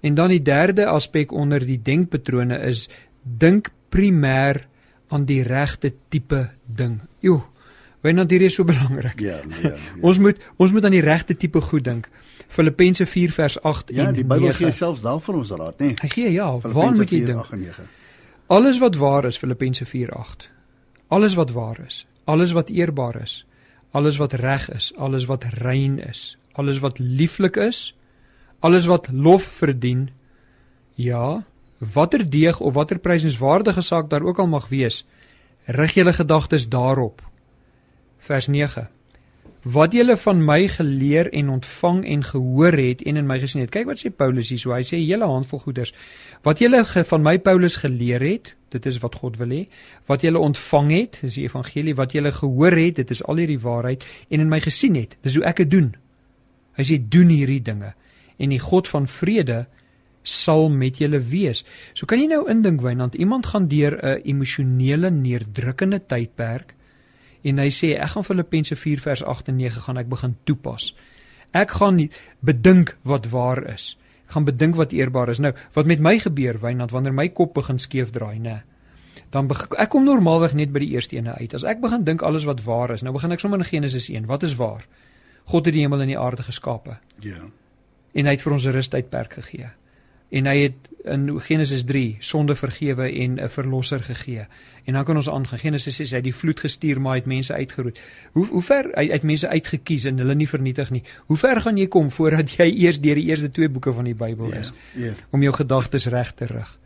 En 0.00 0.14
dan 0.14 0.28
die 0.28 0.42
derde 0.42 0.86
aspek 0.86 1.32
onder 1.32 1.66
die 1.66 1.80
denkpatrone 1.82 2.58
is 2.68 2.88
dink 3.22 3.72
primêr 3.88 4.64
aan 5.08 5.24
die 5.24 5.42
regte 5.42 5.92
tipe 6.08 6.48
ding. 6.66 7.00
Jo, 7.24 7.42
want 8.00 8.28
dit 8.28 8.40
is 8.40 8.54
so 8.54 8.64
belangrik. 8.64 9.20
Ja, 9.20 9.40
nee, 9.46 9.62
ja, 9.62 9.68
ja. 9.68 10.00
Ons 10.00 10.18
moet 10.18 10.36
ons 10.56 10.72
moet 10.72 10.84
aan 10.84 10.94
die 10.94 11.04
regte 11.04 11.36
tipe 11.36 11.60
goed 11.60 11.84
dink. 11.84 12.10
Filippense 12.48 13.06
4 13.06 13.32
vers 13.32 13.62
8 13.62 13.90
Ja, 13.92 14.06
en 14.08 14.14
die 14.14 14.24
Bybel 14.24 14.52
9. 14.52 14.54
gee 14.54 14.72
selfs 14.72 15.02
daar 15.04 15.20
vir 15.20 15.34
ons 15.34 15.50
raad, 15.50 15.80
nê? 15.82 15.92
Hy 16.00 16.08
gee 16.08 16.30
ja, 16.32 16.48
waar 16.58 16.94
moet 16.94 17.10
jy 17.10 17.24
4, 17.24 17.26
dink? 17.26 17.40
8 17.44 17.52
en 17.52 17.64
9. 17.66 17.88
Alles 18.48 18.78
wat 18.78 18.96
waar 18.96 19.24
is 19.28 19.38
Filippense 19.38 19.84
4:8. 19.84 20.48
Alles 21.08 21.34
wat 21.34 21.50
waar 21.52 21.80
is, 21.86 22.06
alles 22.24 22.52
wat 22.52 22.68
eerbaar 22.68 23.20
is, 23.22 23.46
alles 23.90 24.16
wat 24.16 24.32
reg 24.32 24.68
is, 24.70 24.92
alles 24.96 25.24
wat 25.24 25.44
rein 25.44 25.98
is, 25.98 26.36
alles 26.52 26.78
wat 26.78 26.98
lieflik 26.98 27.56
is, 27.56 27.94
alles 28.60 28.86
wat 28.86 29.08
lof 29.12 29.42
verdien. 29.42 30.08
Ja, 30.94 31.44
watter 31.78 32.30
deeg 32.30 32.60
of 32.60 32.74
watter 32.74 32.98
prysenswaardige 32.98 33.82
saak 33.82 34.10
daar 34.10 34.22
ook 34.22 34.38
al 34.38 34.46
mag 34.50 34.68
wees, 34.68 35.04
rig 35.64 35.94
julle 35.94 36.12
gedagtes 36.12 36.68
daarop. 36.68 37.22
Vers 38.18 38.46
9. 38.46 38.88
Wat 39.62 39.92
julle 39.92 40.16
van 40.16 40.44
my 40.44 40.68
geleer 40.70 41.32
en 41.34 41.48
ontvang 41.48 42.04
en 42.06 42.22
gehoor 42.24 42.72
het 42.78 43.02
en 43.02 43.16
in 43.16 43.26
my 43.26 43.38
gesien 43.42 43.60
het. 43.60 43.72
Kyk 43.74 43.88
wat 43.90 43.98
sê 43.98 44.10
Paulus 44.14 44.52
hier. 44.52 44.60
So 44.62 44.72
hy 44.72 44.84
sê 44.86 45.00
hele 45.00 45.26
handvol 45.26 45.58
goeders. 45.64 45.92
Wat 46.46 46.62
julle 46.62 46.84
van 46.86 47.22
my 47.22 47.38
Paulus 47.42 47.80
geleer 47.82 48.22
het, 48.22 48.54
dit 48.70 48.86
is 48.86 49.00
wat 49.02 49.18
God 49.18 49.38
wil 49.40 49.50
hê. 49.50 49.64
Wat 50.06 50.22
julle 50.22 50.38
ontvang 50.38 50.92
het, 50.94 51.18
dis 51.22 51.40
die 51.40 51.48
evangelie. 51.48 51.96
Wat 51.98 52.14
julle 52.14 52.32
gehoor 52.32 52.78
het, 52.78 53.00
dit 53.02 53.10
is 53.10 53.24
al 53.24 53.42
hierdie 53.42 53.58
waarheid 53.58 54.06
en 54.30 54.46
in 54.46 54.52
my 54.52 54.60
gesien 54.62 54.94
het. 54.94 55.18
Dis 55.26 55.34
hoe 55.34 55.44
ek 55.50 55.64
dit 55.64 55.74
doen. 55.74 55.90
Hy 56.78 56.86
sê 56.86 57.00
doen 57.02 57.34
hierdie 57.34 57.62
dinge 57.62 57.94
en 58.38 58.54
die 58.54 58.62
God 58.62 58.86
van 58.86 59.08
vrede 59.10 59.64
sal 60.22 60.68
met 60.70 61.00
julle 61.02 61.18
wees. 61.18 61.64
So 61.98 62.06
kan 62.06 62.20
jy 62.20 62.28
nou 62.30 62.44
indink 62.50 62.82
Wynand, 62.84 63.16
iemand 63.18 63.46
gaan 63.50 63.66
deur 63.66 63.98
'n 63.98 64.22
emosionele 64.22 65.10
neerdrukkende 65.10 65.98
tydperk 66.06 66.74
en 67.48 67.58
hy 67.62 67.68
sê 67.74 67.94
ek 67.96 68.12
gaan 68.14 68.26
Filippense 68.26 68.76
4 68.76 69.00
vers 69.04 69.22
8 69.24 69.48
en 69.52 69.56
9 69.60 69.80
gaan 69.86 70.00
ek 70.00 70.08
begin 70.12 70.36
toepas. 70.48 70.90
Ek 71.56 71.70
gaan 71.80 72.00
bedink 72.44 72.96
wat 73.08 73.28
waar 73.32 73.62
is. 73.72 73.94
Ek 74.28 74.34
gaan 74.36 74.44
bedink 74.44 74.76
wat 74.76 74.92
eerbaar 74.92 75.30
is. 75.32 75.38
Nou, 75.40 75.52
wat 75.74 75.86
met 75.88 76.00
my 76.04 76.18
gebeur 76.20 76.58
Wynand 76.60 76.92
wanneer 76.92 77.14
my 77.16 77.28
kop 77.32 77.54
begin 77.56 77.78
skeef 77.80 78.10
draai, 78.12 78.38
nê? 78.38 78.58
Dan 79.30 79.48
ek 79.76 79.88
kom 79.92 80.04
normaalweg 80.04 80.54
net 80.56 80.72
by 80.72 80.80
die 80.80 80.92
eerste 80.96 81.16
ene 81.16 81.34
uit. 81.40 81.54
As 81.54 81.64
ek 81.64 81.80
begin 81.80 82.04
dink 82.04 82.22
alles 82.22 82.44
wat 82.48 82.62
waar 82.64 82.90
is, 82.94 83.02
nou 83.02 83.12
begin 83.12 83.32
ek 83.32 83.40
sommer 83.40 83.58
in 83.58 83.64
Genesis 83.68 84.08
1. 84.10 84.26
Wat 84.26 84.42
is 84.42 84.54
waar? 84.56 84.84
God 85.48 85.64
het 85.68 85.74
die 85.74 85.82
hemel 85.84 86.00
en 86.04 86.08
die 86.12 86.18
aarde 86.18 86.42
geskape 86.42 86.98
Ja. 87.24 87.40
en 88.14 88.26
hy 88.26 88.32
het 88.32 88.40
vir 88.42 88.52
ons 88.52 88.64
'n 88.66 88.72
rustydperk 88.72 89.32
gegee. 89.32 89.70
En 90.30 90.46
hy 90.46 90.56
het 90.62 90.88
in 91.08 91.40
Genesis 91.40 91.84
3 91.88 92.16
sonde 92.20 92.54
vergewe 92.56 93.06
en 93.12 93.38
'n 93.40 93.48
verlosser 93.48 94.02
gegee. 94.02 94.46
En 94.84 94.92
dan 94.92 95.04
kan 95.04 95.16
ons 95.16 95.28
aangaan. 95.30 95.58
Genesis 95.58 96.00
sê 96.00 96.04
hy 96.10 96.16
het 96.16 96.24
die 96.24 96.34
vloed 96.34 96.60
gestuur 96.60 97.00
maar 97.00 97.12
hy 97.12 97.18
het 97.18 97.26
mense 97.26 97.54
uitgeroei. 97.54 97.94
Hoe 98.32 98.46
hoe 98.46 98.62
ver 98.62 98.90
hy 98.94 99.08
het 99.08 99.22
mense 99.22 99.48
uitgekies 99.48 100.04
en 100.04 100.18
hulle 100.18 100.34
nie 100.34 100.48
vernietig 100.48 100.90
nie. 100.90 101.02
Hoe 101.26 101.36
ver 101.36 101.60
gaan 101.60 101.76
jy 101.76 101.86
kom 101.86 102.10
voordat 102.10 102.50
jy 102.50 102.64
eers 102.76 103.00
deur 103.00 103.14
die 103.14 103.24
eerste 103.24 103.50
twee 103.50 103.68
boeke 103.68 103.92
van 103.92 104.04
die 104.04 104.14
Bybel 104.14 104.52
is 104.52 104.72
Ja. 104.94 105.12
om 105.30 105.42
jou 105.42 105.52
gedagtes 105.54 106.06
reg 106.06 106.32
te 106.34 106.44
rig? 106.46 106.78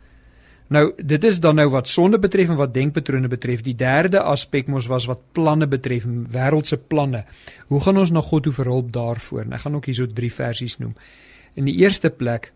Nou, 0.69 0.93
dit 0.97 1.23
is 1.23 1.39
dan 1.39 1.55
nou 1.55 1.69
wat 1.69 1.87
sonde 1.87 2.19
betref 2.19 2.49
en 2.49 2.55
wat 2.55 2.73
denkpatrone 2.73 3.27
betref. 3.27 3.61
Die 3.61 3.75
derde 3.75 4.21
aspek 4.21 4.67
mos 4.67 4.87
was 4.87 5.05
wat 5.05 5.19
planne 5.31 5.67
betref, 5.67 6.05
wêreldse 6.31 6.77
planne. 6.77 7.25
Hoe 7.67 7.79
gaan 7.79 7.97
ons 7.97 8.11
na 8.11 8.21
God 8.21 8.43
toe 8.43 8.53
vir 8.53 8.65
hulp 8.65 8.91
daarvoor? 8.91 9.41
En 9.41 9.53
ek 9.53 9.59
gaan 9.59 9.75
ook 9.75 9.85
hierso 9.85 10.07
drie 10.07 10.31
versies 10.33 10.77
noem. 10.77 10.95
In 11.53 11.65
die 11.65 11.75
eerste 11.75 12.09
plek 12.09 12.51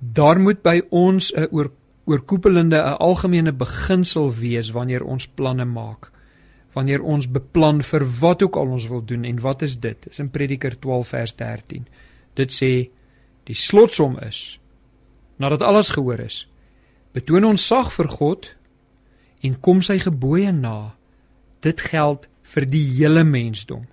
daar 0.00 0.40
moet 0.40 0.62
by 0.62 0.80
ons 0.90 1.32
'n 1.32 1.48
oor, 1.50 1.70
oorkoepelende 2.04 2.76
'n 2.76 2.96
algemene 2.98 3.52
beginsel 3.52 4.34
wees 4.34 4.70
wanneer 4.70 5.04
ons 5.04 5.28
planne 5.28 5.64
maak. 5.64 6.10
Wanneer 6.72 7.02
ons 7.02 7.30
beplan 7.30 7.82
vir 7.82 8.04
wat 8.20 8.42
ook 8.42 8.56
al 8.56 8.70
ons 8.70 8.88
wil 8.88 9.04
doen 9.04 9.24
en 9.24 9.40
wat 9.40 9.62
is 9.62 9.78
dit? 9.78 10.02
Dis 10.02 10.18
in 10.18 10.30
Prediker 10.30 10.78
12 10.78 11.08
vers 11.08 11.34
13. 11.34 11.86
Dit 12.34 12.52
sê 12.52 12.90
die 13.44 13.54
slotsom 13.54 14.18
is 14.18 14.60
nadat 15.36 15.62
alles 15.62 15.88
gehoor 15.88 16.20
is, 16.20 16.48
betoon 17.12 17.44
ons 17.44 17.66
sag 17.66 17.92
vir 17.92 18.08
God 18.08 18.56
en 19.40 19.60
kom 19.60 19.80
sy 19.82 19.98
gebooie 19.98 20.52
na. 20.52 20.94
Dit 21.60 21.80
geld 21.80 22.28
vir 22.42 22.66
die 22.68 22.84
hele 22.98 23.24
mensdom. 23.24 23.86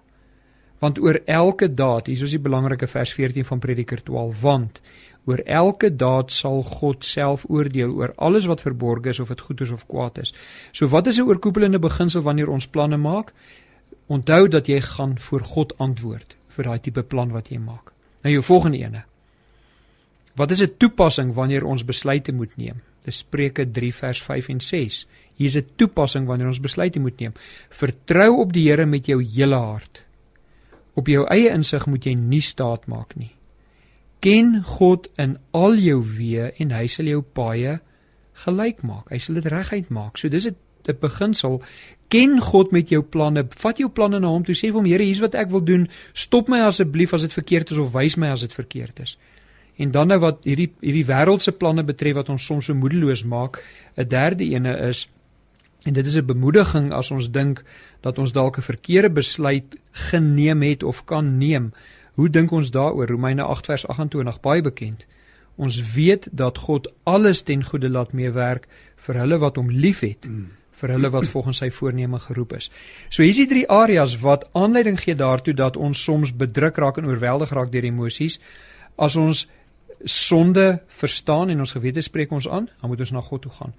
Want 0.80 1.00
oor 1.00 1.22
elke 1.26 1.74
daad, 1.74 2.08
hier 2.08 2.24
is 2.24 2.36
die 2.36 2.41
belangrike 2.41 2.88
vers 2.88 3.13
14 3.13 3.46
van 3.46 3.60
Prediker 3.60 4.04
12, 4.04 4.41
want 4.41 4.82
oor 5.28 5.44
elke 5.46 5.90
daad 5.96 6.32
sal 6.32 6.63
God 6.63 7.04
self 7.06 7.44
oordeel 7.52 7.92
oor 7.92 8.13
alles 8.16 8.48
wat 8.48 8.63
verborge 8.63 9.12
is 9.12 9.20
of 9.20 9.28
dit 9.34 9.42
goed 9.44 9.62
is 9.62 9.74
of 9.76 9.86
kwaad 9.92 10.22
is. 10.24 10.34
So 10.72 10.88
wat 10.88 11.08
is 11.08 11.20
'n 11.20 11.28
oorkoepelende 11.28 11.80
beginsel 11.80 12.22
wanneer 12.22 12.50
ons 12.50 12.68
planne 12.68 12.98
maak? 12.98 13.34
Onthou 14.08 14.48
dat 14.48 14.68
jy 14.68 14.80
gaan 14.82 15.20
voor 15.20 15.44
God 15.44 15.78
antwoord 15.78 16.36
vir 16.48 16.63
daai 16.63 16.80
tipe 16.80 17.04
plan 17.04 17.32
wat 17.32 17.50
jy 17.50 17.58
maak. 17.58 17.92
Nou 18.24 18.34
jou 18.34 18.44
volgende 18.44 18.78
ene. 18.78 19.04
Wat 20.36 20.52
is 20.52 20.62
'n 20.62 20.78
toepassing 20.78 21.34
wanneer 21.34 21.66
ons 21.66 21.86
besluite 21.86 22.32
moet 22.32 22.58
neem? 22.58 22.82
Dis 23.04 23.18
Spreuke 23.18 23.72
3 23.72 23.94
vers 23.94 24.22
5 24.22 24.50
en 24.50 24.60
6. 24.60 25.08
Hier 25.36 25.48
is 25.48 25.58
'n 25.58 25.70
toepassing 25.76 26.26
wanneer 26.26 26.48
ons 26.48 26.60
besluite 26.60 27.00
moet 27.00 27.20
neem. 27.20 27.34
Vertrou 27.70 28.40
op 28.40 28.54
die 28.54 28.70
Here 28.70 28.86
met 28.86 29.06
jou 29.06 29.24
hele 29.24 29.56
hart. 29.56 30.04
Op 30.94 31.08
jou 31.08 31.26
eie 31.28 31.50
insig 31.50 31.86
moet 31.86 32.04
jy 32.04 32.13
nie 32.13 32.42
staat 32.42 32.88
maak 32.88 33.16
nie. 33.16 33.37
Ken 34.20 34.64
God 34.64 35.08
in 35.18 35.38
al 35.52 35.76
jou 35.76 36.02
weë 36.02 36.52
en 36.58 36.72
hy 36.72 36.88
sal 36.88 37.06
jou 37.06 37.22
paaie 37.22 37.80
gelyk 38.46 38.84
maak. 38.84 39.10
Hy 39.10 39.18
sal 39.18 39.36
dit 39.36 39.46
reguit 39.46 39.90
maak. 39.90 40.18
So 40.18 40.30
dis 40.30 40.48
'n 40.48 40.56
'n 40.88 40.98
beginsel. 41.00 41.62
Ken 42.08 42.40
God 42.40 42.72
met 42.72 42.90
jou 42.90 43.02
planne. 43.04 43.46
Vat 43.50 43.78
jou 43.78 43.90
planne 43.90 44.20
na 44.20 44.28
hom 44.28 44.44
toe. 44.44 44.56
Sê 44.56 44.72
vir 44.72 44.80
hom, 44.80 44.86
Here, 44.86 45.04
hier's 45.04 45.20
wat 45.20 45.36
ek 45.36 45.50
wil 45.50 45.64
doen. 45.64 45.88
Stop 46.14 46.48
my 46.48 46.62
asseblief 46.62 47.14
as 47.14 47.22
dit 47.22 47.34
verkeerd 47.34 47.72
is 47.72 47.78
of 47.78 47.94
wys 47.94 48.16
my 48.16 48.28
as 48.28 48.46
dit 48.46 48.54
verkeerd 48.54 49.00
is. 49.00 49.18
En 49.78 49.92
dan 49.92 50.08
nou 50.08 50.20
wat 50.20 50.44
hierdie 50.44 50.72
hierdie 50.82 51.06
wêreldse 51.06 51.52
planne 51.52 51.84
betref 51.86 52.16
wat 52.16 52.30
ons 52.34 52.46
soms 52.46 52.66
so 52.66 52.74
moedeloos 52.74 53.24
maak, 53.24 53.62
'n 53.98 54.08
derde 54.08 54.44
ene 54.44 54.74
is 54.90 55.08
en 55.84 55.94
dit 55.94 56.06
is 56.06 56.18
'n 56.18 56.26
bemoediging 56.26 56.92
as 56.94 57.12
ons 57.12 57.30
dink 57.32 57.64
dat 58.02 58.18
ons 58.18 58.32
dalk 58.32 58.58
'n 58.58 58.62
verkeerde 58.62 59.10
besluit 59.10 59.76
geneem 59.92 60.62
het 60.62 60.84
of 60.84 61.06
kan 61.06 61.38
neem. 61.38 61.74
Hoe 62.18 62.30
dink 62.34 62.52
ons 62.52 62.72
daaroor? 62.74 63.08
Romeine 63.08 63.46
8 63.46 63.66
vers 63.70 63.88
28 63.88 64.40
baie 64.42 64.62
bekend. 64.66 65.06
Ons 65.56 65.78
weet 65.94 66.28
dat 66.32 66.58
God 66.58 66.90
alles 67.06 67.44
ten 67.46 67.62
goeie 67.66 67.90
laat 67.90 68.14
meewerk 68.14 68.66
vir 69.06 69.20
hulle 69.22 69.38
wat 69.42 69.58
hom 69.62 69.70
liefhet, 69.70 70.26
vir 70.82 70.94
hulle 70.94 71.12
wat 71.14 71.28
volgens 71.30 71.62
sy 71.62 71.70
voorneme 71.74 72.20
geroep 72.22 72.56
is. 72.58 72.72
So 73.10 73.22
hier's 73.22 73.42
die 73.42 73.50
drie 73.50 73.68
areas 73.70 74.18
wat 74.22 74.48
aanleiding 74.58 74.98
gee 75.02 75.16
daartoe 75.18 75.54
dat 75.54 75.78
ons 75.78 76.02
soms 76.04 76.34
bedruk 76.34 76.78
raak 76.82 76.98
en 76.98 77.10
oorweldig 77.10 77.54
raak 77.54 77.72
deur 77.74 77.86
emosies. 77.86 78.40
As 78.98 79.18
ons 79.18 79.46
sonde 80.06 80.82
verstaan 80.88 81.54
en 81.54 81.66
ons 81.66 81.78
gewete 81.78 82.02
spreek 82.02 82.34
ons 82.34 82.50
aan, 82.50 82.70
dan 82.82 82.90
moet 82.90 83.06
ons 83.06 83.14
na 83.14 83.22
God 83.22 83.46
toe 83.46 83.54
gaan. 83.62 83.78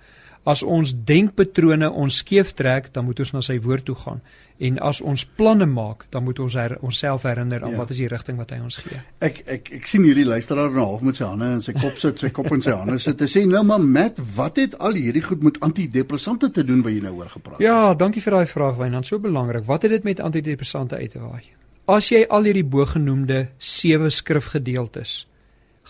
As 0.48 0.62
ons 0.64 0.94
denkpatrone 1.04 1.90
ons 1.92 2.16
skeef 2.22 2.54
trek, 2.56 2.87
dan 2.94 3.04
moet 3.04 3.18
ons 3.20 3.32
na 3.34 3.40
sy 3.44 3.58
woord 3.61 3.84
toe 3.84 3.94
gaan. 4.00 4.22
En 4.64 4.78
as 4.82 5.02
ons 5.04 5.24
planne 5.38 5.66
maak, 5.68 6.06
dan 6.14 6.24
moet 6.24 6.38
ons 6.40 6.54
her, 6.56 6.78
onsself 6.82 7.26
herinner 7.28 7.62
aan 7.62 7.74
Ja. 7.74 7.76
wat 7.82 7.90
is 7.92 8.00
die 8.00 8.08
rigting 8.08 8.38
wat 8.40 8.50
hy 8.54 8.58
ons 8.64 8.78
gee. 8.80 9.00
Ek 9.20 9.42
ek 9.46 9.68
ek 9.76 9.87
sien 9.87 10.02
hierdie 10.08 10.24
luisteraar 10.24 10.70
nou 10.72 10.87
half 10.87 11.02
met 11.04 11.16
sy 11.20 11.24
hande 11.28 11.50
in 11.58 11.61
sy 11.62 11.72
kop 11.76 11.98
sit, 12.00 12.18
sy 12.18 12.30
kop 12.30 12.48
in 12.56 12.62
sy 12.64 12.72
hande 12.72 12.96
sit. 12.98 13.20
Hy 13.20 13.26
sê 13.26 13.44
nou 13.46 13.62
maar 13.62 13.78
Matt, 13.84 14.18
wat 14.37 14.56
het 14.56 14.78
al 14.80 14.96
hierdie 14.96 15.22
goed 15.22 15.42
met 15.42 15.61
antidepressante 15.61 16.50
te 16.50 16.64
doen 16.64 16.82
wat 16.82 16.92
jy 16.96 17.00
nou 17.04 17.14
oor 17.20 17.28
gepraat? 17.28 17.61
Ja, 17.61 17.94
dankie 17.94 18.22
vir 18.24 18.32
daai 18.38 18.46
vraag 18.46 18.76
Wynand, 18.80 19.06
so 19.06 19.18
belangrik. 19.18 19.64
Wat 19.68 19.82
het 19.82 19.90
dit 19.90 20.04
met 20.04 20.20
antidepressante 20.20 20.96
uit 20.96 21.11
te 21.12 21.18
waai? 21.20 21.44
As 21.87 22.08
jy 22.08 22.24
al 22.28 22.42
hierdie 22.48 22.64
bogenoemde 22.64 23.48
sewe 23.58 24.11
skrifgedeeltes 24.11 25.26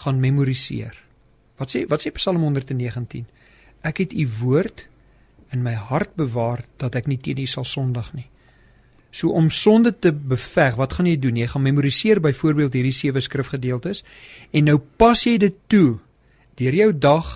gaan 0.04 0.20
memoriseer. 0.20 0.94
Wat 1.58 1.70
sê 1.74 1.86
wat 1.88 2.02
sê 2.04 2.10
Psalm 2.14 2.42
119? 2.42 3.26
Ek 3.86 4.02
het 4.02 4.12
u 4.12 4.26
woord 4.40 4.86
in 5.54 5.62
my 5.64 5.74
hart 5.74 6.14
bewaar 6.18 6.64
dat 6.76 6.96
ek 6.98 7.08
nie 7.08 7.18
teen 7.22 7.40
u 7.40 7.46
sal 7.46 7.64
sondig 7.64 8.10
nie. 8.14 8.28
So 9.10 9.32
om 9.32 9.48
sonde 9.50 9.94
te 9.98 10.12
beveg, 10.12 10.76
wat 10.76 10.98
gaan 10.98 11.08
jy 11.08 11.16
doen? 11.16 11.38
Jy 11.40 11.48
gaan 11.48 11.64
memoriseer 11.64 12.20
byvoorbeeld 12.20 12.76
hierdie 12.76 12.96
sewe 12.96 13.22
skrifgedeeltes 13.24 14.04
en 14.52 14.68
nou 14.68 14.76
pas 15.00 15.24
jy 15.24 15.38
dit 15.40 15.56
toe 15.72 15.98
deur 16.58 16.74
jou 16.74 16.92
dag, 16.92 17.28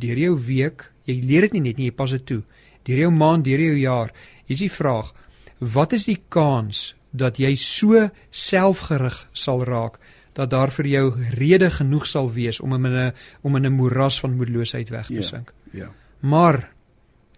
deur 0.00 0.18
jou 0.18 0.34
week. 0.36 0.84
Jy 1.08 1.20
leer 1.24 1.48
dit 1.48 1.56
nie 1.56 1.68
net 1.70 1.78
nie, 1.78 1.88
jy 1.88 1.96
pas 1.96 2.12
dit 2.12 2.24
toe. 2.26 2.42
Deur 2.84 3.04
jou 3.06 3.10
maand, 3.14 3.44
deur 3.46 3.62
jou 3.62 3.76
jaar. 3.78 4.12
Hier 4.44 4.58
is 4.58 4.64
die 4.64 4.72
vraag: 4.72 5.12
Wat 5.58 5.94
is 5.96 6.06
die 6.10 6.18
kans 6.28 6.94
dat 7.10 7.40
jy 7.40 7.54
so 7.58 8.08
selfgerig 8.30 9.16
sal 9.32 9.64
raak 9.66 9.98
dat 10.32 10.50
daar 10.50 10.70
vir 10.70 10.86
jou 10.86 11.14
rede 11.30 11.70
genoeg 11.70 12.06
sal 12.06 12.32
wees 12.32 12.60
om 12.60 12.74
in 12.74 12.86
'n 12.86 13.12
om 13.40 13.56
in 13.56 13.66
'n 13.66 13.72
moeras 13.72 14.20
van 14.20 14.36
moedeloosheid 14.36 14.88
weg 14.88 15.06
te 15.06 15.14
Ja. 15.14 15.22
sink? 15.22 15.52
Ja. 15.70 15.90
Maar 16.20 16.70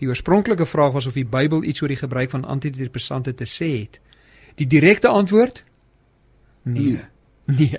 Die 0.02 0.08
oorspronklike 0.10 0.66
vraag 0.66 0.96
was 0.96 1.06
of 1.06 1.14
die 1.14 1.26
Bybel 1.28 1.62
iets 1.62 1.82
oor 1.82 1.92
die 1.92 2.00
gebruik 2.00 2.30
van 2.30 2.44
antidepressante 2.44 3.34
te 3.38 3.46
sê 3.46 3.68
het. 3.84 4.00
Die 4.58 4.66
direkte 4.66 5.08
antwoord? 5.08 5.62
Nee. 6.62 6.82
Nee. 6.82 7.06
Nee, 7.44 7.78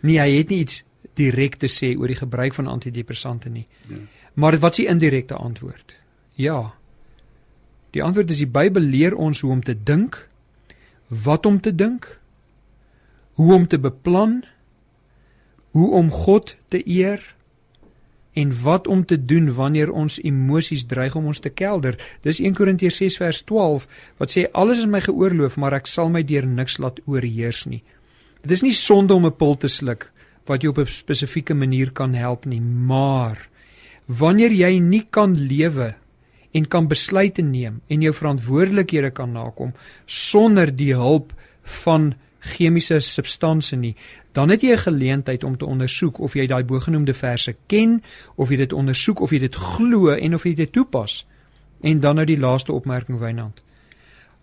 nee 0.00 0.18
hy 0.18 0.36
het 0.36 0.48
nie 0.48 0.58
iets 0.64 0.82
direk 1.18 1.54
te 1.62 1.70
sê 1.70 1.92
oor 1.98 2.10
die 2.10 2.18
gebruik 2.18 2.54
van 2.54 2.66
antidepressante 2.66 3.48
nie. 3.48 3.66
Ja. 3.86 3.96
Maar 4.34 4.58
wat 4.58 4.74
is 4.74 4.82
die 4.82 4.86
indirekte 4.90 5.34
antwoord? 5.34 5.94
Ja. 6.34 6.74
Die 7.94 8.02
antwoord 8.02 8.30
is 8.30 8.42
die 8.42 8.50
Bybel 8.50 8.82
leer 8.82 9.14
ons 9.14 9.40
hoe 9.40 9.50
om 9.52 9.62
te 9.62 9.76
dink, 9.82 10.18
wat 11.06 11.46
om 11.46 11.60
te 11.60 11.74
dink, 11.74 12.08
hoe 13.42 13.54
om 13.54 13.66
te 13.66 13.78
beplan, 13.78 14.42
hoe 15.74 15.90
om 15.98 16.10
God 16.14 16.54
te 16.70 16.82
eer 16.86 17.22
en 18.38 18.52
wat 18.62 18.86
om 18.86 19.02
te 19.04 19.18
doen 19.18 19.50
wanneer 19.54 19.90
ons 19.90 20.20
emosies 20.22 20.84
dreig 20.88 21.16
om 21.18 21.26
ons 21.32 21.40
te 21.42 21.50
kelder. 21.50 21.98
Dis 22.24 22.40
1 22.40 22.54
Korintiërs 22.56 23.00
6 23.02 23.18
vers 23.20 23.42
12 23.48 23.88
wat 24.20 24.32
sê 24.32 24.46
alles 24.56 24.84
is 24.84 24.88
my 24.88 25.02
geoorloof, 25.04 25.58
maar 25.58 25.74
ek 25.76 25.90
sal 25.90 26.12
my 26.12 26.22
deur 26.24 26.46
niks 26.46 26.78
laat 26.78 27.02
oorheers 27.04 27.66
nie. 27.66 27.82
Dit 28.42 28.56
is 28.58 28.64
nie 28.64 28.76
sonde 28.76 29.14
om 29.14 29.26
'n 29.26 29.36
pil 29.36 29.56
te 29.56 29.68
sluk 29.68 30.10
wat 30.46 30.62
jou 30.62 30.70
op 30.70 30.78
'n 30.78 30.86
spesifieke 30.86 31.54
manier 31.54 31.90
kan 31.90 32.14
help 32.14 32.46
nie, 32.46 32.60
maar 32.60 33.48
wanneer 34.06 34.52
jy 34.52 34.78
nie 34.78 35.06
kan 35.10 35.34
lewe 35.34 35.94
en 36.52 36.68
kan 36.68 36.88
besluite 36.88 37.42
neem 37.42 37.80
en 37.88 38.02
jou 38.02 38.12
verantwoordelikhede 38.12 39.10
kan 39.10 39.32
nakom 39.32 39.72
sonder 40.06 40.76
die 40.76 40.94
hulp 40.94 41.32
van 41.62 42.14
chemiese 42.42 43.00
substansie 43.00 43.78
nie, 43.78 43.96
dan 44.32 44.50
het 44.50 44.62
jy 44.62 44.72
'n 44.72 44.86
geleentheid 44.86 45.44
om 45.44 45.56
te 45.56 45.66
ondersoek 45.66 46.18
of 46.18 46.34
jy 46.34 46.46
daai 46.46 46.64
bogenoemde 46.64 47.14
verse 47.14 47.56
ken, 47.66 48.02
of 48.36 48.50
jy 48.50 48.56
dit 48.56 48.72
ondersoek 48.72 49.20
of 49.20 49.30
jy 49.30 49.38
dit 49.38 49.54
glo 49.54 50.08
en 50.08 50.34
of 50.34 50.44
jy 50.44 50.54
dit 50.54 50.72
toepas. 50.72 51.26
En 51.80 52.00
dan 52.00 52.14
nou 52.14 52.26
die 52.26 52.38
laaste 52.38 52.72
opmerking 52.72 53.18
Wynand. 53.18 53.62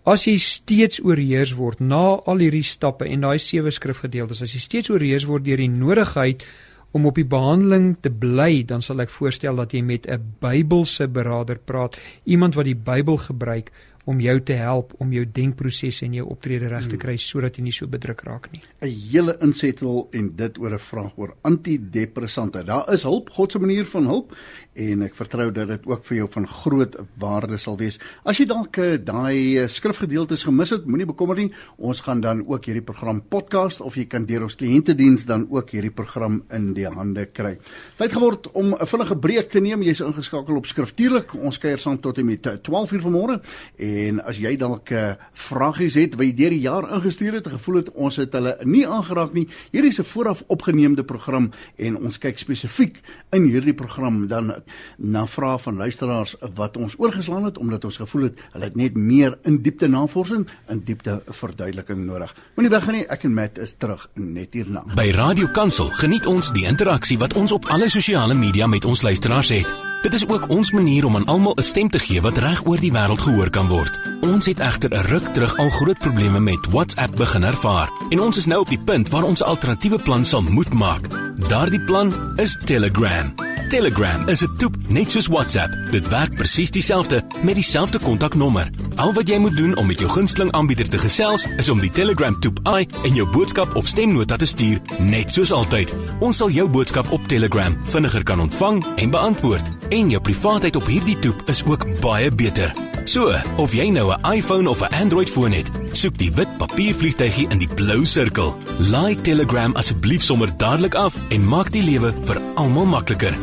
As 0.04 0.24
jy 0.24 0.38
steeds 0.38 1.00
oorheers 1.04 1.52
word 1.54 1.80
na 1.80 2.20
al 2.24 2.38
hierdie 2.38 2.64
stappe 2.64 3.04
en 3.04 3.20
daai 3.20 3.38
sewe 3.38 3.70
skrifgedeeltes, 3.70 4.42
as 4.42 4.52
jy 4.52 4.60
steeds 4.60 4.90
oorheers 4.90 5.26
word 5.28 5.44
deur 5.44 5.56
die 5.56 5.68
nodigheid 5.68 6.44
om 6.92 7.06
op 7.06 7.14
die 7.14 7.26
behandeling 7.28 7.96
te 8.00 8.10
bly, 8.10 8.62
dan 8.66 8.82
sal 8.82 9.00
ek 9.00 9.12
voorstel 9.14 9.56
dat 9.56 9.72
jy 9.72 9.82
met 9.82 10.08
'n 10.08 10.34
Bybelse 10.40 11.06
beraader 11.08 11.58
praat, 11.58 11.96
iemand 12.24 12.54
wat 12.54 12.64
die 12.64 12.74
Bybel 12.74 13.16
gebruik 13.16 13.70
om 14.10 14.20
jou 14.20 14.36
te 14.42 14.56
help 14.58 14.94
om 14.98 15.12
jou 15.14 15.24
denkproses 15.38 16.02
en 16.06 16.16
jou 16.18 16.26
optrede 16.32 16.68
reg 16.70 16.88
te 16.88 16.96
hmm. 16.96 17.02
kry 17.04 17.16
sodat 17.20 17.58
jy 17.58 17.66
nie 17.68 17.74
so 17.76 17.86
bedruk 17.90 18.24
raak 18.26 18.50
nie. 18.52 18.62
'n 18.82 18.90
Hele 19.12 19.36
insetsel 19.46 20.08
en 20.12 20.32
dit 20.36 20.58
oor 20.58 20.74
'n 20.74 20.82
vraag 20.90 21.12
oor 21.16 21.36
antidepressante. 21.42 22.64
Daar 22.64 22.92
is 22.92 23.02
hulp, 23.02 23.30
God 23.30 23.52
se 23.52 23.58
manier 23.58 23.86
van 23.86 24.06
hulp 24.06 24.34
en 24.78 25.02
ek 25.02 25.16
vertrou 25.18 25.48
dat 25.50 25.68
dit 25.68 25.86
ook 25.90 26.04
vir 26.06 26.16
jou 26.20 26.26
van 26.30 26.46
groot 26.46 26.96
waarde 27.20 27.58
sal 27.58 27.76
wees. 27.80 27.98
As 28.22 28.38
jy 28.38 28.46
dalk 28.50 28.78
eh, 28.78 28.98
daai 29.02 29.58
eh, 29.58 29.66
skrifgedeeltes 29.70 30.44
gemis 30.46 30.70
het, 30.74 30.86
moenie 30.86 31.08
bekommer 31.10 31.40
nie. 31.40 31.48
Ons 31.76 32.02
gaan 32.06 32.22
dan 32.22 32.44
ook 32.46 32.68
hierdie 32.68 32.84
program 32.86 33.20
podcast 33.20 33.82
of 33.82 33.98
jy 33.98 34.06
kan 34.10 34.26
deur 34.28 34.46
ons 34.46 34.54
kliëntediens 34.60 35.26
dan 35.26 35.48
ook 35.50 35.72
hierdie 35.74 35.92
program 35.94 36.40
in 36.54 36.70
die 36.76 36.86
hande 36.86 37.26
kry. 37.34 37.56
Tyd 37.98 38.14
geword 38.14 38.50
om 38.54 38.74
'n 38.74 38.86
vinnige 38.86 39.16
breek 39.16 39.50
te 39.50 39.60
neem. 39.60 39.82
Jy's 39.82 40.00
ingeskakel 40.00 40.56
op 40.56 40.66
skriftuurlik. 40.66 41.34
Ons 41.34 41.58
kuier 41.58 41.78
saam 41.78 42.00
tot 42.00 42.18
en 42.18 42.26
met 42.26 42.40
12:00 42.40 42.94
eh, 42.94 43.02
vanmôre 43.02 43.40
en 43.76 44.20
as 44.20 44.38
jy 44.38 44.56
dalk 44.56 44.90
uh, 44.90 45.14
vragies 45.32 45.94
het 45.94 46.14
wat 46.14 46.26
jy 46.26 46.34
deur 46.34 46.50
die 46.50 46.60
jaar 46.60 46.84
ingestuur 46.94 47.32
het, 47.32 47.48
gevoel 47.48 47.76
het 47.76 47.90
ons 47.94 48.16
het 48.16 48.32
hulle 48.32 48.56
nie 48.64 48.86
aangeraak 48.86 49.32
nie. 49.32 49.48
Hierdie 49.72 49.90
is 49.90 49.98
'n 50.00 50.04
vooraf 50.04 50.44
opgeneemde 50.46 51.04
program 51.04 51.50
en 51.76 51.96
ons 51.96 52.18
kyk 52.18 52.38
spesifiek 52.38 53.00
in 53.32 53.44
hierdie 53.44 53.74
program 53.74 54.28
dan 54.28 54.59
na 54.96 55.26
vrae 55.26 55.58
van 55.58 55.76
luisteraars 55.76 56.36
wat 56.54 56.76
ons 56.76 56.94
oorgeslaan 56.98 57.44
het 57.44 57.58
omdat 57.58 57.84
ons 57.84 57.96
gevoel 57.96 58.22
het 58.22 58.40
hulle 58.52 58.64
het 58.64 58.76
net 58.76 58.96
meer 58.96 59.38
in 59.42 59.62
diepte 59.62 59.88
navorsing 59.88 60.48
en 60.66 60.84
diepte 60.84 61.22
verduideliking 61.26 62.06
nodig. 62.06 62.34
Moenie 62.54 62.72
weggaan 62.72 62.94
nie, 62.94 63.06
ek 63.06 63.24
en 63.24 63.34
Matt 63.34 63.58
is 63.58 63.74
terug 63.78 64.08
net 64.14 64.54
hierna. 64.54 64.84
By 64.94 65.10
Radio 65.10 65.46
Kansel 65.52 65.90
geniet 66.00 66.26
ons 66.26 66.52
die 66.52 66.66
interaksie 66.66 67.18
wat 67.18 67.34
ons 67.34 67.52
op 67.52 67.70
alle 67.70 67.88
sosiale 67.88 68.34
media 68.34 68.66
met 68.66 68.84
ons 68.84 69.02
luisteraars 69.02 69.48
het. 69.48 69.88
Dit 70.02 70.14
is 70.16 70.28
ook 70.28 70.48
ons 70.48 70.70
manier 70.72 71.04
om 71.04 71.16
aan 71.16 71.26
almal 71.26 71.56
'n 71.56 71.62
stem 71.62 71.88
te 71.90 71.98
gee 71.98 72.20
wat 72.20 72.38
reg 72.38 72.66
oor 72.66 72.80
die 72.80 72.92
wêreld 72.92 73.20
gehoor 73.20 73.50
kan 73.50 73.68
word. 73.68 74.00
Ons 74.20 74.46
het 74.46 74.58
egter 74.58 74.90
'n 74.90 75.06
ruk 75.06 75.26
terug 75.34 75.56
al 75.56 75.70
groot 75.70 75.98
probleme 75.98 76.40
met 76.40 76.66
WhatsApp 76.70 77.16
begin 77.16 77.42
ervaar 77.42 77.90
en 78.10 78.20
ons 78.20 78.36
is 78.36 78.46
nou 78.46 78.60
op 78.60 78.68
die 78.68 78.80
punt 78.84 79.08
waar 79.08 79.22
ons 79.22 79.40
'n 79.40 79.44
alternatiewe 79.44 79.98
plan 79.98 80.24
sal 80.24 80.42
moet 80.42 80.72
maak. 80.72 81.06
Daardie 81.48 81.84
plan 81.84 82.12
is 82.36 82.56
Telegram. 82.64 83.34
Telegram 83.68 84.28
is 84.28 84.42
'n 84.42 84.49
toep 84.58 84.76
net 84.88 85.10
soos 85.10 85.26
WhatsApp. 85.26 85.74
Dit 85.90 86.08
werk 86.08 86.34
presies 86.36 86.70
dieselfde 86.70 87.22
met 87.42 87.54
dieselfde 87.54 87.98
kontaknommer. 87.98 88.70
Al 88.96 89.12
wat 89.12 89.28
jy 89.28 89.38
moet 89.38 89.56
doen 89.56 89.76
om 89.76 89.86
met 89.86 89.98
jou 89.98 90.10
gunsteling 90.10 90.52
aanbieder 90.52 90.88
te 90.88 90.98
gesels, 90.98 91.46
is 91.56 91.68
om 91.68 91.80
die 91.80 91.90
Telegram 91.90 92.40
toep 92.40 92.58
ai 92.62 92.86
en 93.04 93.14
jou 93.14 93.26
boodskap 93.30 93.76
of 93.76 93.86
stemnota 93.86 94.36
te 94.36 94.46
stuur, 94.46 94.80
net 94.98 95.32
soos 95.32 95.52
altyd. 95.52 95.92
Ons 96.20 96.42
sal 96.42 96.50
jou 96.50 96.68
boodskap 96.68 97.10
op 97.12 97.26
Telegram 97.28 97.76
vinniger 97.92 98.22
kan 98.22 98.40
ontvang 98.40 98.84
en 98.96 99.10
beantwoord. 99.10 99.70
En 99.90 100.10
jou 100.10 100.22
privaatheid 100.22 100.76
op 100.76 100.86
hierdie 100.86 101.18
toep 101.18 101.42
is 101.46 101.64
ook 101.64 101.86
baie 102.00 102.30
beter. 102.30 102.74
So, 103.04 103.32
of 103.58 103.72
jy 103.74 103.88
nou 103.90 104.12
'n 104.12 104.32
iPhone 104.32 104.68
of 104.68 104.82
'n 104.82 104.94
Android 104.94 105.30
foon 105.30 105.52
het, 105.52 105.70
soek 105.92 106.18
die 106.18 106.32
wit 106.32 106.58
papiervliegtuigie 106.58 107.48
in 107.48 107.58
die 107.58 107.68
blou 107.74 108.04
sirkel. 108.04 108.56
Laai 108.78 109.20
Telegram 109.20 109.74
asseblief 109.74 110.22
sommer 110.22 110.56
dadelik 110.56 110.94
af 110.94 111.16
en 111.28 111.48
maak 111.48 111.72
die 111.72 111.82
lewe 111.82 112.14
vir 112.24 112.40
almal 112.54 112.86
makliker. 112.86 113.34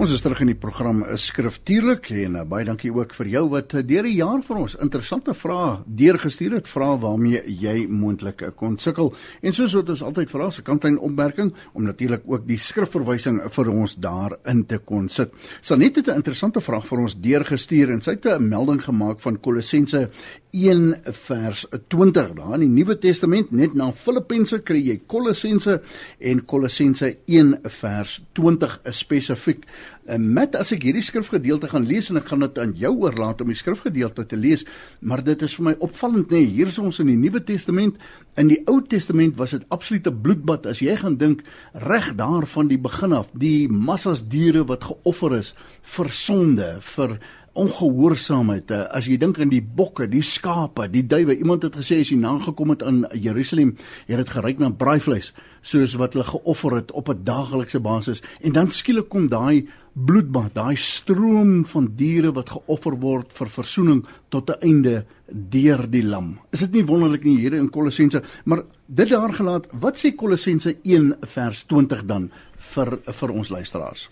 Ons 0.00 0.14
is 0.14 0.22
terug 0.24 0.38
in 0.40 0.48
die 0.48 0.56
program 0.56 1.02
Skriftuurlik 1.20 2.06
en 2.22 2.38
uh, 2.40 2.42
baie 2.48 2.64
dankie 2.64 2.88
ook 2.88 3.10
vir 3.18 3.28
jou 3.34 3.42
wat 3.52 3.74
uh, 3.76 3.82
deur 3.84 4.06
die 4.08 4.14
jaar 4.16 4.40
vir 4.46 4.60
ons 4.62 4.78
interessante 4.80 5.34
vrae 5.36 5.74
deurgestuur 5.84 6.54
het, 6.56 6.70
vrae 6.72 6.94
waarmee 7.02 7.42
jy 7.60 7.82
moontlik 7.84 8.40
uh, 8.46 8.48
kon 8.56 8.78
sukkel. 8.80 9.12
En 9.44 9.52
soos 9.52 9.74
wat 9.76 9.92
ons 9.92 10.04
altyd 10.08 10.32
vra, 10.32 10.46
se 10.56 10.64
kantlyn 10.64 10.96
opmerking 11.04 11.50
om 11.76 11.84
natuurlik 11.84 12.24
ook 12.24 12.48
die 12.48 12.56
skrifverwysing 12.56 13.42
vir 13.52 13.72
ons 13.74 13.98
daarin 14.00 14.64
te 14.70 14.80
kon 14.80 15.10
sit. 15.12 15.36
Sanet 15.60 16.00
het 16.00 16.08
'n 16.08 16.24
interessante 16.24 16.64
vraag 16.64 16.88
vir 16.88 17.04
ons 17.04 17.20
deurgestuur 17.20 17.92
en 17.92 18.00
sy 18.00 18.16
het 18.16 18.24
'n 18.24 18.48
melding 18.48 18.80
gemaak 18.80 19.20
van 19.20 19.36
Kolossense 19.36 20.08
1 20.52 20.94
vers 21.04 21.66
20 21.88 22.32
daar 22.34 22.54
in 22.54 22.60
die 22.60 22.68
Nuwe 22.68 22.98
Testament 22.98 23.52
net 23.52 23.74
na 23.74 23.92
Filippense 23.92 24.58
kry 24.66 24.80
jy 24.82 25.00
Kolossense 25.06 25.80
en 26.18 26.44
Kolossense 26.44 27.16
1 27.26 27.58
vers 27.80 28.20
20 28.32 28.80
spesifiek 28.90 29.66
En 30.10 30.32
met 30.34 30.56
as 30.58 30.72
ek 30.74 30.82
hierdie 30.88 31.04
skrifgedeelte 31.04 31.68
gaan 31.70 31.86
lees 31.86 32.10
en 32.10 32.20
ek 32.20 32.30
gaan 32.32 32.44
dit 32.44 32.58
aan 32.58 32.72
jou 32.78 32.92
oorlaat 33.04 33.40
om 33.40 33.52
die 33.52 33.58
skrifgedeelte 33.58 34.26
te 34.26 34.38
lees, 34.38 34.64
maar 35.00 35.22
dit 35.24 35.42
is 35.42 35.54
vir 35.58 35.68
my 35.70 35.74
opvallend 35.78 36.32
nê, 36.32 36.40
nee, 36.40 36.52
hier 36.56 36.70
is 36.72 36.78
ons 36.82 36.98
in 37.02 37.10
die 37.12 37.18
Nuwe 37.20 37.42
Testament, 37.44 38.00
in 38.40 38.50
die 38.50 38.60
Ou 38.70 38.80
Testament 38.82 39.36
was 39.38 39.54
dit 39.56 39.66
absolute 39.74 40.12
bloedbad 40.12 40.66
as 40.70 40.80
jy 40.82 40.96
gaan 40.98 41.18
dink 41.20 41.44
reg 41.86 42.12
daar 42.18 42.46
van 42.48 42.70
die 42.70 42.80
begin 42.80 43.14
af, 43.16 43.28
die 43.32 43.68
massas 43.68 44.24
diere 44.26 44.64
wat 44.68 44.88
geoffer 44.88 45.36
is 45.40 45.54
vir 45.96 46.10
sonde, 46.14 46.72
vir 46.96 47.18
ongehoorsaamheid. 47.58 48.70
Eh, 48.70 48.84
as 48.94 49.06
jy 49.10 49.16
dink 49.18 49.40
aan 49.40 49.50
die 49.50 49.62
bokke, 49.62 50.06
die 50.10 50.22
skape, 50.22 50.86
die 50.90 51.02
duwe, 51.06 51.36
iemand 51.38 51.64
het 51.66 51.76
gesê 51.78 52.00
as 52.00 52.12
jy 52.12 52.18
nagekom 52.20 52.74
het 52.74 52.84
aan 52.86 53.04
Jerusalem, 53.12 53.74
jy 54.06 54.16
het 54.16 54.24
dit 54.24 54.34
geruik 54.36 54.60
na 54.62 54.70
braaivleis, 54.70 55.32
soos 55.62 55.96
wat 55.98 56.14
hulle 56.14 56.28
geoffer 56.28 56.76
het 56.78 56.92
op 56.92 57.08
'n 57.08 57.24
daaglikse 57.24 57.80
basis. 57.80 58.22
En 58.40 58.52
dan 58.52 58.70
skielik 58.70 59.08
kom 59.08 59.28
daai 59.28 59.66
bloedbad, 59.92 60.54
daai 60.54 60.76
stroom 60.76 61.64
van 61.66 61.88
diere 61.96 62.30
wat 62.34 62.52
geoffer 62.54 62.96
word 63.02 63.32
vir 63.34 63.48
verzoening 63.50 64.04
tot 64.28 64.50
'n 64.50 64.60
einde 64.62 65.04
deur 65.26 65.86
die 65.90 66.02
lam. 66.02 66.38
Is 66.52 66.60
dit 66.60 66.72
nie 66.72 66.84
wonderlik 66.84 67.24
nie 67.24 67.38
hier 67.38 67.54
in 67.54 67.70
Kolossense, 67.70 68.22
maar 68.44 68.62
dit 68.86 69.08
daar 69.08 69.32
gelaat, 69.32 69.66
wat 69.72 69.98
sê 69.98 70.14
Kolossense 70.14 70.76
1 70.82 71.16
vers 71.22 71.64
20 71.64 72.06
dan 72.06 72.30
vir 72.58 72.98
vir 73.06 73.30
ons 73.30 73.48
luisteraars? 73.48 74.08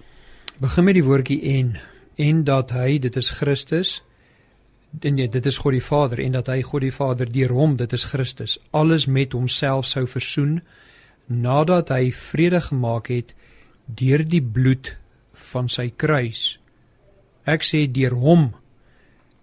Begin 0.61 0.85
met 0.85 0.95
die 0.95 1.05
woordjie 1.05 1.43
en 1.43 1.77
en 2.17 2.45
dat 2.45 2.71
hy 2.71 2.99
dit 2.99 3.17
is 3.17 3.31
Christus 3.31 4.03
en 5.01 5.15
nee, 5.15 5.29
dit 5.29 5.47
is 5.47 5.59
God 5.59 5.73
die 5.73 5.85
Vader 5.85 6.19
en 6.19 6.33
dat 6.33 6.49
hy 6.49 6.63
God 6.63 6.83
die 6.83 6.95
Vader 6.95 7.33
deur 7.33 7.53
hom 7.55 7.77
dit 7.77 7.93
is 7.93 8.05
Christus 8.05 8.59
alles 8.71 9.07
met 9.07 9.33
homself 9.33 9.87
sou 9.87 10.07
versoen 10.07 10.61
nadat 11.27 11.89
hy 11.89 12.11
vrede 12.11 12.61
gemaak 12.61 13.13
het 13.13 13.35
deur 13.87 14.25
die 14.25 14.43
bloed 14.43 14.97
van 15.53 15.69
sy 15.69 15.89
kruis 16.05 16.59
ek 17.45 17.65
sê 17.65 17.87
deur 17.87 18.17
hom 18.25 18.51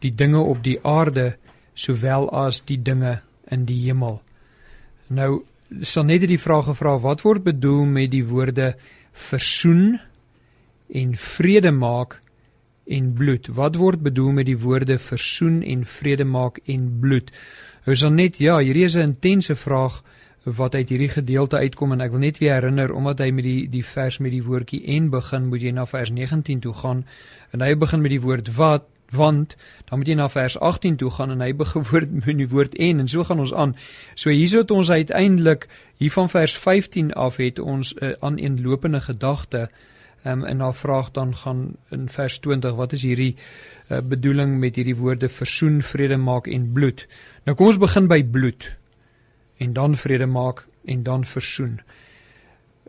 die 0.03 0.13
dinge 0.13 0.41
op 0.41 0.63
die 0.63 0.77
aarde 0.83 1.35
sowel 1.73 2.29
as 2.45 2.61
die 2.69 2.81
dinge 2.81 3.19
in 3.51 3.65
die 3.69 3.81
hemel 3.87 4.21
nou 5.09 5.31
sal 5.81 6.05
net 6.07 6.27
die 6.29 6.41
vraag 6.41 6.69
gevra 6.69 6.97
wat 7.01 7.25
word 7.25 7.43
bedoel 7.43 7.85
met 7.85 8.11
die 8.11 8.25
woorde 8.25 8.75
versoen 9.15 9.99
en 10.93 11.15
vrede 11.17 11.71
maak 11.71 12.19
en 12.85 13.13
bloed. 13.13 13.47
Wat 13.47 13.75
word 13.75 14.01
bedoel 14.05 14.31
met 14.31 14.49
die 14.49 14.57
woorde 14.61 14.99
versoen 15.01 15.61
en 15.63 15.85
vrede 15.85 16.25
maak 16.25 16.59
en 16.69 16.89
bloed? 17.01 17.31
Ons 17.85 18.03
dan 18.05 18.17
net 18.19 18.37
ja, 18.41 18.57
hierdie 18.61 18.85
is 18.85 18.95
'n 18.95 19.15
intense 19.15 19.55
vraag 19.55 20.03
wat 20.45 20.75
uit 20.75 20.89
hierdie 20.89 21.09
gedeelte 21.09 21.57
uitkom 21.57 21.95
en 21.95 22.01
ek 22.05 22.11
wil 22.13 22.21
net 22.21 22.37
weer 22.37 22.59
herinner 22.59 22.93
omdat 22.93 23.19
hy 23.19 23.31
met 23.33 23.47
die 23.47 23.69
die 23.69 23.85
vers 23.85 24.19
met 24.21 24.31
die 24.31 24.43
woordjie 24.45 24.83
en 24.95 25.09
begin 25.09 25.47
moet 25.49 25.65
jy 25.65 25.71
na 25.73 25.85
vers 25.89 26.11
19 26.13 26.61
toe 26.61 26.73
gaan 26.73 27.01
en 27.51 27.65
hy 27.65 27.73
begin 27.75 28.03
met 28.03 28.13
die 28.13 28.21
woord 28.21 28.51
wat 28.53 28.85
want 29.09 29.55
dan 29.89 29.99
moet 30.01 30.11
jy 30.11 30.17
na 30.19 30.27
vers 30.29 30.57
18 30.59 30.99
toe 31.01 31.09
gaan 31.17 31.33
en 31.33 31.41
hy 31.41 31.51
begin 31.57 31.85
woord 31.89 32.13
met 32.21 32.37
die 32.37 32.49
woord 32.49 32.77
en 32.77 33.01
en 33.01 33.09
so 33.09 33.23
gaan 33.23 33.41
ons 33.41 33.53
aan. 33.53 33.75
So 34.13 34.29
hierso 34.29 34.61
het 34.61 34.71
ons 34.71 34.91
uiteindelik 34.91 35.67
hier 35.97 36.13
van 36.13 36.29
vers 36.29 36.57
15 36.57 37.13
af 37.13 37.37
het 37.41 37.59
ons 37.59 37.93
'n 37.93 38.05
uh, 38.05 38.13
aan 38.19 38.37
'n 38.37 38.61
lopende 38.61 39.01
gedagte 39.01 39.69
um, 40.25 40.45
en 40.45 40.57
na 40.57 40.73
vraag 40.73 41.11
dan 41.11 41.35
gaan 41.35 41.75
in 41.89 42.09
vers 42.09 42.39
20 42.39 42.75
wat 42.75 42.93
is 42.93 43.01
hierdie 43.01 43.35
uh, 43.89 44.01
bedoeling 44.01 44.59
met 44.59 44.75
hierdie 44.75 44.95
woorde 44.95 45.29
versoen, 45.29 45.81
vrede 45.81 46.17
maak 46.17 46.47
en 46.47 46.71
bloed. 46.71 47.07
Nou 47.43 47.57
kom 47.57 47.67
ons 47.67 47.77
begin 47.77 48.07
by 48.07 48.23
bloed 48.23 48.75
en 49.57 49.73
dan 49.73 49.97
vrede 49.97 50.25
maak 50.25 50.65
en 50.85 51.03
dan 51.03 51.25
versoen. 51.25 51.79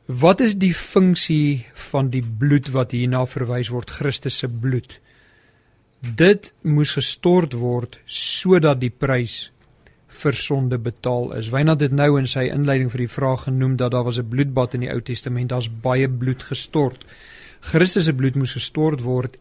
Wat 0.06 0.40
is 0.40 0.54
die 0.54 0.74
funksie 0.74 1.66
van 1.90 2.10
die 2.10 2.22
bloed 2.22 2.70
wat 2.70 2.92
hierna 2.94 3.24
verwys 3.26 3.72
word 3.74 3.90
Christus 3.90 4.38
se 4.38 4.48
bloed? 4.48 5.00
Dit 6.00 6.52
moes 6.62 6.92
gestort 6.94 7.56
word 7.58 7.98
sodat 8.06 8.80
die 8.80 8.92
prys 8.92 9.50
vir 10.22 10.36
sonde 10.38 10.78
betaal 10.78 11.32
is. 11.36 11.50
Wynand 11.50 11.82
het 11.82 11.92
nou 11.92 12.12
in 12.20 12.28
sy 12.30 12.46
inleiding 12.52 12.90
vir 12.92 13.04
die 13.04 13.10
vraag 13.10 13.48
genoem 13.48 13.76
dat 13.80 13.92
daar 13.92 14.06
was 14.06 14.18
'n 14.18 14.28
bloedbad 14.28 14.74
in 14.74 14.86
die 14.86 14.92
Ou 14.92 15.00
Testament. 15.00 15.48
Daar's 15.48 15.68
baie 15.68 16.08
bloed 16.08 16.42
gestort. 16.42 17.04
Christus 17.60 18.04
se 18.04 18.12
bloed 18.12 18.36
moes 18.36 18.52
gestort 18.52 19.02
word 19.02 19.36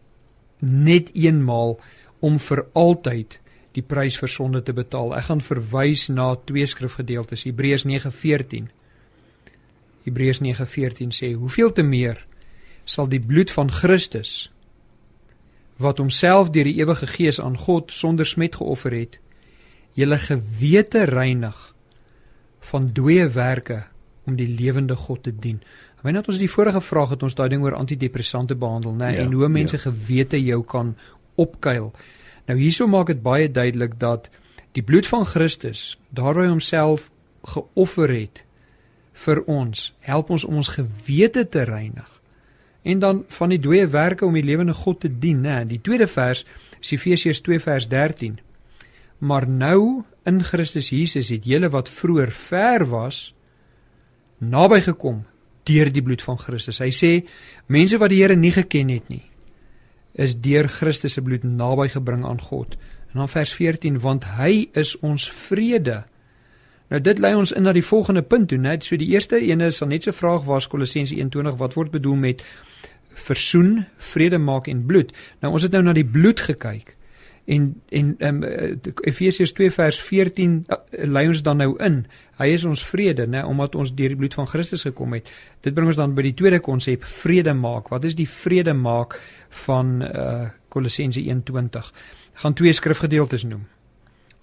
net 0.59 1.11
eenmaal 1.13 1.79
om 2.19 2.39
vir 2.39 2.65
altyd 2.73 3.39
die 3.75 3.83
prys 3.83 4.17
vir 4.19 4.31
sonde 4.31 4.61
te 4.63 4.73
betaal. 4.75 5.13
Ek 5.17 5.27
gaan 5.29 5.43
verwys 5.43 6.07
na 6.13 6.33
twee 6.47 6.65
skrifgedeeltes, 6.67 7.45
Hebreërs 7.47 7.85
9:14. 7.87 8.69
Hebreërs 10.05 10.41
9:14 10.41 11.11
sê: 11.11 11.33
"Hoeveel 11.33 11.71
te 11.71 11.83
meer 11.83 12.25
sal 12.85 13.07
die 13.09 13.19
bloed 13.19 13.51
van 13.51 13.71
Christus 13.71 14.51
wat 15.77 15.97
homself 15.97 16.49
deur 16.55 16.63
die 16.63 16.79
ewige 16.79 17.07
Gees 17.07 17.41
aan 17.41 17.57
God 17.57 17.91
sonder 17.91 18.25
smet 18.25 18.55
geoffer 18.55 18.91
het, 18.91 19.19
julle 19.93 20.17
gewete 20.17 21.03
reinig 21.03 21.75
van 22.59 22.93
dooie 22.93 23.27
werke 23.27 23.83
om 24.25 24.35
die 24.35 24.47
lewende 24.47 24.95
God 24.95 25.23
te 25.23 25.31
dien." 25.39 25.61
Wanneer 26.05 26.27
ons 26.27 26.37
die 26.37 26.49
vorige 26.49 26.81
vraag 26.81 27.15
het 27.15 27.23
ons 27.23 27.33
daai 27.33 27.49
ding 27.49 27.63
oor 27.65 27.73
antidepressante 27.73 28.55
behandel, 28.55 28.91
nê, 28.93 29.07
nee, 29.07 29.15
ja, 29.15 29.23
en 29.25 29.31
hoe 29.33 29.47
mense 29.49 29.75
ja. 29.75 29.81
gewete 29.81 30.37
jou 30.37 30.61
kan 30.63 30.95
opkuil. 31.35 31.93
Nou 32.45 32.57
hierso 32.59 32.87
maak 32.87 33.07
dit 33.07 33.21
baie 33.21 33.51
duidelik 33.51 33.99
dat 33.99 34.29
die 34.75 34.83
bloed 34.83 35.07
van 35.07 35.25
Christus, 35.25 35.95
daar 36.09 36.35
hy 36.35 36.49
homself 36.49 37.09
geoffer 37.45 38.11
het 38.11 38.43
vir 39.25 39.41
ons, 39.47 39.93
help 40.03 40.29
ons 40.29 40.45
om 40.45 40.59
ons 40.59 40.73
gewete 40.75 41.45
te 41.49 41.63
reinig. 41.63 42.09
En 42.85 42.99
dan 42.99 43.23
van 43.33 43.49
die 43.49 43.59
dooie 43.59 43.87
werke 43.87 44.25
om 44.25 44.35
die 44.35 44.45
lewende 44.45 44.73
God 44.73 44.99
te 45.01 45.09
dien, 45.09 45.41
né? 45.41 45.63
Die 45.65 45.81
tweede 45.81 46.07
vers, 46.07 46.43
Efesiërs 46.85 47.41
2 47.41 47.59
vers 47.59 47.87
13. 47.89 48.35
Maar 49.25 49.47
nou 49.49 50.03
in 50.25 50.43
Christus 50.43 50.91
Jesus 50.93 51.31
het 51.33 51.47
julle 51.49 51.71
wat 51.73 51.89
vroeër 51.89 52.31
ver 52.31 52.85
was 52.91 53.31
naby 54.37 54.81
gekom 54.85 55.23
deur 55.65 55.89
die 55.89 56.03
bloed 56.03 56.21
van 56.21 56.37
Christus. 56.37 56.81
Hy 56.83 56.91
sê 56.93 57.11
mense 57.71 57.97
wat 57.97 58.13
die 58.13 58.21
Here 58.21 58.35
nie 58.37 58.53
geken 58.53 58.91
het 58.93 59.09
nie, 59.09 59.23
is 60.15 60.37
deur 60.39 60.67
Christus 60.71 61.17
se 61.17 61.21
bloed 61.21 61.43
naby 61.43 61.87
gebring 61.93 62.25
aan 62.25 62.41
God. 62.41 62.75
En 63.11 63.21
dan 63.23 63.29
vers 63.29 63.53
14 63.53 63.99
want 63.99 64.25
hy 64.39 64.67
is 64.73 64.95
ons 64.99 65.27
vrede. 65.31 66.03
Nou 66.93 67.01
dit 67.01 67.19
lei 67.19 67.33
ons 67.35 67.51
in 67.51 67.65
na 67.65 67.73
die 67.73 67.85
volgende 67.85 68.21
punt 68.21 68.49
toe, 68.51 68.59
net 68.61 68.85
so 68.85 68.97
die 68.99 69.09
eerste 69.13 69.39
ene 69.41 69.71
is 69.71 69.81
dan 69.81 69.89
net 69.89 70.05
so 70.05 70.15
vraag 70.15 70.45
was 70.45 70.67
Kolossense 70.67 71.15
1:20 71.15 71.57
wat 71.57 71.73
word 71.73 71.91
bedoel 71.91 72.15
met 72.15 72.43
versoen, 73.15 73.85
vrede 73.97 74.37
maak 74.37 74.67
en 74.67 74.85
bloed. 74.85 75.11
Nou 75.41 75.53
ons 75.53 75.63
het 75.63 75.71
nou 75.71 75.83
na 75.83 75.93
die 75.93 76.05
bloed 76.05 76.39
gekyk. 76.39 76.94
En 77.45 77.81
en 77.89 78.15
um, 78.19 78.43
Efesiërs 79.05 79.53
2 79.53 79.71
vers 79.71 79.99
14 80.01 80.53
uh, 80.67 80.77
lei 81.05 81.27
ons 81.29 81.41
dan 81.45 81.61
nou 81.61 81.75
in. 81.83 82.01
Hy 82.39 82.47
is 82.51 82.65
ons 82.65 82.81
vrede, 82.83 83.27
né, 83.29 83.43
omdat 83.45 83.75
ons 83.75 83.93
deur 83.95 84.11
die 84.11 84.17
bloed 84.19 84.33
van 84.33 84.47
Christus 84.49 84.83
gekom 84.87 85.13
het. 85.13 85.29
Dit 85.61 85.75
bring 85.77 85.87
ons 85.87 85.99
dan 85.99 86.15
by 86.17 86.25
die 86.25 86.33
tweede 86.33 86.59
konsep, 86.59 87.05
vrede 87.21 87.53
maak. 87.53 87.91
Wat 87.93 88.03
is 88.03 88.17
die 88.17 88.29
vrede 88.29 88.73
maak 88.73 89.19
van 89.65 89.97
uh 90.03 90.45
Kolossense 90.75 91.21
1:20. 91.23 91.91
Ek 92.35 92.41
gaan 92.43 92.53
twee 92.53 92.73
skrifgedeeltes 92.75 93.45
noem. 93.47 93.63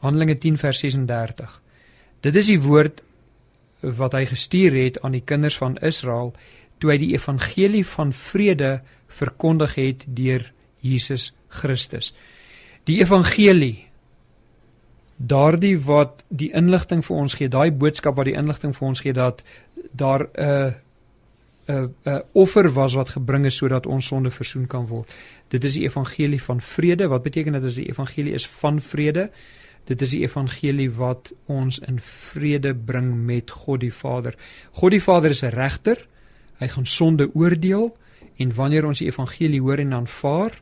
Handelinge 0.00 0.38
10 0.40 0.56
vers 0.56 0.78
36. 0.80 1.60
Dit 2.24 2.36
is 2.40 2.48
die 2.48 2.60
woord 2.60 3.02
wat 3.82 4.14
hy 4.16 4.24
gestuur 4.30 4.72
het 4.78 5.00
aan 5.02 5.12
die 5.12 5.24
kinders 5.26 5.58
van 5.60 5.76
Israel 5.84 6.32
toe 6.80 6.94
hy 6.94 6.98
die 7.02 7.12
evangelie 7.14 7.84
van 7.86 8.14
vrede 8.16 8.80
verkondig 9.12 9.74
het 9.78 10.04
deur 10.06 10.48
Jesus 10.80 11.30
Christus. 11.48 12.12
Die 12.84 12.98
evangelie 13.00 13.88
daardie 15.22 15.76
wat 15.78 16.24
die 16.28 16.50
inligting 16.50 17.04
vir 17.06 17.16
ons 17.16 17.36
gee, 17.38 17.48
daai 17.48 17.70
boodskap 17.70 18.16
wat 18.18 18.26
die 18.26 18.38
inligting 18.38 18.72
vir 18.74 18.88
ons 18.88 19.02
gee 19.04 19.14
dat 19.14 19.44
daar 19.92 20.26
'n 20.26 20.42
uh, 20.42 20.72
'n 21.68 21.72
uh, 21.72 21.82
'n 21.82 22.10
uh, 22.10 22.18
offer 22.32 22.72
was 22.72 22.94
wat 22.94 23.10
gebring 23.10 23.46
is 23.46 23.56
sodat 23.56 23.86
ons 23.86 24.06
sonde 24.06 24.30
versoen 24.30 24.66
kan 24.66 24.86
word. 24.86 25.08
Dit 25.48 25.64
is 25.64 25.74
die 25.74 25.84
evangelie 25.84 26.42
van 26.42 26.60
vrede. 26.60 27.08
Wat 27.08 27.22
beteken 27.22 27.52
dit 27.52 27.64
as 27.64 27.74
die 27.74 27.88
evangelie 27.88 28.32
is 28.32 28.46
van 28.46 28.80
vrede? 28.80 29.30
Dit 29.84 30.02
is 30.02 30.10
die 30.10 30.22
evangelie 30.22 30.90
wat 30.90 31.32
ons 31.46 31.78
in 31.78 32.00
vrede 32.00 32.74
bring 32.74 33.24
met 33.24 33.50
God 33.50 33.80
die 33.80 33.92
Vader. 33.92 34.34
God 34.72 34.90
die 34.90 35.02
Vader 35.02 35.30
is 35.30 35.42
'n 35.42 35.54
regter. 35.54 36.06
Hy 36.58 36.68
gaan 36.68 36.86
sonde 36.86 37.34
oordeel 37.34 37.96
en 38.36 38.54
wanneer 38.54 38.86
ons 38.86 38.98
die 38.98 39.08
evangelie 39.08 39.60
hoor 39.60 39.78
en 39.78 39.92
aanvaar 39.92 40.60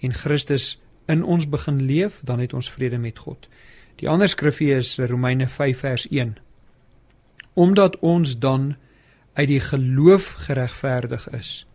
en 0.00 0.12
Christus 0.12 0.78
in 1.06 1.24
ons 1.24 1.48
begin 1.48 1.82
leef, 1.86 2.20
dan 2.24 2.38
het 2.38 2.52
ons 2.52 2.70
vrede 2.70 2.98
met 2.98 3.18
God. 3.18 3.48
Die 3.96 4.08
ander 4.08 4.28
skrifgie 4.28 4.74
is 4.76 4.96
Romeine 4.98 5.48
5 5.48 5.78
vers 5.78 6.08
1. 6.08 6.36
Omdat 7.54 7.98
ons 7.98 8.38
dan 8.38 8.74
uit 9.32 9.48
die 9.48 9.60
geloof 9.60 10.32
geregverdig 10.48 11.28
is, 11.30 11.66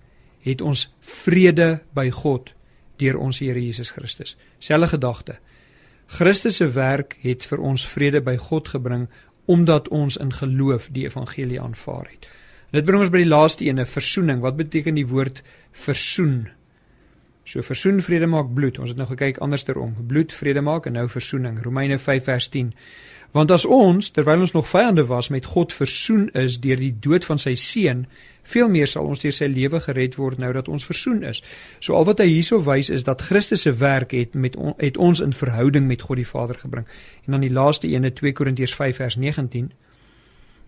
het 0.41 0.61
ons 0.61 0.87
vrede 0.99 1.81
by 1.93 2.09
God 2.09 2.53
deur 3.01 3.17
ons 3.17 3.39
Here 3.41 3.61
Jesus 3.61 3.91
Christus. 3.91 4.35
Selfe 4.59 4.95
gedagte. 4.95 5.37
Christus 6.11 6.59
se 6.59 6.67
werk 6.75 7.15
het 7.21 7.45
vir 7.47 7.61
ons 7.63 7.85
vrede 7.87 8.21
by 8.21 8.35
God 8.37 8.73
gebring 8.73 9.07
omdat 9.49 9.87
ons 9.89 10.17
in 10.21 10.33
geloof 10.33 10.89
die 10.93 11.07
evangelie 11.07 11.61
aanvaar 11.61 12.05
het. 12.11 12.27
Dit 12.71 12.85
bring 12.85 13.01
ons 13.01 13.11
by 13.11 13.23
die 13.23 13.31
laaste 13.31 13.65
ene, 13.65 13.85
versoening. 13.89 14.39
Wat 14.43 14.55
beteken 14.59 14.95
die 14.95 15.07
woord 15.07 15.41
versoen? 15.75 16.51
So 17.51 17.61
versoen 17.61 18.01
vrede 18.01 18.27
maak 18.31 18.53
bloed. 18.55 18.77
Ons 18.79 18.93
het 18.93 18.97
nou 18.97 19.09
gekyk 19.09 19.41
andersterom. 19.43 19.95
Bloed 20.07 20.31
vrede 20.33 20.61
maak 20.63 20.85
en 20.87 20.93
nou 20.95 21.09
versoening. 21.11 21.57
Romeine 21.63 21.97
5 21.99 22.23
vers 22.23 22.47
10. 22.49 22.69
Want 23.31 23.51
as 23.51 23.65
ons 23.65 24.07
terwyl 24.15 24.39
ons 24.39 24.53
nog 24.55 24.69
vyande 24.69 25.03
was 25.05 25.27
met 25.27 25.45
God 25.45 25.73
versoen 25.73 26.29
is 26.31 26.59
deur 26.63 26.79
die 26.79 26.93
dood 26.99 27.27
van 27.27 27.39
sy 27.39 27.57
seun, 27.59 28.05
veel 28.47 28.71
meer 28.71 28.87
sal 28.87 29.07
ons 29.07 29.19
deur 29.19 29.35
sy 29.35 29.49
lewe 29.51 29.81
gered 29.83 30.15
word 30.15 30.39
nou 30.39 30.53
dat 30.55 30.71
ons 30.71 30.85
versoen 30.87 31.23
is. 31.27 31.43
So 31.79 31.95
al 31.99 32.07
wat 32.07 32.23
hy 32.23 32.29
hierso 32.29 32.61
wys 32.63 32.89
is 32.89 33.03
dat 33.03 33.23
Christus 33.27 33.67
se 33.67 33.73
werk 33.83 34.15
het 34.15 34.35
met 34.35 34.55
on, 34.55 34.73
het 34.79 34.97
ons 34.97 35.19
in 35.19 35.35
verhouding 35.35 35.87
met 35.91 36.07
God 36.07 36.23
die 36.23 36.27
Vader 36.27 36.55
gebring. 36.55 36.87
En 37.27 37.35
dan 37.35 37.43
die 37.43 37.51
laaste 37.51 37.87
ene 37.91 38.13
2 38.15 38.31
Korintiërs 38.31 38.75
5 38.79 39.03
vers 39.03 39.19
19. 39.19 39.71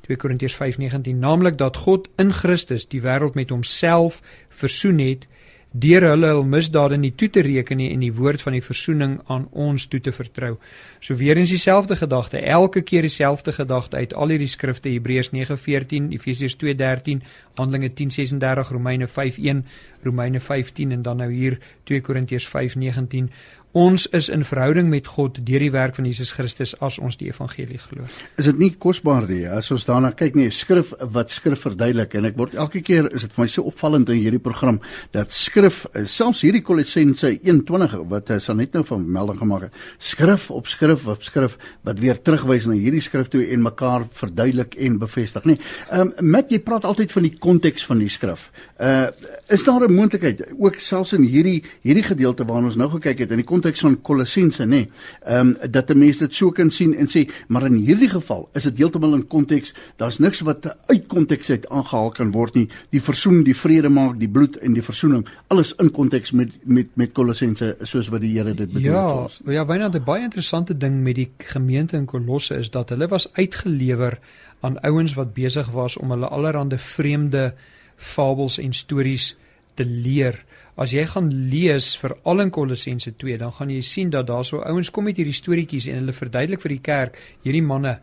2 0.04 0.18
Korintiërs 0.20 0.60
5:19 0.60 1.16
naamlik 1.16 1.58
dat 1.58 1.78
God 1.88 2.10
in 2.20 2.34
Christus 2.34 2.88
die 2.92 3.02
wêreld 3.02 3.40
met 3.40 3.56
homself 3.56 4.20
versoen 4.50 5.00
het 5.00 5.28
deur 5.74 6.06
hulle 6.06 6.30
hul 6.30 6.44
misdade 6.46 6.98
nie 7.02 7.12
toe 7.18 7.32
te 7.34 7.42
reken 7.42 7.80
nie 7.82 7.90
en 7.96 8.04
die 8.06 8.12
woord 8.14 8.44
van 8.46 8.54
die 8.54 8.62
verzoening 8.62 9.16
aan 9.34 9.48
ons 9.52 9.88
toe 9.90 10.00
te 10.06 10.12
vertrou. 10.14 10.52
So 11.02 11.18
weer 11.18 11.38
eens 11.38 11.50
dieselfde 11.50 11.98
gedagte, 11.98 12.38
elke 12.38 12.84
keer 12.86 13.02
dieselfde 13.02 13.56
gedagte 13.58 13.98
uit 13.98 14.14
al 14.14 14.36
hierdie 14.36 14.52
skrifte 14.52 14.94
Hebreërs 14.94 15.32
9:14, 15.34 16.12
Efesiërs 16.14 16.58
2:13, 16.62 17.24
Handelinge 17.58 17.90
10:36, 17.90 18.70
Romeine 18.70 19.08
5:1, 19.08 19.66
Romeine 20.04 20.40
5:10 20.40 20.92
en 20.92 21.02
dan 21.02 21.18
nou 21.18 21.32
hier 21.32 21.58
2 21.84 22.02
Korintiërs 22.02 22.48
5:19 22.48 23.32
Ons 23.74 24.04
is 24.14 24.28
in 24.30 24.44
verhouding 24.46 24.86
met 24.86 25.08
God 25.10 25.40
deur 25.42 25.64
die 25.64 25.72
werk 25.74 25.96
van 25.98 26.06
Jesus 26.06 26.30
Christus 26.38 26.76
as 26.86 27.00
ons 27.02 27.16
die 27.18 27.32
evangelie 27.32 27.80
glo. 27.82 28.06
Is 28.38 28.46
dit 28.46 28.60
nie 28.62 28.70
kosbaar 28.78 29.26
nie 29.26 29.48
as 29.50 29.72
ons 29.74 29.88
daarna 29.88 30.12
kyk 30.14 30.36
nie, 30.38 30.52
skrif 30.54 30.92
wat 31.16 31.34
skrif 31.34 31.64
verduidelik 31.66 32.14
en 32.20 32.28
ek 32.30 32.38
word 32.38 32.54
elke 32.54 32.84
keer 32.86 33.08
is 33.10 33.26
dit 33.26 33.34
vir 33.34 33.42
my 33.42 33.48
so 33.50 33.66
opvallend 33.66 34.12
in 34.14 34.20
hierdie 34.22 34.42
program 34.46 34.78
dat 35.18 35.34
skrif 35.34 35.88
selfs 36.06 36.44
hierdie 36.46 36.62
Kolossense 36.62 37.32
1:20 37.34 37.96
wat 38.12 38.30
hy 38.30 38.38
sal 38.46 38.60
net 38.60 38.78
nou 38.78 38.84
van 38.92 39.08
melding 39.16 39.40
gemaak 39.42 39.66
het, 39.66 39.82
skrif 39.98 40.52
op 40.54 40.70
skrif 40.70 41.08
op 41.10 41.26
skrif 41.26 41.58
wat 41.82 41.98
weer 41.98 42.22
terugwys 42.22 42.70
na 42.70 42.78
hierdie 42.78 43.02
skrif 43.02 43.34
toe 43.34 43.42
en 43.42 43.66
mekaar 43.66 44.06
verduidelik 44.14 44.78
en 44.78 45.02
bevestig, 45.02 45.50
nê. 45.50 45.58
Ehm 45.90 46.14
um, 46.14 46.32
met 46.34 46.54
jy 46.54 46.62
praat 46.62 46.86
altyd 46.86 47.10
van 47.12 47.26
die 47.26 47.34
konteks 47.42 47.90
van 47.90 48.06
die 48.06 48.10
skrif. 48.10 48.52
Uh 48.78 49.10
is 49.50 49.64
daar 49.66 49.82
'n 49.82 49.94
moontlikheid 49.94 50.46
ook 50.58 50.76
selfs 50.80 51.14
in 51.14 51.26
hierdie 51.26 51.64
hierdie 51.82 52.04
gedeelte 52.06 52.46
waarna 52.46 52.68
ons 52.68 52.76
nou 52.76 52.90
gekyk 52.90 53.20
het 53.20 53.32
in 53.32 53.42
die 53.42 53.50
konteks 53.64 53.84
van 53.84 53.96
Kolossense, 54.02 54.66
nê. 54.66 54.68
Nee, 54.68 54.90
ehm 55.24 55.48
um, 55.48 55.72
dat 55.72 55.90
'n 55.90 55.98
mens 55.98 56.18
dit 56.18 56.36
so 56.36 56.52
kan 56.52 56.72
sien 56.72 56.96
en 56.96 57.08
sê, 57.08 57.30
maar 57.48 57.66
in 57.66 57.76
hierdie 57.76 58.10
geval 58.10 58.50
is 58.54 58.64
dit 58.64 58.78
heeltemal 58.78 59.14
in 59.14 59.28
konteks. 59.28 59.74
Daar's 59.98 60.20
niks 60.20 60.42
wat 60.42 60.76
uit 60.86 61.08
konteks 61.08 61.50
uit 61.50 61.70
aangehaal 61.70 62.12
kan 62.12 62.32
word 62.32 62.54
nie. 62.54 62.68
Die 62.90 63.02
versoening, 63.02 63.46
die 63.46 63.56
vrede 63.56 63.90
maak, 63.90 64.20
die 64.20 64.28
bloed 64.28 64.58
en 64.58 64.74
die 64.74 64.84
versoening, 64.84 65.28
alles 65.48 65.74
in 65.80 65.92
konteks 65.92 66.32
met 66.32 66.52
met 66.64 66.88
met 66.96 67.12
Kolossense 67.12 67.78
soos 67.82 68.10
wat 68.10 68.22
die 68.22 68.38
Here 68.38 68.54
dit 68.54 68.72
bedoel 68.72 68.94
het. 68.94 69.40
Ja, 69.46 69.54
ja, 69.54 69.66
byna 69.66 69.90
'n 69.90 70.04
baie 70.04 70.24
interessante 70.24 70.78
ding 70.78 71.04
met 71.04 71.16
die 71.16 71.32
gemeente 71.38 71.98
in 71.98 72.06
Kolosse 72.06 72.56
is 72.56 72.70
dat 72.70 72.90
hulle 72.90 73.08
was 73.08 73.34
uitgelewer 73.34 74.20
aan 74.60 74.80
ouens 74.82 75.14
wat 75.14 75.34
besig 75.34 75.72
was 75.72 75.98
om 75.98 76.10
hulle 76.10 76.28
allerlei 76.28 76.78
vreemde 76.78 77.54
fabels 77.96 78.58
en 78.58 78.74
stories 78.74 79.36
te 79.74 79.86
leer. 79.86 80.44
As 80.76 80.94
jy 80.94 81.04
gaan 81.06 81.28
lees 81.52 81.92
vir 82.02 82.16
al 82.26 82.42
in 82.42 82.50
Kolossense 82.54 83.14
2, 83.22 83.38
dan 83.38 83.52
gaan 83.54 83.70
jy 83.70 83.82
sien 83.86 84.10
dat 84.14 84.28
daar 84.28 84.46
so 84.46 84.64
ouens 84.66 84.90
kom 84.90 85.06
met 85.06 85.20
hierdie 85.22 85.36
storieetjies 85.38 85.90
en 85.92 86.02
hulle 86.02 86.16
verduidelik 86.18 86.64
vir 86.64 86.74
die 86.74 86.82
kerk, 86.88 87.20
hierdie 87.46 87.66
manne 87.66 88.00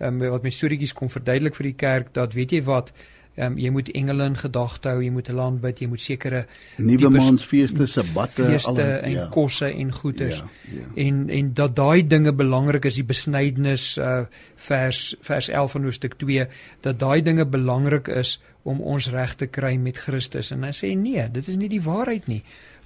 um, 0.00 0.22
wat 0.24 0.46
met 0.46 0.56
storieetjies 0.56 0.96
kom 0.96 1.12
verduidelik 1.12 1.58
vir 1.58 1.70
die 1.70 1.76
kerk 1.76 2.14
dat 2.16 2.32
weet 2.36 2.56
jy 2.56 2.62
wat, 2.64 2.94
um, 3.36 3.58
jy 3.60 3.70
moet 3.74 3.90
engele 3.96 4.30
in 4.30 4.38
gedagte 4.40 4.94
hou, 4.94 5.02
jy 5.04 5.12
moet 5.12 5.28
hulle 5.30 5.44
aanbid, 5.44 5.82
jy 5.84 5.90
moet 5.92 6.02
sekere 6.02 6.42
nuwe 6.80 7.10
maansfeeste, 7.12 7.88
sabbate, 7.90 8.48
al 8.70 8.80
en 8.80 9.12
ja. 9.12 9.28
kosse 9.34 9.68
en 9.68 9.92
goeders. 9.92 10.40
Ja, 10.40 10.80
ja. 10.80 10.88
En 11.06 11.22
en 11.36 11.52
dat 11.58 11.76
daai 11.76 12.06
dinge 12.08 12.32
belangrik 12.36 12.88
is, 12.88 12.98
die 13.00 13.06
besnydenis 13.06 13.94
uh 14.00 14.24
vers 14.66 15.14
vers 15.20 15.50
11 15.52 15.74
van 15.76 15.84
hoofstuk 15.84 16.14
2, 16.18 16.46
dat 16.80 16.98
daai 16.98 17.20
dinge 17.22 17.44
belangrik 17.44 18.08
is 18.08 18.38
om 18.66 18.82
ons 18.82 19.08
reg 19.14 19.36
te 19.38 19.46
kry 19.46 19.76
met 19.80 19.98
Christus 20.02 20.50
en 20.54 20.66
hy 20.66 20.72
sê 20.74 20.92
nee, 20.98 21.22
dit 21.32 21.48
is 21.48 21.58
nie 21.60 21.70
die 21.70 21.82
waarheid 21.82 22.26
nie. 22.30 22.42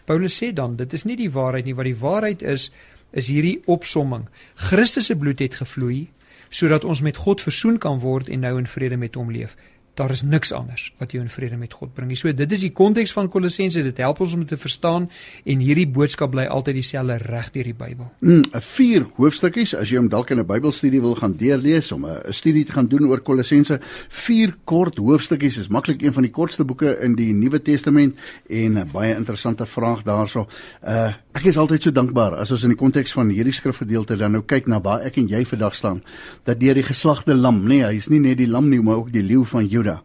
Paulus 0.08 0.36
sê 0.36 0.50
dan, 0.52 0.76
dit 0.76 0.92
is 0.96 1.06
nie 1.08 1.16
die 1.16 1.30
waarheid 1.32 1.68
nie, 1.68 1.76
wat 1.78 1.88
die 1.88 1.98
waarheid 1.98 2.46
is 2.46 2.70
is 3.10 3.26
hierdie 3.26 3.58
opsomming. 3.66 4.28
Christus 4.54 5.08
se 5.10 5.16
bloed 5.18 5.40
het 5.42 5.56
gevloei 5.58 6.04
sodat 6.50 6.84
ons 6.86 7.02
met 7.02 7.18
God 7.18 7.42
versoen 7.42 7.78
kan 7.82 7.98
word 8.02 8.28
en 8.30 8.44
nou 8.44 8.56
in 8.58 8.68
vrede 8.70 8.98
met 8.98 9.16
hom 9.18 9.32
leef 9.34 9.56
daar 10.00 10.14
is 10.14 10.22
niks 10.24 10.52
anders 10.56 10.88
wat 10.98 11.12
jou 11.12 11.20
in 11.22 11.30
vrede 11.30 11.58
met 11.60 11.74
God 11.76 11.92
bring. 11.94 12.12
So 12.16 12.32
dit 12.32 12.52
is 12.56 12.64
die 12.64 12.72
konteks 12.76 13.12
van 13.12 13.28
Kolossense. 13.32 13.82
Dit 13.84 14.00
help 14.00 14.22
ons 14.24 14.34
om 14.36 14.46
te 14.48 14.56
verstaan 14.60 15.08
en 15.44 15.64
hierdie 15.64 15.88
boodskap 15.88 16.32
bly 16.32 16.46
altyd 16.50 16.80
dieselfde 16.80 17.18
reg 17.26 17.50
deur 17.54 17.68
die 17.68 17.76
Bybel. 17.76 18.08
Mm, 18.24 18.62
vier 18.70 19.06
hoofstukkies 19.18 19.74
as 19.78 19.92
jy 19.92 20.00
hom 20.00 20.08
dalk 20.12 20.32
in 20.32 20.40
'n 20.40 20.46
Bybelstudie 20.46 21.02
wil 21.04 21.16
gaan 21.20 21.36
deurlees 21.36 21.92
om 21.92 22.06
'n 22.06 22.32
studie 22.32 22.64
te 22.64 22.72
gaan 22.72 22.88
doen 22.88 23.08
oor 23.08 23.20
Kolossense. 23.20 23.80
Vier 24.08 24.54
kort 24.64 24.96
hoofstukkies 24.98 25.58
is 25.58 25.68
maklik 25.68 26.02
een 26.02 26.12
van 26.12 26.22
die 26.22 26.32
kortste 26.32 26.64
boeke 26.64 26.98
in 27.00 27.14
die 27.14 27.32
Nuwe 27.32 27.62
Testament 27.62 28.16
en 28.48 28.78
'n 28.78 28.90
baie 28.92 29.14
interessante 29.14 29.66
vraag 29.66 30.02
daarso. 30.02 30.48
Uh 30.82 31.12
ek 31.30 31.44
is 31.46 31.58
altyd 31.60 31.84
so 31.84 31.94
dankbaar 31.94 32.34
as 32.42 32.50
ons 32.50 32.64
in 32.66 32.72
die 32.72 32.78
konteks 32.78 33.12
van 33.14 33.28
hierdie 33.30 33.54
skrifgedeelte 33.54 34.16
dan 34.18 34.32
nou 34.34 34.40
kyk 34.42 34.66
na 34.66 34.80
waar 34.82 35.04
ek 35.06 35.20
en 35.20 35.28
jy 35.30 35.44
vandag 35.46 35.76
staan 35.78 36.00
dat 36.48 36.58
deur 36.58 36.74
die 36.74 36.86
geslagte 36.86 37.36
lam, 37.38 37.60
nee, 37.70 37.84
hy 37.86 38.00
is 38.00 38.08
nie 38.10 38.18
net 38.18 38.40
die 38.40 38.48
lam 38.50 38.66
nie, 38.70 38.80
maar 38.82 39.04
ook 39.04 39.12
die 39.14 39.22
leeu 39.22 39.44
van 39.46 39.68
Juda 39.70 40.00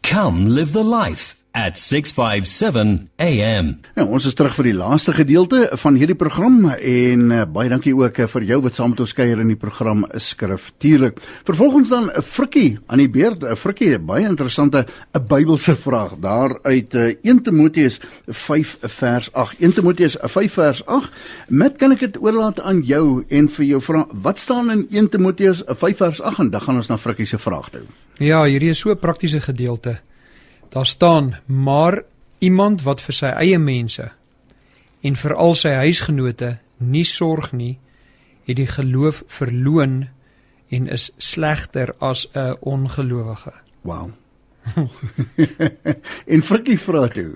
Come 0.03 0.49
live 0.49 0.73
the 0.73 0.83
life 0.83 1.41
at 1.53 1.79
657 1.79 3.09
AM. 3.21 3.67
Nou, 3.97 4.07
ons 4.17 4.25
is 4.25 4.37
terug 4.37 4.55
vir 4.57 4.71
die 4.71 4.77
laaste 4.77 5.13
gedeelte 5.13 5.67
van 5.83 5.99
hierdie 6.01 6.17
program 6.17 6.71
en 6.73 7.25
uh, 7.29 7.43
baie 7.45 7.69
dankie 7.69 7.93
ook 7.97 8.23
uh, 8.25 8.29
vir 8.33 8.47
jou 8.49 8.59
wat 8.65 8.79
saam 8.79 8.95
met 8.95 9.03
ons 9.05 9.13
kuier 9.17 9.41
in 9.43 9.51
die 9.53 9.59
program 9.61 10.07
Skriftuurlik. 10.17 11.21
Vervolgens 11.45 11.93
dan 11.93 12.09
'n 12.09 12.17
uh, 12.17 12.23
frikkie 12.25 12.79
aan 12.87 12.99
die 13.05 13.09
beurt, 13.09 13.43
'n 13.43 13.53
uh, 13.53 13.57
frikkie, 13.57 13.99
baie 13.99 14.25
interessante 14.25 14.87
'n 14.87 14.89
uh, 15.17 15.21
Bybelse 15.21 15.77
vraag 15.77 16.17
daar 16.21 16.59
uit 16.63 16.95
uh, 16.95 17.15
1 17.23 17.43
Timoteus 17.43 18.01
5 18.27 18.77
vers 18.81 19.33
8. 19.33 19.57
1 19.61 19.73
Timoteus 19.73 20.17
5 20.21 20.53
vers 20.53 20.87
8. 20.87 21.13
Met 21.49 21.77
kan 21.77 21.93
ek 21.93 22.01
dit 22.01 22.23
oorlaat 22.23 22.61
aan 22.61 22.81
jou 22.81 23.25
en 23.29 23.49
vir 23.49 23.65
jou 23.65 23.81
vra 23.81 24.07
wat 24.13 24.39
staan 24.39 24.71
in 24.71 24.87
1 24.91 25.09
Timoteus 25.09 25.63
5 25.67 25.97
vers 25.97 26.21
8 26.21 26.39
en 26.39 26.51
dan 26.51 26.61
gaan 26.61 26.77
ons 26.77 26.89
na 26.89 26.99
frikkie 26.99 27.27
se 27.27 27.39
vraag 27.39 27.69
toe. 27.71 27.85
Ja, 28.17 28.45
hierdie 28.45 28.71
is 28.71 28.79
so 28.79 28.91
'n 28.91 28.99
praktiese 28.99 29.41
gedeelte. 29.41 30.01
Daar 30.73 30.87
staan: 30.87 31.37
"Maar 31.47 32.03
iemand 32.39 32.83
wat 32.83 33.01
vir 33.01 33.15
sy 33.15 33.27
eie 33.27 33.59
mense 33.59 34.11
en 35.01 35.17
vir 35.17 35.35
al 35.35 35.55
sy 35.55 35.69
huisgenote 35.69 36.59
nie 36.79 37.05
sorg 37.05 37.53
nie, 37.53 37.79
het 38.47 38.57
die 38.57 38.67
geloof 38.67 39.23
verloon 39.27 40.09
en 40.69 40.89
is 40.89 41.11
slegter 41.17 41.95
as 41.99 42.29
'n 42.35 42.57
ongelowige." 42.61 43.53
Wow. 43.83 44.11
En 46.33 46.43
Frikkie 46.43 46.79
vra 46.79 47.07
toe. 47.13 47.33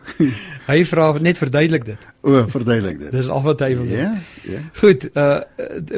hy 0.67 0.79
vra 0.87 1.07
net 1.23 1.39
verduidelik 1.39 1.85
dit. 1.87 2.07
O, 2.23 2.43
verduidelik 2.51 3.01
dit. 3.01 3.11
Dis 3.15 3.31
al 3.33 3.43
wat 3.45 3.63
hy 3.65 3.73
wil. 3.79 3.91
Ja, 3.91 4.11
ja. 4.47 4.63
Goed, 4.81 5.09
uh 5.15 5.41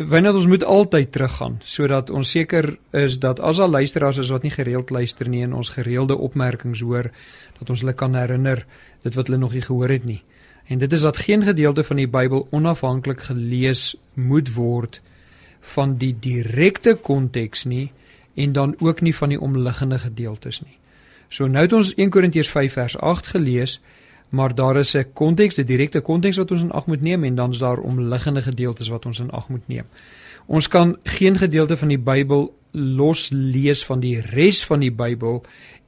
wanneer 0.09 0.35
ons 0.35 0.49
moet 0.51 0.65
altyd 0.65 1.13
teruggaan 1.13 1.59
sodat 1.65 2.11
ons 2.11 2.31
seker 2.31 2.75
is 2.97 3.19
dat 3.23 3.41
as 3.41 3.61
al 3.61 3.71
luisteraars 3.71 4.21
is 4.25 4.33
wat 4.33 4.45
nie 4.47 4.55
gereeld 4.55 4.91
luister 4.91 5.29
nie 5.29 5.43
en 5.45 5.55
ons 5.59 5.73
gereelde 5.77 6.17
opmerkings 6.17 6.81
hoor 6.85 7.11
dat 7.59 7.71
ons 7.71 7.85
hulle 7.85 7.97
kan 7.97 8.17
herinner 8.17 8.65
dit 9.05 9.15
wat 9.15 9.29
hulle 9.29 9.41
nog 9.41 9.53
nie 9.57 9.65
gehoor 9.65 9.93
het 9.93 10.05
nie. 10.09 10.23
En 10.69 10.79
dit 10.79 10.93
is 10.93 11.05
dat 11.05 11.17
geen 11.17 11.43
gedeelte 11.43 11.85
van 11.85 11.97
die 11.97 12.09
Bybel 12.09 12.47
onafhanklik 12.51 13.21
gelees 13.31 13.95
moet 14.15 14.53
word 14.55 15.01
van 15.75 15.97
die 16.01 16.15
direkte 16.21 16.95
konteks 16.95 17.65
nie 17.65 17.91
en 18.35 18.53
dan 18.53 18.75
ook 18.79 19.01
nie 19.01 19.15
van 19.15 19.33
die 19.33 19.41
omliggende 19.41 19.99
gedeeltes 19.99 20.61
nie. 20.61 20.77
So 21.29 21.47
nou 21.47 21.63
het 21.63 21.73
ons 21.73 21.95
1 21.95 22.11
Korintiërs 22.11 22.51
5 22.51 22.73
vers 22.73 22.99
8 22.99 23.27
gelees, 23.27 23.81
maar 24.29 24.55
daar 24.55 24.77
is 24.77 24.95
'n 24.97 25.13
konteks, 25.13 25.59
'n 25.59 25.67
direkte 25.67 26.01
konteks 26.01 26.37
wat 26.37 26.51
ons 26.51 26.63
in 26.63 26.71
ag 26.71 26.87
moet 26.87 27.03
neem 27.03 27.25
en 27.25 27.35
dan 27.35 27.51
is 27.51 27.59
daar 27.59 27.79
omliggende 27.79 28.43
gedeeltes 28.43 28.89
wat 28.89 29.07
ons 29.07 29.19
in 29.19 29.31
ag 29.31 29.49
moet 29.49 29.69
neem. 29.69 29.85
Ons 30.47 30.69
kan 30.69 30.97
geen 31.03 31.37
gedeelte 31.37 31.77
van 31.77 31.89
die 31.89 31.99
Bybel 31.99 32.55
los 32.73 33.31
lees 33.33 33.85
van 33.85 34.01
die 34.01 34.21
res 34.21 34.65
van 34.65 34.81
die 34.81 34.93
Bybel 34.93 35.43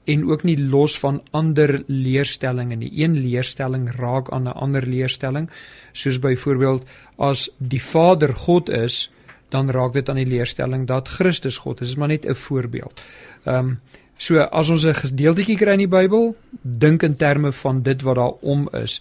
en 0.05 0.25
ook 0.31 0.43
nie 0.43 0.57
los 0.59 0.99
van 0.99 1.23
ander 1.31 1.83
leerstellings 1.87 2.77
nie. 2.77 3.03
Een 3.03 3.19
leerstelling 3.21 3.91
raak 3.97 4.31
aan 4.31 4.43
'n 4.49 4.57
ander 4.57 4.87
leerstelling, 4.87 5.51
soos 5.93 6.19
byvoorbeeld 6.19 6.85
as 7.17 7.51
die 7.59 7.83
Vader 7.83 8.35
God 8.35 8.69
is, 8.69 9.13
dan 9.49 9.71
raak 9.71 9.93
dit 9.93 10.09
aan 10.09 10.17
die 10.17 10.27
leerstelling 10.27 10.87
dat 10.87 11.09
Christus 11.09 11.57
God 11.57 11.81
is. 11.81 11.87
Dit 11.87 11.89
is 11.89 11.97
maar 11.97 12.09
net 12.09 12.27
'n 12.27 12.35
voorbeeld. 12.35 13.01
Ehm 13.45 13.57
um, 13.57 13.81
So 14.21 14.37
as 14.37 14.69
ons 14.69 14.85
'n 14.85 14.95
gedeeltjie 14.95 15.57
kry 15.57 15.73
in 15.73 15.89
die 15.89 15.89
Bybel, 15.89 16.35
dink 16.63 17.03
in 17.03 17.17
terme 17.17 17.53
van 17.53 17.83
dit 17.83 18.03
wat 18.03 18.17
daar 18.17 18.37
om 18.43 18.69
is. 18.73 19.01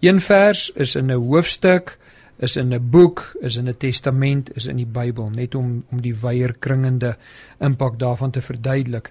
Een 0.00 0.20
vers 0.20 0.70
is 0.74 0.94
in 0.94 1.10
'n 1.10 1.18
hoofstuk, 1.18 1.98
is 2.38 2.56
in 2.56 2.72
'n 2.72 2.90
boek, 2.90 3.36
is 3.40 3.56
in 3.56 3.68
'n 3.68 3.76
testament, 3.76 4.56
is 4.56 4.66
in 4.66 4.76
die 4.76 4.86
Bybel, 4.86 5.30
net 5.30 5.54
om 5.54 5.84
om 5.90 6.00
die 6.00 6.14
wyeer 6.14 6.54
kringende 6.58 7.16
impak 7.58 7.98
daarvan 7.98 8.30
te 8.30 8.40
verduidelik. 8.40 9.10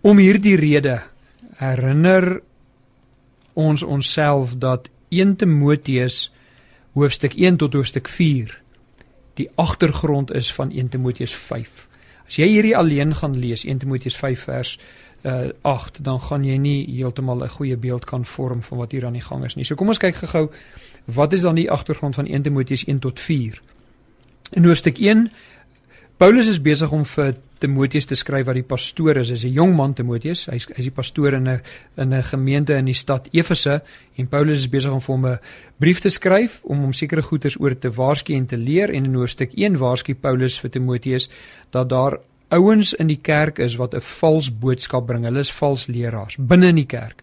Om 0.00 0.18
hierdie 0.18 0.56
rede 0.56 1.02
herinner 1.56 2.40
ons 3.52 3.82
onsself 3.82 4.56
dat 4.56 4.88
1 5.08 5.36
Timoteus 5.36 6.32
hoofstuk 6.92 7.32
1 7.34 7.56
tot 7.56 7.72
hoofstuk 7.72 8.08
4 8.08 8.62
die 9.34 9.50
agtergrond 9.54 10.32
is 10.32 10.52
van 10.52 10.70
1 10.70 10.88
Timoteus 10.88 11.34
5. 11.34 11.88
As 12.32 12.38
jy 12.40 12.46
hierdie 12.48 12.76
alleen 12.76 13.10
gaan 13.12 13.34
lees 13.36 13.66
1 13.68 13.82
Timoteus 13.82 14.14
5 14.16 14.44
vers 14.48 14.78
uh 15.28 15.50
8 15.68 15.98
dan 16.00 16.20
gaan 16.20 16.46
jy 16.48 16.56
nie 16.56 16.86
heeltemal 16.88 17.44
'n 17.44 17.48
goeie 17.48 17.76
beeld 17.76 18.04
kan 18.04 18.24
vorm 18.24 18.62
van 18.62 18.78
wat 18.78 18.92
hier 18.92 19.04
aan 19.06 19.12
die 19.12 19.20
gang 19.20 19.44
is 19.44 19.54
nie. 19.54 19.64
So 19.64 19.74
kom 19.74 19.88
ons 19.88 19.98
kyk 19.98 20.14
gou-gou 20.14 20.48
wat 21.04 21.32
is 21.32 21.42
dan 21.42 21.54
die 21.54 21.70
agtergrond 21.70 22.14
van 22.14 22.26
1 22.26 22.42
Timoteus 22.42 22.84
1 22.84 22.98
tot 22.98 23.20
4. 23.20 23.60
In 24.50 24.64
hoofstuk 24.64 24.98
1 24.98 25.30
Paulus 26.16 26.48
is 26.48 26.62
besig 26.62 26.90
om 26.90 27.04
vir 27.04 27.36
Timoteus 27.62 28.08
te 28.10 28.16
skryf 28.18 28.48
wat 28.48 28.58
die 28.58 28.66
pastoor 28.66 29.20
is. 29.20 29.30
Hy's 29.30 29.44
'n 29.44 29.54
jong 29.54 29.76
man 29.76 29.94
Timoteus. 29.94 30.46
Hy's 30.46 30.66
hy's 30.74 30.88
die 30.88 30.94
pastoor 30.94 31.34
in 31.34 31.48
'n 31.48 31.60
in 31.96 32.12
'n 32.12 32.22
gemeente 32.22 32.74
in 32.74 32.86
die 32.86 32.94
stad 32.94 33.28
Efese 33.32 33.82
en 34.16 34.26
Paulus 34.26 34.58
is 34.58 34.68
besig 34.68 34.92
om 34.92 35.00
vir 35.00 35.14
hom 35.14 35.26
'n 35.26 35.38
brief 35.78 36.00
te 36.00 36.10
skryf 36.10 36.60
om 36.64 36.80
hom 36.80 36.92
sekere 36.92 37.22
goeders 37.22 37.60
oor 37.60 37.78
te 37.78 37.90
waarsku 37.90 38.34
en 38.34 38.46
te 38.46 38.56
leer 38.56 38.90
en 38.90 39.04
in 39.04 39.14
hoofstuk 39.14 39.50
1 39.54 39.78
waarsku 39.78 40.14
Paulus 40.14 40.60
vir 40.60 40.70
Timoteus 40.70 41.30
dat 41.70 41.88
daar 41.88 42.18
ouens 42.50 42.94
in 42.94 43.06
die 43.06 43.20
kerk 43.22 43.58
is 43.58 43.76
wat 43.76 43.94
'n 43.94 44.00
vals 44.00 44.50
boodskap 44.50 45.06
bring. 45.06 45.24
Hulle 45.24 45.40
is 45.40 45.52
vals 45.52 45.86
leraars 45.86 46.36
binne 46.38 46.68
in 46.68 46.76
die 46.76 46.86
kerk. 46.86 47.22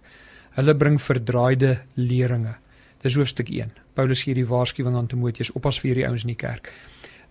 Hulle 0.55 0.75
bring 0.75 1.01
verdraaide 1.01 1.79
leringe. 1.95 2.55
Dis 3.01 3.15
hoofstuk 3.15 3.49
1. 3.49 3.71
Paulus 3.93 4.23
gee 4.23 4.33
die 4.33 4.47
waarskuwing 4.47 4.95
aan 4.95 5.07
Timoteus 5.07 5.51
oppas 5.51 5.79
vir 5.79 5.89
hierdie 5.89 6.07
ouens 6.07 6.23
in 6.23 6.27
die 6.27 6.35
kerk. 6.35 6.73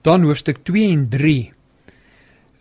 Dan 0.03 0.23
hoofstuk 0.23 0.63
2 0.65 0.93
en 0.93 1.09
3 1.09 1.53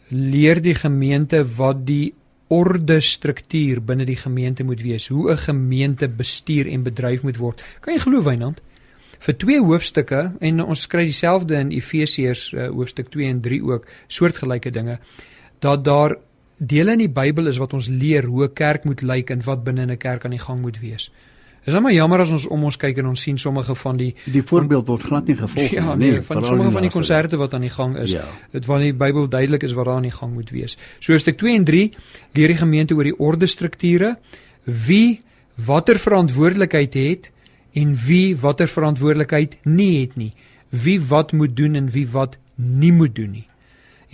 leer 0.10 0.62
die 0.62 0.76
gemeente 0.76 1.44
wat 1.58 1.86
die 1.86 2.14
orde 2.48 3.02
struktuur 3.04 3.82
binne 3.84 4.06
die 4.08 4.16
gemeente 4.16 4.64
moet 4.64 4.82
wees, 4.82 5.08
hoe 5.08 5.32
'n 5.32 5.38
gemeente 5.38 6.08
bestuur 6.08 6.68
en 6.68 6.84
bedryf 6.84 7.24
moet 7.24 7.38
word. 7.38 7.62
Kan 7.82 7.94
jy 7.94 8.00
glo 8.00 8.22
Wynand? 8.24 8.62
Vir 9.20 9.38
twee 9.38 9.60
hoofstukke 9.60 10.32
en 10.40 10.62
ons 10.62 10.88
kry 10.88 11.04
dieselfde 11.04 11.56
in 11.56 11.72
Efesiërs 11.72 12.54
uh, 12.54 12.68
hoofstuk 12.68 13.10
2 13.10 13.26
en 13.26 13.42
3 13.42 13.64
ook, 13.64 13.88
soortgelyke 14.08 14.72
dinge, 14.72 15.00
dat 15.60 15.84
daar 15.84 16.16
dele 16.58 16.92
in 16.92 17.00
die 17.00 17.10
Bybel 17.10 17.48
is 17.48 17.58
wat 17.58 17.74
ons 17.74 17.88
leer 17.88 18.24
hoe 18.26 18.46
'n 18.46 18.54
kerk 18.54 18.84
moet 18.86 19.02
lyk 19.02 19.30
en 19.30 19.42
wat 19.44 19.64
binne 19.64 19.86
'n 19.86 19.98
kerk 19.98 20.26
aan 20.26 20.32
die 20.32 20.46
gang 20.46 20.62
moet 20.62 20.80
wees. 20.80 21.12
Is 21.68 21.74
nou 21.76 21.82
maar 21.84 21.92
jammer 21.92 22.22
as 22.24 22.30
ons 22.32 22.46
om 22.48 22.62
ons 22.64 22.78
kyk 22.80 23.02
en 23.02 23.10
ons 23.10 23.22
sien 23.26 23.36
sommige 23.38 23.74
van 23.76 23.98
die 24.00 24.14
die 24.32 24.42
voorbeeld 24.48 24.88
word 24.88 25.02
glad 25.04 25.28
nie 25.28 25.36
gevolg 25.36 25.74
ja, 25.76 25.96
nie. 26.00 26.14
Nee, 26.14 26.22
van 26.24 26.46
sommige 26.46 26.72
van 26.78 26.86
die 26.88 26.92
konserte 26.94 27.40
wat 27.42 27.58
aan 27.58 27.66
die 27.66 27.72
gang 27.74 27.98
is. 28.00 28.14
Ja. 28.16 28.24
Dit 28.54 28.64
ja. 28.64 28.70
wanneer 28.70 28.94
die 28.94 29.00
Bybel 29.02 29.28
duidelik 29.28 29.66
is 29.68 29.74
wat 29.76 29.90
daar 29.90 30.00
aan 30.00 30.08
die 30.08 30.14
gang 30.16 30.32
moet 30.32 30.54
wees. 30.56 30.78
So 31.04 31.12
hoofstuk 31.12 31.36
2 31.42 31.58
en 31.60 31.66
3 31.68 31.82
leer 32.40 32.54
die 32.54 32.60
gemeente 32.62 32.96
oor 32.96 33.10
die 33.10 33.18
orde 33.20 33.52
strukture, 33.52 34.14
wie 34.64 35.20
watter 35.68 36.00
verantwoordelikheid 36.00 36.96
het 36.96 37.28
en 37.76 37.92
wie 38.06 38.38
watter 38.40 38.72
verantwoordelikheid 38.72 39.60
nie 39.68 39.92
het 40.00 40.16
nie. 40.16 40.32
Wie 40.72 41.02
wat 41.12 41.36
moet 41.36 41.58
doen 41.58 41.76
en 41.76 41.92
wie 41.92 42.08
wat 42.16 42.40
nie 42.56 42.94
moet 42.96 43.16
doen 43.16 43.36
nie. 43.42 43.48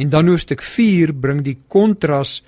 En 0.02 0.10
dan 0.10 0.28
hoofstuk 0.28 0.66
4 0.66 1.14
bring 1.14 1.46
die 1.46 1.60
kontras 1.68 2.40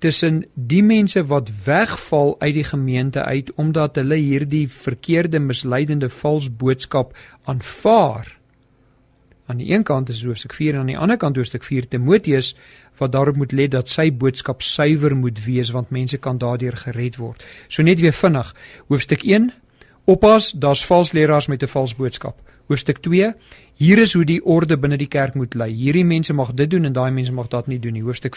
tussen 0.00 0.44
die 0.54 0.82
mense 0.82 1.22
wat 1.28 1.50
wegval 1.64 2.34
uit 2.40 2.54
die 2.54 2.64
gemeente 2.64 3.22
uit 3.24 3.52
omdat 3.60 4.00
hulle 4.00 4.16
hierdie 4.16 4.66
verkeerde 4.68 5.38
misleidende 5.38 6.08
vals 6.08 6.48
boodskap 6.56 7.16
aanvaar. 7.44 8.36
Aan 9.46 9.60
die 9.60 9.72
een 9.74 9.82
kant 9.82 10.08
is 10.08 10.24
hoofstuk 10.24 10.54
4 10.54 10.74
en 10.74 10.80
aan 10.80 10.92
die 10.92 10.98
ander 10.98 11.16
kant 11.20 11.36
hoofstuk 11.36 11.64
4 11.66 11.88
Timoteus 11.88 12.54
wat 12.98 13.12
daarop 13.12 13.36
moet 13.36 13.52
let 13.52 13.72
dat 13.74 13.88
sy 13.88 14.08
boodskap 14.12 14.62
suiwer 14.62 15.16
moet 15.16 15.44
wees 15.44 15.72
want 15.74 15.90
mense 15.90 16.18
kan 16.18 16.38
daardeur 16.38 16.76
gered 16.76 17.16
word. 17.16 17.44
So 17.68 17.82
net 17.82 18.00
weer 18.00 18.16
vinnig. 18.16 18.54
Hoofstuk 18.88 19.24
1 19.24 19.50
Oppas, 20.10 20.52
daar's 20.52 20.86
vals 20.86 21.12
leraars 21.12 21.46
met 21.46 21.62
'n 21.62 21.68
vals 21.68 21.94
boodskap. 21.94 22.40
Hoofstuk 22.66 22.98
2 22.98 23.34
Hier 23.74 23.98
is 23.98 24.12
hoe 24.12 24.24
die 24.24 24.44
orde 24.44 24.76
binne 24.78 24.96
die 24.96 25.08
kerk 25.08 25.34
moet 25.34 25.54
lei. 25.54 25.70
Hierdie 25.72 26.04
mense 26.04 26.32
mag 26.32 26.52
dit 26.54 26.70
doen 26.70 26.84
en 26.84 26.92
daai 26.92 27.10
mense 27.10 27.32
mag 27.32 27.48
dit 27.48 27.66
nie 27.66 27.78
doen 27.78 27.92
nie. 27.92 28.02
Hoofstuk 28.02 28.36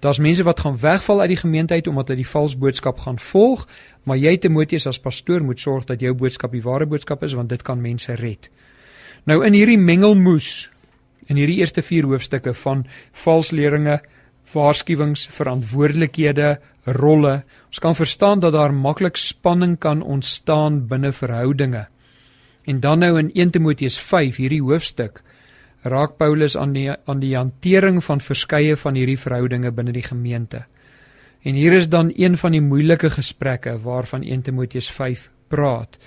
Daar's 0.00 0.18
mense 0.18 0.42
wat 0.42 0.60
gaan 0.60 0.78
wegval 0.80 1.20
uit 1.20 1.28
die 1.28 1.42
gemeente 1.42 1.74
uit 1.74 1.86
omdat 1.86 2.08
hulle 2.08 2.22
die 2.22 2.30
vals 2.30 2.56
boodskap 2.58 2.98
gaan 3.04 3.18
volg, 3.20 3.66
maar 4.08 4.16
jy 4.16 4.36
Timoteus 4.40 4.86
as 4.88 5.00
pastoor 5.00 5.44
moet 5.44 5.60
sorg 5.60 5.84
dat 5.84 6.00
jou 6.00 6.14
boodskap 6.16 6.52
die 6.56 6.64
ware 6.64 6.86
boodskap 6.88 7.22
is 7.22 7.36
want 7.36 7.52
dit 7.52 7.62
kan 7.62 7.80
mense 7.80 8.14
red. 8.16 8.48
Nou 9.28 9.42
in 9.44 9.52
hierdie 9.52 9.78
mengelmoes 9.78 10.70
in 11.28 11.36
hierdie 11.36 11.60
eerste 11.60 11.82
4 11.84 12.08
hoofstukke 12.10 12.54
van 12.64 12.86
valsleringe, 13.22 14.00
waarskuwings, 14.52 15.28
verantwoordelikhede, 15.30 16.56
rolle, 16.96 17.42
ons 17.68 17.78
kan 17.78 17.94
verstaan 17.94 18.40
dat 18.42 18.56
daar 18.56 18.74
maklik 18.74 19.20
spanning 19.20 19.76
kan 19.78 20.02
ontstaan 20.02 20.86
binne 20.90 21.12
verhoudinge. 21.12 21.86
En 22.66 22.80
dan 22.80 22.98
nou 22.98 23.18
in 23.18 23.30
1 23.34 23.50
Timoteus 23.50 23.98
5 24.00 24.40
hierdie 24.42 24.62
hoofstuk 24.62 25.22
raak 25.82 26.16
Paulus 26.16 26.56
aan 26.56 26.72
die 26.72 26.90
aan 26.90 27.20
die 27.20 27.36
hantering 27.36 28.04
van 28.04 28.20
verskeie 28.20 28.76
van 28.76 28.94
hierdie 28.94 29.18
verhoudinge 29.18 29.70
binne 29.72 29.92
die 29.92 30.04
gemeente. 30.04 30.64
En 31.42 31.54
hier 31.54 31.72
is 31.72 31.88
dan 31.88 32.12
een 32.16 32.36
van 32.36 32.52
die 32.52 32.60
moeilike 32.60 33.10
gesprekke 33.10 33.78
waarvan 33.80 34.22
1 34.22 34.42
Timoteus 34.42 34.90
5 34.90 35.30
praat. 35.48 35.98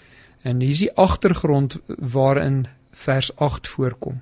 En 0.42 0.60
hier 0.60 0.70
is 0.70 0.84
die 0.84 0.94
agtergrond 0.94 1.80
waarin 1.88 2.68
vers 2.92 3.36
8 3.36 3.68
voorkom. 3.68 4.22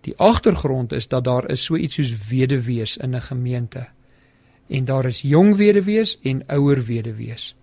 Die 0.00 0.14
agtergrond 0.16 0.92
is 0.92 1.08
dat 1.08 1.24
daar 1.24 1.50
is 1.50 1.64
so 1.64 1.76
iets 1.76 1.94
soos 1.94 2.28
weduwees 2.28 2.96
in 2.96 3.14
'n 3.14 3.20
gemeente. 3.20 3.86
En 4.68 4.84
daar 4.84 5.04
is 5.04 5.20
jong 5.20 5.56
weduwees 5.56 6.18
en 6.22 6.42
ouer 6.46 6.84
weduwees. 6.84 7.54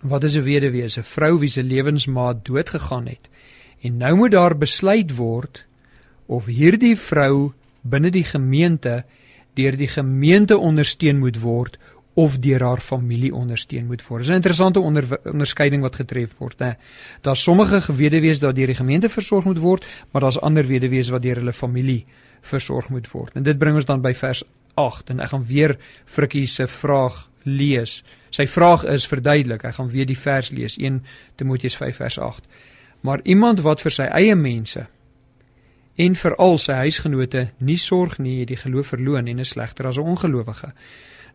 Wat 0.00 0.24
is 0.24 0.36
'n 0.36 0.42
weduwees? 0.42 0.96
'n 0.98 1.04
Vrou 1.04 1.38
wie 1.38 1.48
se 1.48 1.62
lewensmaat 1.62 2.44
dood 2.44 2.70
gegaan 2.70 3.06
het. 3.06 3.28
En 3.80 3.96
nou 3.96 4.16
moet 4.16 4.30
daar 4.30 4.58
besluit 4.58 5.16
word 5.16 5.64
of 6.26 6.46
hierdie 6.46 6.96
vrou 6.96 7.52
binne 7.82 8.10
die 8.10 8.24
gemeente 8.24 9.02
deur 9.54 9.76
die 9.76 9.88
gemeente 9.88 10.56
ondersteun 10.58 11.18
moet 11.18 11.40
word 11.42 11.78
of 12.14 12.38
deur 12.44 12.60
haar 12.60 12.80
familie 12.80 13.32
ondersteun 13.34 13.86
moet 13.86 14.02
word. 14.06 14.22
Dis 14.22 14.30
'n 14.30 14.40
interessante 14.40 14.80
onder, 14.80 15.04
onderskeiding 15.24 15.82
wat 15.82 15.96
getref 15.96 16.34
word, 16.38 16.58
hè. 16.58 16.72
Daar's 17.20 17.42
sommige 17.42 17.80
geweduwees 17.80 18.40
wat 18.40 18.54
deur 18.54 18.66
die 18.66 18.74
gemeente 18.74 19.08
versorg 19.08 19.44
moet 19.44 19.58
word, 19.58 19.86
maar 20.10 20.20
daar's 20.22 20.40
ander 20.40 20.66
weduwees 20.66 21.08
wat 21.08 21.22
deur 21.22 21.36
hulle 21.36 21.52
familie 21.52 22.04
versorg 22.40 22.88
moet 22.88 23.10
word. 23.10 23.36
En 23.36 23.42
dit 23.42 23.58
bring 23.58 23.76
ons 23.76 23.84
dan 23.84 24.00
by 24.00 24.14
vers 24.14 24.44
8 24.74 25.10
en 25.10 25.20
ek 25.20 25.28
gaan 25.28 25.44
weer 25.44 25.76
Frikkie 26.04 26.46
se 26.46 26.66
vraag 26.66 27.28
lees. 27.42 28.04
Sy 28.30 28.46
vraag 28.46 28.84
is 28.84 29.06
verduidelik. 29.06 29.64
Ek 29.64 29.74
gaan 29.74 29.90
weer 29.90 30.06
die 30.06 30.18
vers 30.18 30.50
lees, 30.50 30.76
1 30.76 31.02
Timoteus 31.36 31.76
5 31.76 31.96
vers 31.96 32.18
8. 32.18 32.46
Maar 33.00 33.20
iemand 33.22 33.60
wat 33.60 33.80
vir 33.80 33.90
sy 33.90 34.02
eie 34.02 34.34
mense 34.34 34.86
en 35.96 36.14
veral 36.16 36.58
sy 36.58 36.72
huisgenote 36.72 37.48
nie 37.58 37.78
sorg 37.78 38.18
nie, 38.18 38.40
het 38.40 38.48
die 38.48 38.56
geloof 38.56 38.94
verloon 38.94 39.28
en 39.28 39.38
is 39.38 39.48
slegter 39.48 39.86
as 39.86 39.98
'n 39.98 40.08
ongelowige. 40.14 40.72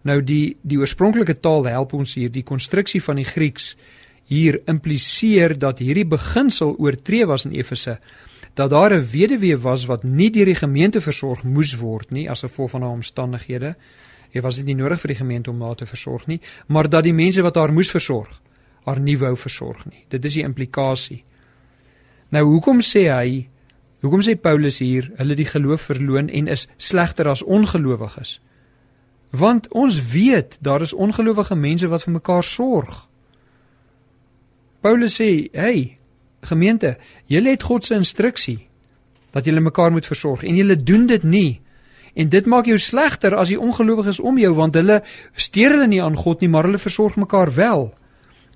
Nou 0.01 0.21
die 0.23 0.57
die 0.61 0.77
oorspronklike 0.77 1.39
taal 1.39 1.65
help 1.65 1.93
ons 1.93 2.13
hier 2.13 2.31
die 2.31 2.43
konstruksie 2.43 3.03
van 3.03 3.15
die 3.15 3.25
Grieks 3.25 3.75
hier 4.25 4.61
impliseer 4.65 5.57
dat 5.57 5.79
hierdie 5.79 6.05
beginsel 6.05 6.75
oortree 6.77 7.25
was 7.25 7.45
in 7.45 7.51
Efese 7.51 7.99
dat 8.57 8.69
daar 8.69 8.93
'n 8.93 9.09
weduwee 9.11 9.57
was 9.57 9.85
wat 9.85 10.03
nie 10.03 10.31
deur 10.31 10.45
die 10.45 10.55
gemeente 10.55 11.01
versorg 11.01 11.43
moes 11.43 11.75
word 11.75 12.11
nie 12.11 12.29
as 12.29 12.39
gevolg 12.39 12.69
van 12.69 12.81
haar 12.81 12.91
omstandighede. 12.91 13.75
Hy 14.31 14.41
was 14.41 14.55
dit 14.55 14.65
nie 14.65 14.75
nodig 14.75 14.99
vir 14.99 15.07
die 15.07 15.17
gemeente 15.17 15.49
om 15.49 15.61
haar 15.61 15.75
te 15.75 15.85
versorg 15.85 16.27
nie, 16.27 16.41
maar 16.67 16.89
dat 16.89 17.03
die 17.03 17.13
mense 17.13 17.41
wat 17.41 17.55
haar 17.55 17.73
moes 17.73 17.91
versorg, 17.91 18.41
haar 18.85 18.99
nie 18.99 19.17
wou 19.17 19.35
versorg 19.37 19.85
nie. 19.85 20.05
Dit 20.09 20.25
is 20.25 20.33
die 20.33 20.43
implikasie. 20.43 21.23
Nou 22.29 22.43
hoekom 22.43 22.81
sê 22.81 23.07
hy 23.13 23.47
Hoekom 24.01 24.21
sê 24.21 24.35
Paulus 24.37 24.77
hier 24.79 25.09
hulle 25.17 25.35
die 25.35 25.47
geloof 25.47 25.87
verloon 25.89 26.29
en 26.29 26.47
is 26.53 26.67
slegter 26.77 27.29
as 27.31 27.43
ongelowiges? 27.43 28.37
Want 29.33 29.67
ons 29.73 29.99
weet 30.13 30.57
daar 30.61 30.81
is 30.85 30.93
ongelowige 30.93 31.55
mense 31.55 31.87
wat 31.87 32.05
vir 32.05 32.13
mekaar 32.13 32.43
sorg. 32.43 33.07
Paulus 34.81 35.17
sê, 35.21 35.49
"Hey, 35.51 35.97
gemeente, 36.41 36.97
julle 37.25 37.49
het 37.49 37.63
God 37.63 37.85
se 37.85 37.95
instruksie 37.95 38.67
dat 39.31 39.45
julle 39.45 39.59
mekaar 39.59 39.91
moet 39.91 40.05
versorg 40.05 40.43
en 40.43 40.55
julle 40.55 40.83
doen 40.83 41.05
dit 41.05 41.23
nie." 41.23 41.61
En 42.13 42.29
dit 42.29 42.45
maak 42.45 42.65
jou 42.65 42.77
slegter 42.77 43.35
as 43.35 43.47
die 43.47 43.59
ongelowiges 43.59 44.19
om 44.19 44.37
jou 44.37 44.53
want 44.53 44.75
hulle 44.75 45.03
steur 45.35 45.71
hulle 45.71 45.87
nie 45.87 46.01
aan 46.03 46.15
God 46.15 46.41
nie, 46.41 46.49
maar 46.49 46.63
hulle 46.63 46.81
versorg 46.81 47.15
mekaar 47.15 47.53
wel. 47.53 47.93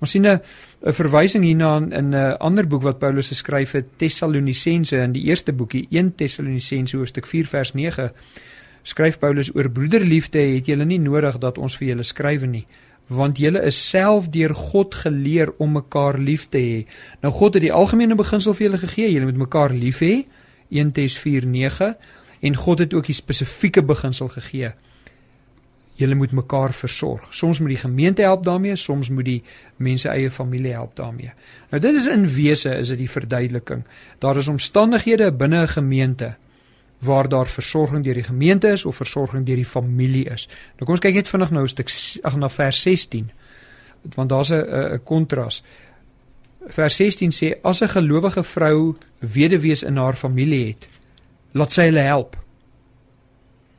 Ons 0.00 0.10
sien 0.10 0.26
'n 0.26 0.40
'n 0.82 0.92
verwysing 0.92 1.44
hierna 1.44 1.76
in 1.76 2.14
'n 2.14 2.36
ander 2.38 2.66
boek 2.66 2.82
wat 2.82 2.98
Paulus 2.98 3.28
geskryf 3.28 3.72
het, 3.72 3.86
Tessalonisense 3.96 4.96
in 4.96 5.12
die 5.12 5.22
eerste 5.22 5.52
boekie 5.52 5.86
1 5.90 6.14
Tessalonisense 6.14 6.96
hoofstuk 6.96 7.26
4 7.26 7.46
vers 7.46 7.72
9 7.72 8.10
skryf 8.82 9.18
Paulus 9.18 9.54
oor 9.54 9.70
broederliefde 9.70 10.38
het 10.38 10.66
julle 10.66 10.84
nie 10.84 10.98
nodig 10.98 11.38
dat 11.38 11.58
ons 11.58 11.76
vir 11.76 11.88
julle 11.88 12.02
skrywe 12.02 12.46
nie 12.46 12.66
want 13.06 13.38
julle 13.38 13.62
is 13.66 13.78
self 13.88 14.28
deur 14.32 14.54
God 14.54 14.94
geleer 14.94 15.52
om 15.58 15.72
mekaar 15.76 16.18
lief 16.18 16.48
te 16.48 16.58
hê. 16.58 16.86
Nou 17.22 17.32
God 17.32 17.54
het 17.58 17.62
die 17.66 17.72
algemene 17.72 18.16
beginsel 18.16 18.54
vir 18.54 18.68
julle 18.68 18.78
gegee, 18.78 19.10
julle 19.12 19.28
moet 19.28 19.42
mekaar 19.46 19.74
lief 19.74 20.00
hê. 20.00 20.24
1 20.70 20.92
Tes 20.92 21.18
4:9 21.18 21.94
en 22.40 22.56
God 22.56 22.78
het 22.78 22.94
ook 22.94 23.06
die 23.06 23.14
spesifieke 23.14 23.82
beginsel 23.82 24.28
gegee. 24.28 24.72
Julle 26.00 26.14
moet 26.14 26.32
mekaar 26.32 26.72
versorg. 26.72 27.26
Soms 27.30 27.60
moet 27.60 27.74
die 27.74 27.82
gemeente 27.82 28.22
help 28.22 28.44
daarmee, 28.44 28.76
soms 28.76 29.08
moet 29.08 29.24
die 29.24 29.42
mense 29.76 30.08
eie 30.08 30.30
familie 30.30 30.72
help 30.72 30.96
daarmee. 30.96 31.32
Nou 31.70 31.80
dit 31.82 31.94
is 31.94 32.06
in 32.08 32.24
wese 32.34 32.72
is 32.78 32.88
dit 32.88 32.98
die 32.98 33.10
verduideliking. 33.10 33.84
Daar 34.18 34.36
is 34.36 34.48
omstandighede 34.48 35.32
binne 35.32 35.62
'n 35.62 35.68
gemeente 35.68 36.34
waar 36.98 37.28
daar 37.28 37.46
versorging 37.46 38.04
deur 38.04 38.14
die 38.14 38.22
gemeente 38.22 38.68
is 38.68 38.84
of 38.84 38.96
versorging 38.96 39.46
deur 39.46 39.56
die 39.56 39.66
familie 39.66 40.24
is. 40.30 40.48
Nou 40.74 40.84
kom 40.86 40.94
ons 40.94 41.00
kyk 41.00 41.14
net 41.14 41.28
vinnig 41.28 41.50
nou 41.50 41.64
'n 41.64 41.68
stuk 41.68 41.90
ag 42.22 42.36
na 42.36 42.48
vers 42.48 42.82
16. 42.82 43.30
Want 44.14 44.28
daar's 44.28 44.50
'n 44.50 44.94
'n 44.94 45.00
kontras. 45.04 45.62
Vers 46.66 46.96
16 46.96 47.30
sê 47.30 47.60
as 47.62 47.82
'n 47.82 47.88
gelowige 47.88 48.42
vrou 48.42 48.96
weduwees 49.18 49.82
in 49.82 49.96
haar 49.96 50.14
familie 50.14 50.66
het, 50.66 50.88
laat 51.52 51.72
sy 51.72 51.82
hulle 51.82 52.00
help 52.00 52.41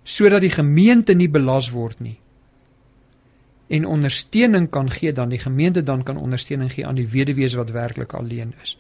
sodat 0.04 0.42
die 0.42 0.54
gemeente 0.54 1.14
nie 1.14 1.30
belas 1.30 1.70
word 1.72 2.00
nie 2.00 2.18
en 3.74 3.86
ondersteuning 3.86 4.70
kan 4.70 4.92
gee 4.92 5.14
dan 5.14 5.30
die 5.30 5.40
gemeente 5.40 5.84
dan 5.84 6.04
kan 6.04 6.18
ondersteuning 6.18 6.72
gee 6.72 6.88
aan 6.88 6.96
die 6.96 7.08
weduwees 7.08 7.54
wat 7.54 7.72
werklik 7.72 8.14
alleen 8.14 8.54
is. 8.62 8.78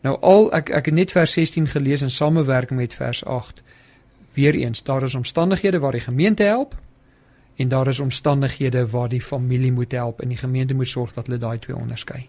Nou 0.00 0.16
al 0.20 0.50
ek 0.52 0.70
ek 0.70 0.90
het 0.90 0.94
net 0.94 1.12
vers 1.12 1.32
16 1.32 1.66
gelees 1.66 2.02
in 2.02 2.10
samewerking 2.10 2.80
met 2.80 2.94
vers 2.94 3.24
8. 3.24 3.62
Weereens 4.34 4.82
daar 4.82 5.02
is 5.02 5.14
omstandighede 5.14 5.78
waar 5.78 5.92
die 5.92 6.00
gemeente 6.00 6.42
help 6.42 6.74
en 7.56 7.68
daar 7.68 7.86
is 7.86 8.00
omstandighede 8.00 8.86
waar 8.90 9.08
die 9.08 9.22
familie 9.22 9.72
moet 9.72 9.92
help 9.92 10.20
en 10.20 10.28
die 10.28 10.36
gemeente 10.38 10.74
moet 10.74 10.88
sorg 10.88 11.12
dat 11.12 11.26
hulle 11.26 11.38
daai 11.38 11.58
twee 11.58 11.76
onderskei. 11.76 12.28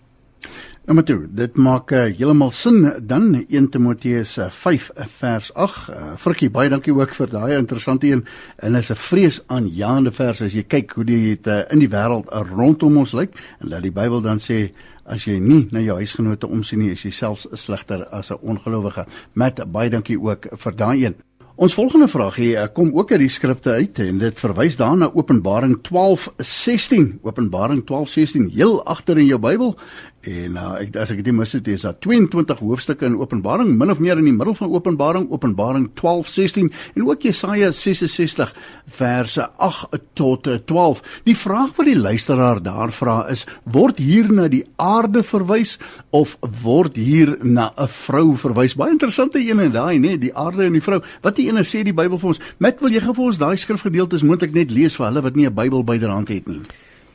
Nou 0.85 0.93
maar 0.93 1.05
toe, 1.05 1.23
dit 1.33 1.55
maak 1.57 1.89
uh, 1.91 2.03
heeltemal 2.13 2.51
sin 2.53 2.83
dan 3.09 3.31
1 3.49 3.69
Timoteus 3.73 4.35
5 4.37 4.91
uh, 4.93 5.07
vers 5.17 5.47
8. 5.53 5.89
Uh, 5.89 6.11
Frikkie, 6.21 6.51
baie 6.53 6.69
dankie 6.69 6.93
ook 6.93 7.15
vir 7.17 7.31
daai 7.31 7.55
interessante 7.55 8.11
een 8.11 8.21
en 8.61 8.77
is 8.77 8.91
'n 8.93 9.01
vreesaanjaende 9.07 10.11
vers 10.11 10.41
as 10.45 10.53
jy 10.53 10.63
kyk 10.63 10.93
hoe 10.93 11.03
dit 11.03 11.47
uh, 11.47 11.63
in 11.73 11.81
die 11.81 11.89
wêreld 11.89 12.29
uh, 12.29 12.45
rondom 12.53 12.97
ons 13.01 13.17
lyk 13.17 13.33
en 13.59 13.73
dat 13.73 13.81
die 13.81 13.91
Bybel 13.91 14.21
dan 14.21 14.37
sê 14.37 14.69
as 15.05 15.25
jy 15.25 15.39
nie 15.39 15.67
na 15.71 15.81
jou 15.81 15.97
huisgenote 15.97 16.47
omsien 16.47 16.79
nie, 16.79 16.91
is 16.91 17.01
jy 17.01 17.11
selfs 17.11 17.47
slegter 17.53 18.05
as 18.11 18.29
'n 18.29 18.37
ongelowige. 18.41 19.05
Met 19.33 19.65
baie 19.71 19.89
dankie 19.89 20.21
ook 20.21 20.47
vir 20.53 20.75
daai 20.75 21.05
een. 21.05 21.15
Ons 21.55 21.73
volgende 21.73 22.09
vraag 22.11 22.35
hier 22.35 22.65
kom 22.75 22.89
ook 22.91 23.11
uit 23.11 23.21
die 23.21 23.31
skrifte 23.31 23.77
uit 23.79 23.99
en 24.03 24.17
dit 24.19 24.39
verwys 24.39 24.75
daarna 24.75 25.07
Openbaring 25.13 25.77
12:16. 25.87 27.19
Openbaring 27.23 27.85
12:16 27.87 28.49
heel 28.51 28.83
agter 28.83 29.17
in 29.17 29.25
jou 29.25 29.39
Bybel 29.39 29.77
En 30.25 30.55
uh, 30.57 30.69
ek 30.81 30.95
as 30.97 31.11
ek 31.13 31.19
dit 31.21 31.35
mis 31.35 31.51
het, 31.53 31.67
is 31.69 31.83
daar 31.85 31.97
22 32.01 32.61
hoofstukke 32.65 33.05
in 33.05 33.17
Openbaring, 33.21 33.75
min 33.77 33.91
of 33.93 33.99
meer 34.01 34.17
in 34.17 34.25
die 34.25 34.33
middel 34.33 34.55
van 34.57 34.71
Openbaring, 34.73 35.27
Openbaring 35.29 35.91
12:16 35.99 36.71
en 36.95 37.05
ook 37.05 37.27
Jesaja 37.27 37.69
66 37.71 38.53
verse 38.97 39.45
8 39.67 39.99
tot 40.17 40.49
12. 40.65 41.03
Die 41.29 41.37
vraag 41.37 41.75
wat 41.77 41.89
die 41.89 41.97
luisteraar 41.97 42.61
daar 42.65 42.93
vra 42.95 43.19
is, 43.29 43.45
word 43.63 44.01
hier 44.01 44.31
na 44.33 44.47
die 44.49 44.63
aarde 44.81 45.21
verwys 45.23 45.75
of 46.09 46.37
word 46.63 46.97
hier 46.97 47.37
na 47.43 47.71
'n 47.77 47.87
vrou 47.87 48.35
verwys? 48.37 48.75
Baie 48.75 48.91
interessante 48.91 49.39
een 49.39 49.59
en 49.59 49.71
daai, 49.71 49.99
nê, 49.99 50.17
die 50.17 50.33
aarde 50.33 50.65
en 50.65 50.73
die 50.73 50.81
vrou. 50.81 51.01
Wat 51.21 51.35
die 51.35 51.49
ene 51.49 51.61
sê 51.61 51.83
die 51.83 51.93
Bybel 51.93 52.17
vir 52.17 52.27
ons? 52.33 52.41
Met 52.57 52.81
wil 52.81 52.89
jy 52.89 52.99
gou 52.99 53.13
vir 53.13 53.25
ons 53.25 53.37
daai 53.37 53.57
skrifgedeeltes 53.57 54.23
moontlik 54.23 54.53
net 54.53 54.71
lees 54.71 54.95
vir 54.95 55.05
hulle 55.05 55.21
wat 55.21 55.35
nie 55.35 55.45
'n 55.45 55.53
Bybel 55.53 55.83
byderhand 55.83 56.29
het 56.29 56.47
nie? 56.47 56.61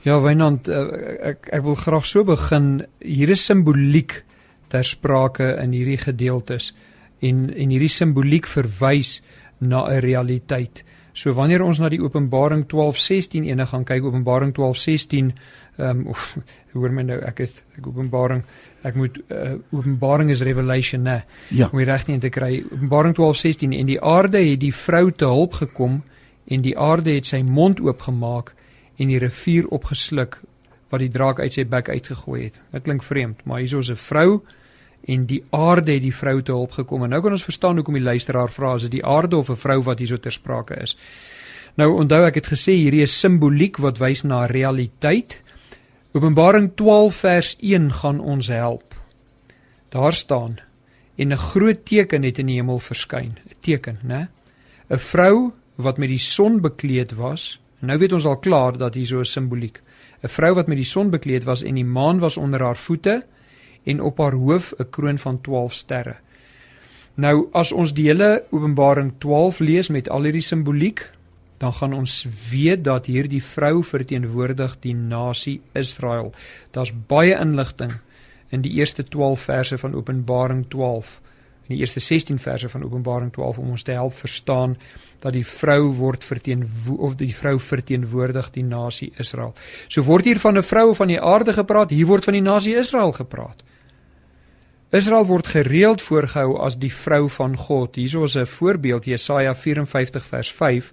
Ja, 0.03 0.16
Wynand, 0.22 0.68
eh, 0.68 1.28
ek 1.28 1.51
ek 1.53 1.62
wil 1.62 1.74
graag 1.76 2.07
so 2.09 2.24
begin. 2.24 2.86
Hier 3.05 3.28
is 3.28 3.44
simboliek 3.44 4.22
ter 4.72 4.84
sprake 4.84 5.59
in 5.61 5.74
hierdie 5.76 5.98
gedeeltes 6.01 6.70
en 7.20 7.51
en 7.53 7.68
hierdie 7.74 7.92
simboliek 7.92 8.46
verwys 8.46 9.20
na 9.59 9.84
'n 9.84 10.01
realiteit. 10.01 10.84
So 11.12 11.34
wanneer 11.34 11.62
ons 11.62 11.78
na 11.78 11.88
die 11.88 12.01
Openbaring 12.01 12.64
12:16 12.66 13.44
ene 13.44 13.66
gaan 13.66 13.84
kyk, 13.84 14.05
Openbaring 14.05 14.55
12:16, 14.55 15.32
ehm 15.76 15.90
um, 15.98 16.07
of 16.07 16.38
hoor 16.72 16.90
my 16.90 17.03
nou, 17.03 17.18
ek 17.18 17.40
is 17.40 17.62
ek 17.76 17.86
Openbaring, 17.86 18.42
ek 18.82 18.94
moet 18.94 19.18
uh, 19.28 19.59
Openbaring 19.70 20.30
is 20.30 20.40
Revelation, 20.40 21.03
né? 21.03 21.24
Ja. 21.51 21.68
Om 21.72 21.78
reg 21.78 22.07
nie 22.07 22.18
te 22.18 22.28
kry. 22.28 22.64
Openbaring 22.72 23.14
12:16 23.14 23.76
en 23.78 23.86
die 23.86 24.01
aarde 24.01 24.38
het 24.38 24.61
die 24.61 24.74
vrou 24.74 25.11
te 25.11 25.24
hulp 25.24 25.53
gekom 25.53 26.03
en 26.46 26.62
die 26.62 26.78
aarde 26.78 27.11
het 27.11 27.26
sy 27.26 27.42
mond 27.42 27.80
oopgemaak 27.80 28.55
en 29.01 29.09
die 29.09 29.18
rivier 29.18 29.68
opgesluk 29.72 30.40
wat 30.90 31.01
die 31.01 31.12
draak 31.12 31.40
uit 31.40 31.55
sy 31.55 31.64
bek 31.70 31.88
uitgegooi 31.88 32.42
het. 32.48 32.59
Dit 32.74 32.86
klink 32.88 33.05
vreemd, 33.07 33.44
maar 33.46 33.62
hier 33.62 33.78
is 33.78 33.90
'n 33.90 33.96
vrou 33.96 34.42
en 35.09 35.26
die 35.26 35.42
aarde 35.51 35.92
het 35.92 36.03
die 36.03 36.14
vrou 36.14 36.42
te 36.42 36.53
hulp 36.53 36.72
gekom. 36.72 37.05
En 37.05 37.11
nou 37.11 37.22
kan 37.22 37.32
ons 37.32 37.44
verstaan 37.44 37.76
hoekom 37.76 37.94
die 37.94 38.03
luisteraar 38.03 38.53
vra 38.53 38.74
as 38.74 38.82
dit 38.82 38.90
die 38.90 39.05
aarde 39.05 39.36
of 39.36 39.51
'n 39.51 39.57
vrou 39.57 39.82
wat 39.82 39.98
hierso 39.98 40.16
ter 40.16 40.32
sprake 40.32 40.74
is. 40.82 40.96
Nou 41.76 41.92
onthou 41.94 42.24
ek 42.26 42.34
het 42.34 42.46
gesê 42.46 42.72
hierdie 42.72 43.03
is 43.03 43.20
simboliek 43.20 43.76
wat 43.76 43.98
wys 43.98 44.22
na 44.22 44.46
realiteit. 44.46 45.40
Openbaring 46.12 46.72
12 46.74 47.14
vers 47.14 47.57
1 47.61 47.92
gaan 47.92 48.20
ons 48.20 48.46
help. 48.46 48.94
Daar 49.88 50.12
staan 50.12 50.59
en 51.16 51.32
'n 51.32 51.36
groot 51.36 51.84
teken 51.84 52.22
het 52.22 52.38
in 52.38 52.46
die 52.46 52.57
hemel 52.57 52.78
verskyn, 52.78 53.38
'n 53.46 53.57
teken, 53.61 53.98
né? 54.03 54.28
'n 54.90 54.98
Vrou 54.98 55.53
wat 55.76 55.98
met 55.98 56.09
die 56.09 56.18
son 56.18 56.61
bekleed 56.61 57.12
was 57.12 57.61
Nou 57.81 57.99
weet 57.99 58.12
ons 58.12 58.26
al 58.28 58.39
klaar 58.39 58.76
dat 58.78 58.95
hier 58.95 59.07
so 59.07 59.20
'n 59.20 59.24
simboliek. 59.24 59.81
'n 60.22 60.28
Vrou 60.28 60.55
wat 60.55 60.66
met 60.66 60.76
die 60.76 60.87
son 60.87 61.11
bekleed 61.11 61.45
was 61.45 61.62
en 61.62 61.74
die 61.74 61.85
maan 61.85 62.18
was 62.18 62.37
onder 62.37 62.61
haar 62.61 62.76
voete 62.76 63.24
en 63.85 64.01
op 64.01 64.18
haar 64.18 64.33
hoof 64.33 64.74
'n 64.78 64.91
kroon 64.91 65.18
van 65.18 65.41
12 65.41 65.72
sterre. 65.72 66.16
Nou 67.14 67.49
as 67.53 67.72
ons 67.72 67.93
die 67.93 68.07
hele 68.07 68.45
Openbaring 68.51 69.12
12 69.18 69.59
lees 69.59 69.89
met 69.89 70.09
al 70.09 70.22
hierdie 70.22 70.45
simboliek, 70.45 71.11
dan 71.59 71.72
gaan 71.72 71.93
ons 71.93 72.26
weet 72.51 72.85
dat 72.85 73.07
hierdie 73.07 73.43
vrou 73.43 73.83
verteenwoordig 73.85 74.76
die 74.81 74.95
nasie 74.95 75.61
Israel. 75.72 76.33
Daar's 76.70 76.93
baie 77.07 77.37
inligting 77.41 77.93
in 78.49 78.61
die 78.61 78.72
eerste 78.72 79.05
12 79.05 79.41
verse 79.41 79.78
van 79.78 79.95
Openbaring 79.95 80.64
12 80.68 81.20
in 81.71 81.77
die 81.77 81.85
eerste 81.85 82.01
16 82.03 82.39
verse 82.43 82.68
van 82.68 82.83
Openbaring 82.83 83.31
12 83.33 83.59
om 83.62 83.71
ons 83.71 83.83
te 83.87 83.95
help 83.95 84.14
verstaan 84.18 84.75
dat 85.23 85.37
die 85.37 85.47
vrou 85.47 85.93
word 85.95 86.25
verteenwo 86.27 86.97
of 87.07 87.14
die 87.21 87.31
vrou 87.37 87.59
verteenwoordig 87.62 88.49
die 88.57 88.64
nasie 88.66 89.12
Israel. 89.23 89.53
So 89.89 90.03
word 90.03 90.27
hier 90.27 90.41
van 90.43 90.59
'n 90.59 90.62
vrou 90.62 90.95
van 90.95 91.09
die 91.09 91.21
aarde 91.21 91.53
gepraat, 91.53 91.91
hier 91.91 92.07
word 92.07 92.25
van 92.25 92.35
die 92.35 92.43
nasie 92.43 92.75
Israel 92.75 93.12
gepraat. 93.12 93.62
Israel 94.91 95.27
word 95.27 95.47
gereeld 95.47 96.03
voorgehou 96.03 96.59
as 96.59 96.77
die 96.77 96.93
vrou 96.93 97.29
van 97.29 97.57
God. 97.57 97.97
Hierso 97.97 98.25
is 98.25 98.37
'n 98.37 98.47
voorbeeld 98.47 99.05
Jesaja 99.05 99.55
54 99.55 100.25
vers 100.25 100.53
5. 100.53 100.93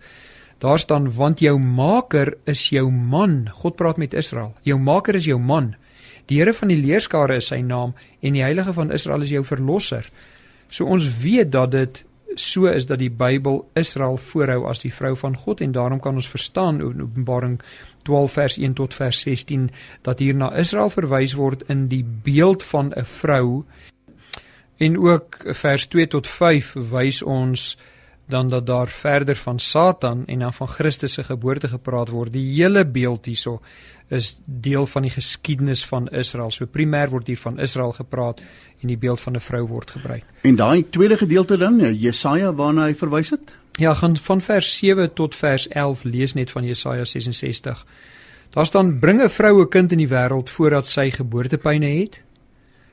Daar 0.60 0.80
staan 0.80 1.16
want 1.16 1.40
jou 1.40 1.60
maker 1.60 2.38
is 2.46 2.70
jou 2.70 2.92
man. 2.92 3.50
God 3.54 3.76
praat 3.76 3.98
met 3.98 4.14
Israel. 4.14 4.54
Jou 4.62 4.80
maker 4.80 5.16
is 5.16 5.26
jou 5.26 5.40
man. 5.40 5.76
Die 6.26 6.38
Here 6.38 6.54
van 6.54 6.68
die 6.68 6.82
leerskare 6.82 7.36
is 7.36 7.48
sy 7.48 7.62
naam 7.62 7.94
en 8.22 8.34
die 8.34 8.44
heilige 8.44 8.74
van 8.74 8.92
Israel 8.92 9.22
is 9.22 9.30
jou 9.30 9.44
verlosser. 9.44 10.12
So 10.70 10.86
ons 10.86 11.07
weet 11.22 11.51
dat 11.51 11.72
dit 11.72 12.03
so 12.38 12.65
is 12.65 12.86
dat 12.86 12.99
die 12.99 13.09
Bybel 13.09 13.63
Israel 13.74 14.18
voorhou 14.18 14.68
as 14.70 14.84
die 14.84 14.93
vrou 14.93 15.15
van 15.18 15.36
God 15.36 15.61
en 15.61 15.72
daarom 15.72 15.99
kan 15.99 16.15
ons 16.15 16.30
verstaan 16.30 16.82
in 16.82 17.01
Openbaring 17.01 17.61
12 18.03 18.32
vers 18.32 18.57
1 18.57 18.74
tot 18.74 18.93
vers 18.93 19.22
16 19.22 19.70
dat 20.05 20.20
hier 20.20 20.36
na 20.36 20.51
Israel 20.55 20.89
verwys 20.93 21.34
word 21.34 21.65
in 21.72 21.88
die 21.88 22.03
beeld 22.03 22.63
van 22.63 22.93
'n 22.93 23.05
vrou 23.05 23.65
en 24.78 24.97
ook 24.97 25.41
vers 25.55 25.88
2 25.88 26.07
tot 26.07 26.28
5 26.28 26.74
wys 26.74 27.22
ons 27.22 27.78
dan 28.28 28.49
dat 28.49 28.65
daar 28.65 28.88
verder 28.88 29.36
van 29.36 29.59
Satan 29.59 30.26
en 30.26 30.39
dan 30.39 30.53
van 30.53 30.68
Christus 30.68 31.13
se 31.13 31.24
geboorte 31.24 31.68
gepraat 31.68 32.09
word. 32.09 32.34
Die 32.34 32.61
hele 32.61 32.86
beeld 32.86 33.26
hierso 33.26 33.61
is 34.07 34.39
deel 34.45 34.88
van 34.88 35.01
die 35.01 35.11
geskiedenis 35.11 35.86
van 35.86 36.07
Israel. 36.07 36.51
So 36.51 36.65
primêr 36.65 37.09
word 37.09 37.28
hier 37.28 37.39
van 37.39 37.59
Israel 37.59 37.91
gepraat 37.91 38.41
en 38.82 38.88
die 38.88 38.98
beeld 38.98 39.22
van 39.22 39.36
'n 39.36 39.42
vrou 39.42 39.68
word 39.68 39.92
gebruik. 39.92 40.24
En 40.42 40.56
daai 40.56 40.90
tweede 40.90 41.18
gedeelte 41.18 41.58
dan, 41.58 41.80
eh, 41.80 42.02
Jesaja 42.02 42.54
waarna 42.54 42.86
hy 42.86 42.96
verwys 42.96 43.30
het? 43.30 43.52
Ja, 43.72 43.94
gaan 43.94 44.18
van 44.18 44.42
vers 44.42 44.78
7 44.78 45.14
tot 45.14 45.36
vers 45.36 45.68
11 45.68 46.04
lees 46.04 46.34
net 46.34 46.52
van 46.52 46.64
Jesaja 46.64 47.06
66. 47.06 47.86
Daar 48.50 48.66
staan: 48.66 49.00
"Bring 49.00 49.22
'n 49.22 49.30
vrou 49.30 49.62
'n 49.62 49.70
kind 49.70 49.92
in 49.92 49.98
die 49.98 50.08
wêreld 50.08 50.50
voordat 50.50 50.88
sy 50.88 51.12
geboortepyne 51.12 52.00
het. 52.00 52.22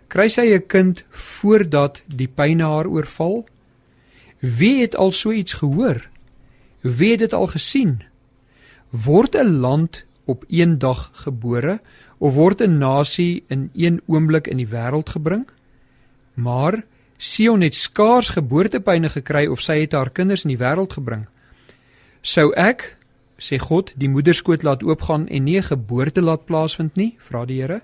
Kry 0.07 0.29
sy 0.29 0.55
'n 0.55 0.67
kind 0.67 1.05
voordat 1.11 2.03
die 2.07 2.29
pyne 2.29 2.65
haar 2.65 2.87
oorval?" 2.87 3.47
Wie 4.39 4.81
het 4.81 4.97
al 4.97 5.13
so 5.13 5.33
iets 5.33 5.53
gehoor? 5.53 6.09
Wie 6.81 7.11
het 7.11 7.19
dit 7.19 7.33
al 7.33 7.47
gesien? 7.47 8.03
Word 8.91 9.37
'n 9.37 9.57
land 9.61 10.05
op 10.25 10.45
een 10.49 10.79
dag 10.79 11.11
gebore 11.13 11.81
of 12.19 12.35
word 12.35 12.61
'n 12.61 12.79
nasie 12.79 13.45
in 13.49 13.71
een 13.75 14.01
oomblik 14.07 14.47
in 14.47 14.57
die 14.57 14.69
wêreld 14.69 15.09
gebring? 15.09 15.47
Maar 16.35 16.83
Sion 17.17 17.61
het 17.61 17.75
skaars 17.75 18.29
geboortepyne 18.35 19.09
gekry 19.09 19.47
of 19.47 19.63
sy 19.63 19.79
het 19.85 19.95
haar 19.95 20.11
kinders 20.11 20.45
in 20.45 20.53
die 20.55 20.61
wêreld 20.61 20.97
gebring. 20.99 21.25
Sou 22.23 22.51
ek, 22.59 22.97
sê 23.39 23.59
God, 23.61 23.93
die 23.97 24.11
moederskoot 24.11 24.65
laat 24.67 24.83
oopgaan 24.83 25.29
en 25.29 25.45
nie 25.45 25.59
'n 25.59 25.71
geboorte 25.71 26.21
laat 26.23 26.45
plaasvind 26.47 26.97
nie? 26.97 27.17
vra 27.19 27.45
die 27.47 27.61
Here. 27.61 27.83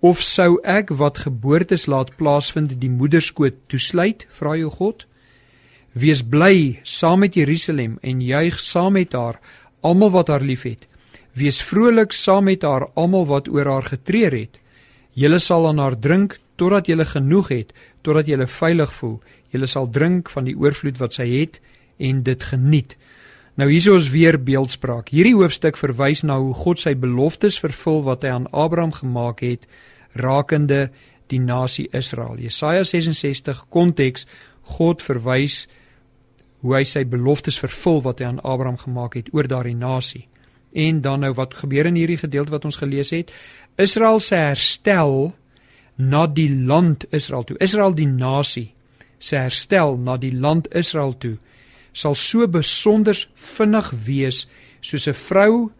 Of 0.00 0.22
sou 0.22 0.60
ek 0.64 0.88
wat 0.90 1.18
geboortes 1.18 1.86
laat 1.86 2.16
plaasvind 2.16 2.80
die 2.80 2.90
moederskoot 2.90 3.54
toesluit? 3.68 4.26
vra 4.30 4.56
jou 4.56 4.70
God. 4.70 5.06
Wees 5.92 6.22
bly 6.22 6.80
saam 6.82 7.18
met 7.18 7.34
Jerusalem 7.34 7.98
en 8.02 8.20
juig 8.20 8.60
saam 8.60 8.92
met 8.92 9.12
haar, 9.12 9.40
almal 9.80 10.10
wat 10.10 10.28
haar 10.28 10.40
liefhet. 10.40 10.86
Wees 11.34 11.62
vrolik 11.62 12.12
saam 12.12 12.44
met 12.44 12.62
haar, 12.62 12.88
almal 12.94 13.26
wat 13.26 13.48
oor 13.48 13.66
haar 13.66 13.82
getreur 13.82 14.32
het. 14.32 14.60
Julle 15.12 15.38
sal 15.38 15.66
aan 15.68 15.78
haar 15.78 15.98
drink 15.98 16.38
totdat 16.60 16.90
julle 16.90 17.06
genoeg 17.08 17.48
het, 17.54 17.72
totdat 18.04 18.28
julle 18.28 18.46
veilig 18.46 18.92
voel. 18.98 19.16
Julle 19.54 19.68
sal 19.70 19.88
drink 19.90 20.30
van 20.30 20.46
die 20.48 20.56
oorvloed 20.58 21.00
wat 21.00 21.16
sy 21.16 21.26
het 21.32 21.60
en 22.00 22.22
dit 22.26 22.42
geniet. 22.52 22.96
Nou 23.60 23.68
hier 23.68 23.80
is 23.82 23.88
ons 23.92 24.10
weer 24.12 24.38
beeldspraak. 24.40 25.10
Hierdie 25.12 25.36
hoofstuk 25.36 25.76
verwys 25.80 26.22
na 26.24 26.38
hoe 26.40 26.54
God 26.56 26.80
sy 26.80 26.94
beloftes 26.96 27.58
vervul 27.60 28.04
wat 28.06 28.24
hy 28.24 28.34
aan 28.36 28.48
Abraham 28.56 28.92
gemaak 28.96 29.42
het 29.44 29.66
rakende 30.16 30.88
die 31.30 31.40
nasie 31.40 31.88
Israel. 31.94 32.38
Jesaja 32.40 32.84
66 32.84 33.66
konteks 33.70 34.26
God 34.78 35.02
verwys 35.02 35.64
hoe 36.60 36.76
hy 36.76 36.84
sy 36.84 37.04
beloftes 37.08 37.58
vervul 37.60 38.02
wat 38.04 38.20
hy 38.20 38.30
aan 38.30 38.42
Abraham 38.44 38.78
gemaak 38.80 39.16
het 39.18 39.30
oor 39.34 39.48
daardie 39.48 39.78
nasie. 39.78 40.26
En 40.72 41.00
dan 41.02 41.24
nou 41.24 41.32
wat 41.34 41.56
gebeur 41.58 41.88
in 41.90 41.98
hierdie 41.98 42.20
gedeelte 42.20 42.54
wat 42.54 42.64
ons 42.68 42.78
gelees 42.78 43.10
het? 43.14 43.32
Israel 43.80 44.20
se 44.20 44.38
herstel 44.38 45.32
na 46.00 46.26
die 46.26 46.50
land 46.50 47.04
Israel 47.14 47.44
toe. 47.44 47.58
Israel 47.60 47.94
die 47.94 48.08
nasie 48.08 48.70
se 49.20 49.36
herstel 49.36 49.98
na 50.00 50.16
die 50.16 50.32
land 50.32 50.68
Israel 50.74 51.12
toe 51.20 51.36
sal 51.92 52.14
so 52.14 52.46
besonder 52.48 53.18
vinnig 53.56 53.90
wees 54.06 54.46
soos 54.80 55.06
'n 55.08 55.14
vrou 55.28 55.70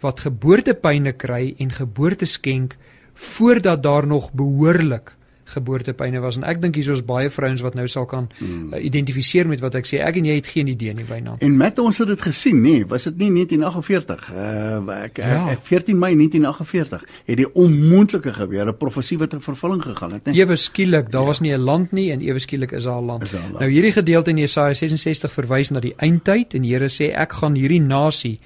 wat 0.00 0.20
geboortepyne 0.20 1.12
kry 1.12 1.54
en 1.58 1.70
geboorte 1.70 2.26
skenk 2.26 2.76
voordat 3.14 3.82
daar 3.82 4.06
nog 4.06 4.32
behoorlik 4.32 5.16
geboortepyne 5.54 6.20
was 6.20 6.38
en 6.40 6.44
ek 6.48 6.60
dink 6.62 6.76
hier 6.78 6.92
is 6.92 7.02
baie 7.06 7.30
vrouens 7.30 7.62
wat 7.64 7.76
nou 7.78 7.86
sal 7.90 8.06
kan 8.10 8.28
hmm. 8.38 8.72
uh, 8.74 8.80
identifiseer 8.84 9.48
met 9.48 9.62
wat 9.64 9.78
ek 9.78 9.88
sê 9.88 10.00
ek 10.04 10.18
en 10.20 10.28
jy 10.30 10.36
het 10.40 10.50
geen 10.50 10.70
idee 10.72 10.94
nie 10.96 11.06
byna 11.08 11.36
en 11.44 11.56
met 11.56 11.78
ons 11.82 11.98
het 12.02 12.10
dit 12.10 12.24
gesien 12.28 12.60
nê 12.62 12.76
was 12.88 13.06
dit 13.08 13.22
nie 13.24 13.30
1948 13.38 14.28
uh, 14.32 14.98
ek, 14.98 15.22
ja. 15.22 15.40
ek 15.54 15.64
14 15.68 15.98
Mei 15.98 16.12
1948 16.18 17.06
het 17.30 17.40
die 17.42 17.48
onmoontlike 17.54 18.34
gebeur 18.40 18.66
'n 18.72 18.76
profesie 18.76 19.18
wat 19.22 19.36
in 19.38 19.44
vervulling 19.44 19.82
gegaan 19.82 20.16
het 20.18 20.26
nê 20.26 20.36
ewe 20.36 20.56
skielik 20.56 21.10
daar 21.10 21.26
ja. 21.26 21.32
was 21.32 21.40
nie 21.40 21.54
'n 21.54 21.62
land 21.62 21.92
nie 21.92 22.10
en 22.12 22.20
ewe 22.20 22.38
skielik 22.38 22.72
is 22.72 22.84
daar 22.84 23.00
'n 23.00 23.06
land. 23.06 23.32
land 23.32 23.58
nou 23.60 23.70
hierdie 23.70 23.92
gedeelte 23.92 24.30
in 24.30 24.38
Jesaja 24.38 24.74
66 24.74 25.32
verwys 25.32 25.70
na 25.70 25.80
die 25.80 25.94
eindtyd 25.96 26.54
en 26.54 26.62
die 26.62 26.74
Here 26.76 26.88
sê 26.88 27.12
ek 27.14 27.32
gaan 27.32 27.54
hierdie 27.54 27.80
nasie 27.80 28.40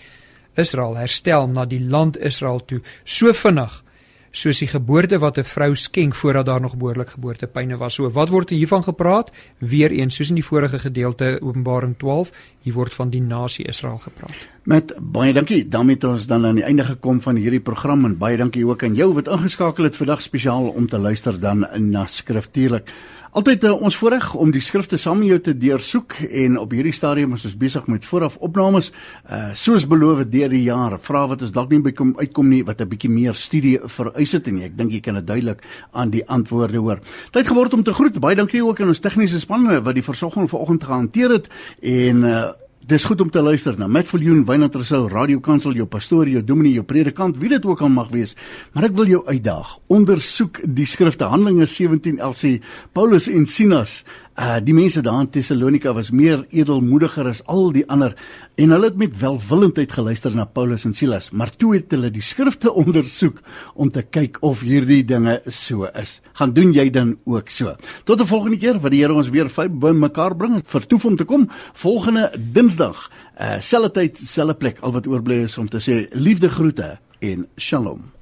Israel 0.57 0.97
herstel 0.97 1.49
na 1.49 1.65
die 1.65 1.81
land 1.81 2.17
Israel 2.17 2.61
toe 2.65 2.81
so 3.05 3.33
vinnig 3.33 3.83
soos 4.31 4.59
die 4.59 4.69
geboorte 4.69 5.19
wat 5.19 5.39
'n 5.39 5.45
vrou 5.45 5.75
skenk 5.75 6.15
voordat 6.15 6.47
daar 6.47 6.61
nog 6.61 6.77
behoorlik 6.77 7.09
geboortepyne 7.09 7.77
was. 7.77 7.95
So 7.95 8.11
wat 8.11 8.29
word 8.29 8.51
hiervan 8.51 8.83
gepraat? 8.83 9.31
Weereens 9.59 10.15
soos 10.15 10.29
in 10.29 10.35
die 10.35 10.45
vorige 10.45 10.79
gedeelte 10.79 11.39
Openbaring 11.43 11.99
12, 11.99 12.31
hier 12.61 12.75
word 12.75 12.93
van 12.93 13.11
die 13.11 13.23
nasie 13.23 13.67
Israel 13.67 13.99
gepraat. 13.99 14.35
Met 14.63 14.95
baie 15.01 15.33
dankie. 15.33 15.69
daarmee 15.69 15.95
het 15.95 16.05
ons 16.05 16.27
dan 16.27 16.47
aan 16.47 16.55
die 16.55 16.65
einde 16.65 16.85
gekom 16.85 17.21
van 17.21 17.37
hierdie 17.37 17.61
program 17.61 18.05
en 18.05 18.19
baie 18.19 18.37
dankie 18.37 18.67
ook 18.67 18.83
aan 18.83 18.95
jou 18.95 19.15
wat 19.15 19.29
ingeskakel 19.29 19.85
het 19.85 19.97
vandag 19.97 20.23
spesiaal 20.23 20.69
om 20.69 20.87
te 20.87 20.99
luister 20.99 21.41
dan 21.41 21.67
na 21.91 22.07
skriftuurlik. 22.07 22.91
Altyd 23.31 23.63
uh, 23.63 23.77
ons 23.79 23.95
voorreg 23.95 24.33
om 24.35 24.51
die 24.51 24.63
skrifte 24.63 24.99
saam 24.99 25.21
met 25.23 25.29
jou 25.31 25.37
te 25.47 25.53
deursoek 25.55 26.17
en 26.35 26.57
op 26.59 26.73
hierdie 26.75 26.95
stadium 26.95 27.37
is 27.37 27.45
ons 27.47 27.55
besig 27.61 27.85
met 27.87 28.03
vooraf 28.03 28.35
opnames 28.43 28.89
uh 29.31 29.53
soos 29.55 29.85
beloof 29.87 30.25
deur 30.33 30.51
die 30.51 30.65
jaar. 30.65 30.97
Vra 30.99 31.23
wat 31.31 31.45
ons 31.47 31.53
dalk 31.55 31.71
nie 31.71 31.79
by 31.85 31.93
kom 31.95 32.11
uitkom 32.19 32.49
nie 32.51 32.65
wat 32.67 32.81
'n 32.83 32.89
bietjie 32.91 33.11
meer 33.11 33.35
studie 33.39 33.79
vereis 33.79 34.33
het 34.33 34.49
en 34.49 34.59
ek 34.63 34.77
dink 34.77 34.91
jy 34.91 35.01
kan 35.01 35.15
dit 35.15 35.27
duidelik 35.27 35.63
aan 35.93 36.11
die 36.11 36.27
antwoorde 36.27 36.79
hoor. 36.79 36.99
Tyd 37.31 37.47
geword 37.47 37.75
om 37.75 37.83
te 37.83 37.93
groet. 37.93 38.19
Baie 38.19 38.35
dankie 38.35 38.65
ook 38.67 38.81
aan 38.81 38.89
ons 38.89 38.99
tegniese 38.99 39.39
span 39.39 39.63
wat 39.85 39.95
die 39.95 40.03
versorging 40.03 40.51
vanoggend 40.51 40.85
gehanteer 40.85 41.31
het 41.31 41.49
en 41.83 42.25
uh 42.25 42.51
Dis 42.91 43.05
goed 43.07 43.21
om 43.23 43.29
te 43.31 43.39
luister 43.39 43.77
na 43.79 43.87
Matt 43.87 44.09
Viljoen, 44.11 44.41
Wynand 44.49 44.75
Rousseau, 44.75 45.05
Radio 45.07 45.39
Kansel, 45.39 45.77
jou 45.79 45.85
pastoor, 45.87 46.27
jou 46.27 46.41
dominee, 46.43 46.73
jou 46.75 46.83
predikant, 46.83 47.37
wie 47.39 47.47
dit 47.53 47.67
ook 47.69 47.85
al 47.87 47.93
mag 47.95 48.09
wees. 48.11 48.33
Maar 48.75 48.89
ek 48.89 48.97
wil 48.97 49.13
jou 49.13 49.21
uitdaag. 49.29 49.77
Ondersoek 49.95 50.59
die 50.67 50.89
skrifte 50.91 51.29
Handelinge 51.31 51.69
17:11 51.71 52.35
sê 52.41 52.51
Paulus 52.91 53.29
en 53.31 53.47
Silas 53.47 54.01
Uh 54.39 54.61
die 54.63 54.75
mense 54.75 55.03
daar 55.03 55.25
in 55.25 55.29
Tessalonika 55.31 55.91
was 55.93 56.13
meer 56.15 56.45
edelmoediger 56.55 57.27
as 57.27 57.41
al 57.51 57.73
die 57.75 57.83
ander 57.91 58.13
en 58.55 58.71
hulle 58.71 58.87
het 58.87 58.99
met 59.01 59.17
welwillendheid 59.19 59.91
geluister 59.91 60.35
na 60.37 60.45
Paulus 60.47 60.85
en 60.87 60.95
Silas, 60.95 61.31
maar 61.35 61.51
toe 61.51 61.73
het 61.75 61.91
hulle 61.91 62.13
die 62.15 62.23
skrifte 62.23 62.71
ondersoek 62.83 63.41
om 63.75 63.91
te 63.91 64.05
kyk 64.07 64.39
of 64.47 64.63
hierdie 64.63 65.03
dinge 65.05 65.41
so 65.51 65.89
is. 65.99 66.21
Gaan 66.39 66.55
doen 66.55 66.71
jy 66.77 66.87
dan 66.95 67.17
ook 67.27 67.51
so. 67.51 67.75
Tot 68.05 68.21
'n 68.21 68.31
volgende 68.31 68.59
keer 68.59 68.79
wat 68.79 68.95
die 68.95 69.03
Here 69.03 69.15
ons 69.15 69.31
weer 69.31 69.51
by 69.51 69.91
mekaar 69.91 70.37
bring 70.37 70.63
vir 70.65 70.87
toef 70.87 71.05
om 71.05 71.17
te 71.17 71.25
kom 71.25 71.51
volgende 71.75 72.31
Dinsdag, 72.39 73.11
uh 73.41 73.61
selfde 73.61 73.91
tyd, 73.91 74.19
selfde 74.19 74.55
plek. 74.55 74.79
Al 74.81 74.93
wat 74.93 75.07
oorbly 75.07 75.43
is 75.43 75.59
om 75.59 75.69
te 75.69 75.81
sê 75.81 76.07
liefde 76.15 76.49
groete 76.49 76.99
en 77.21 77.49
shalom. 77.57 78.20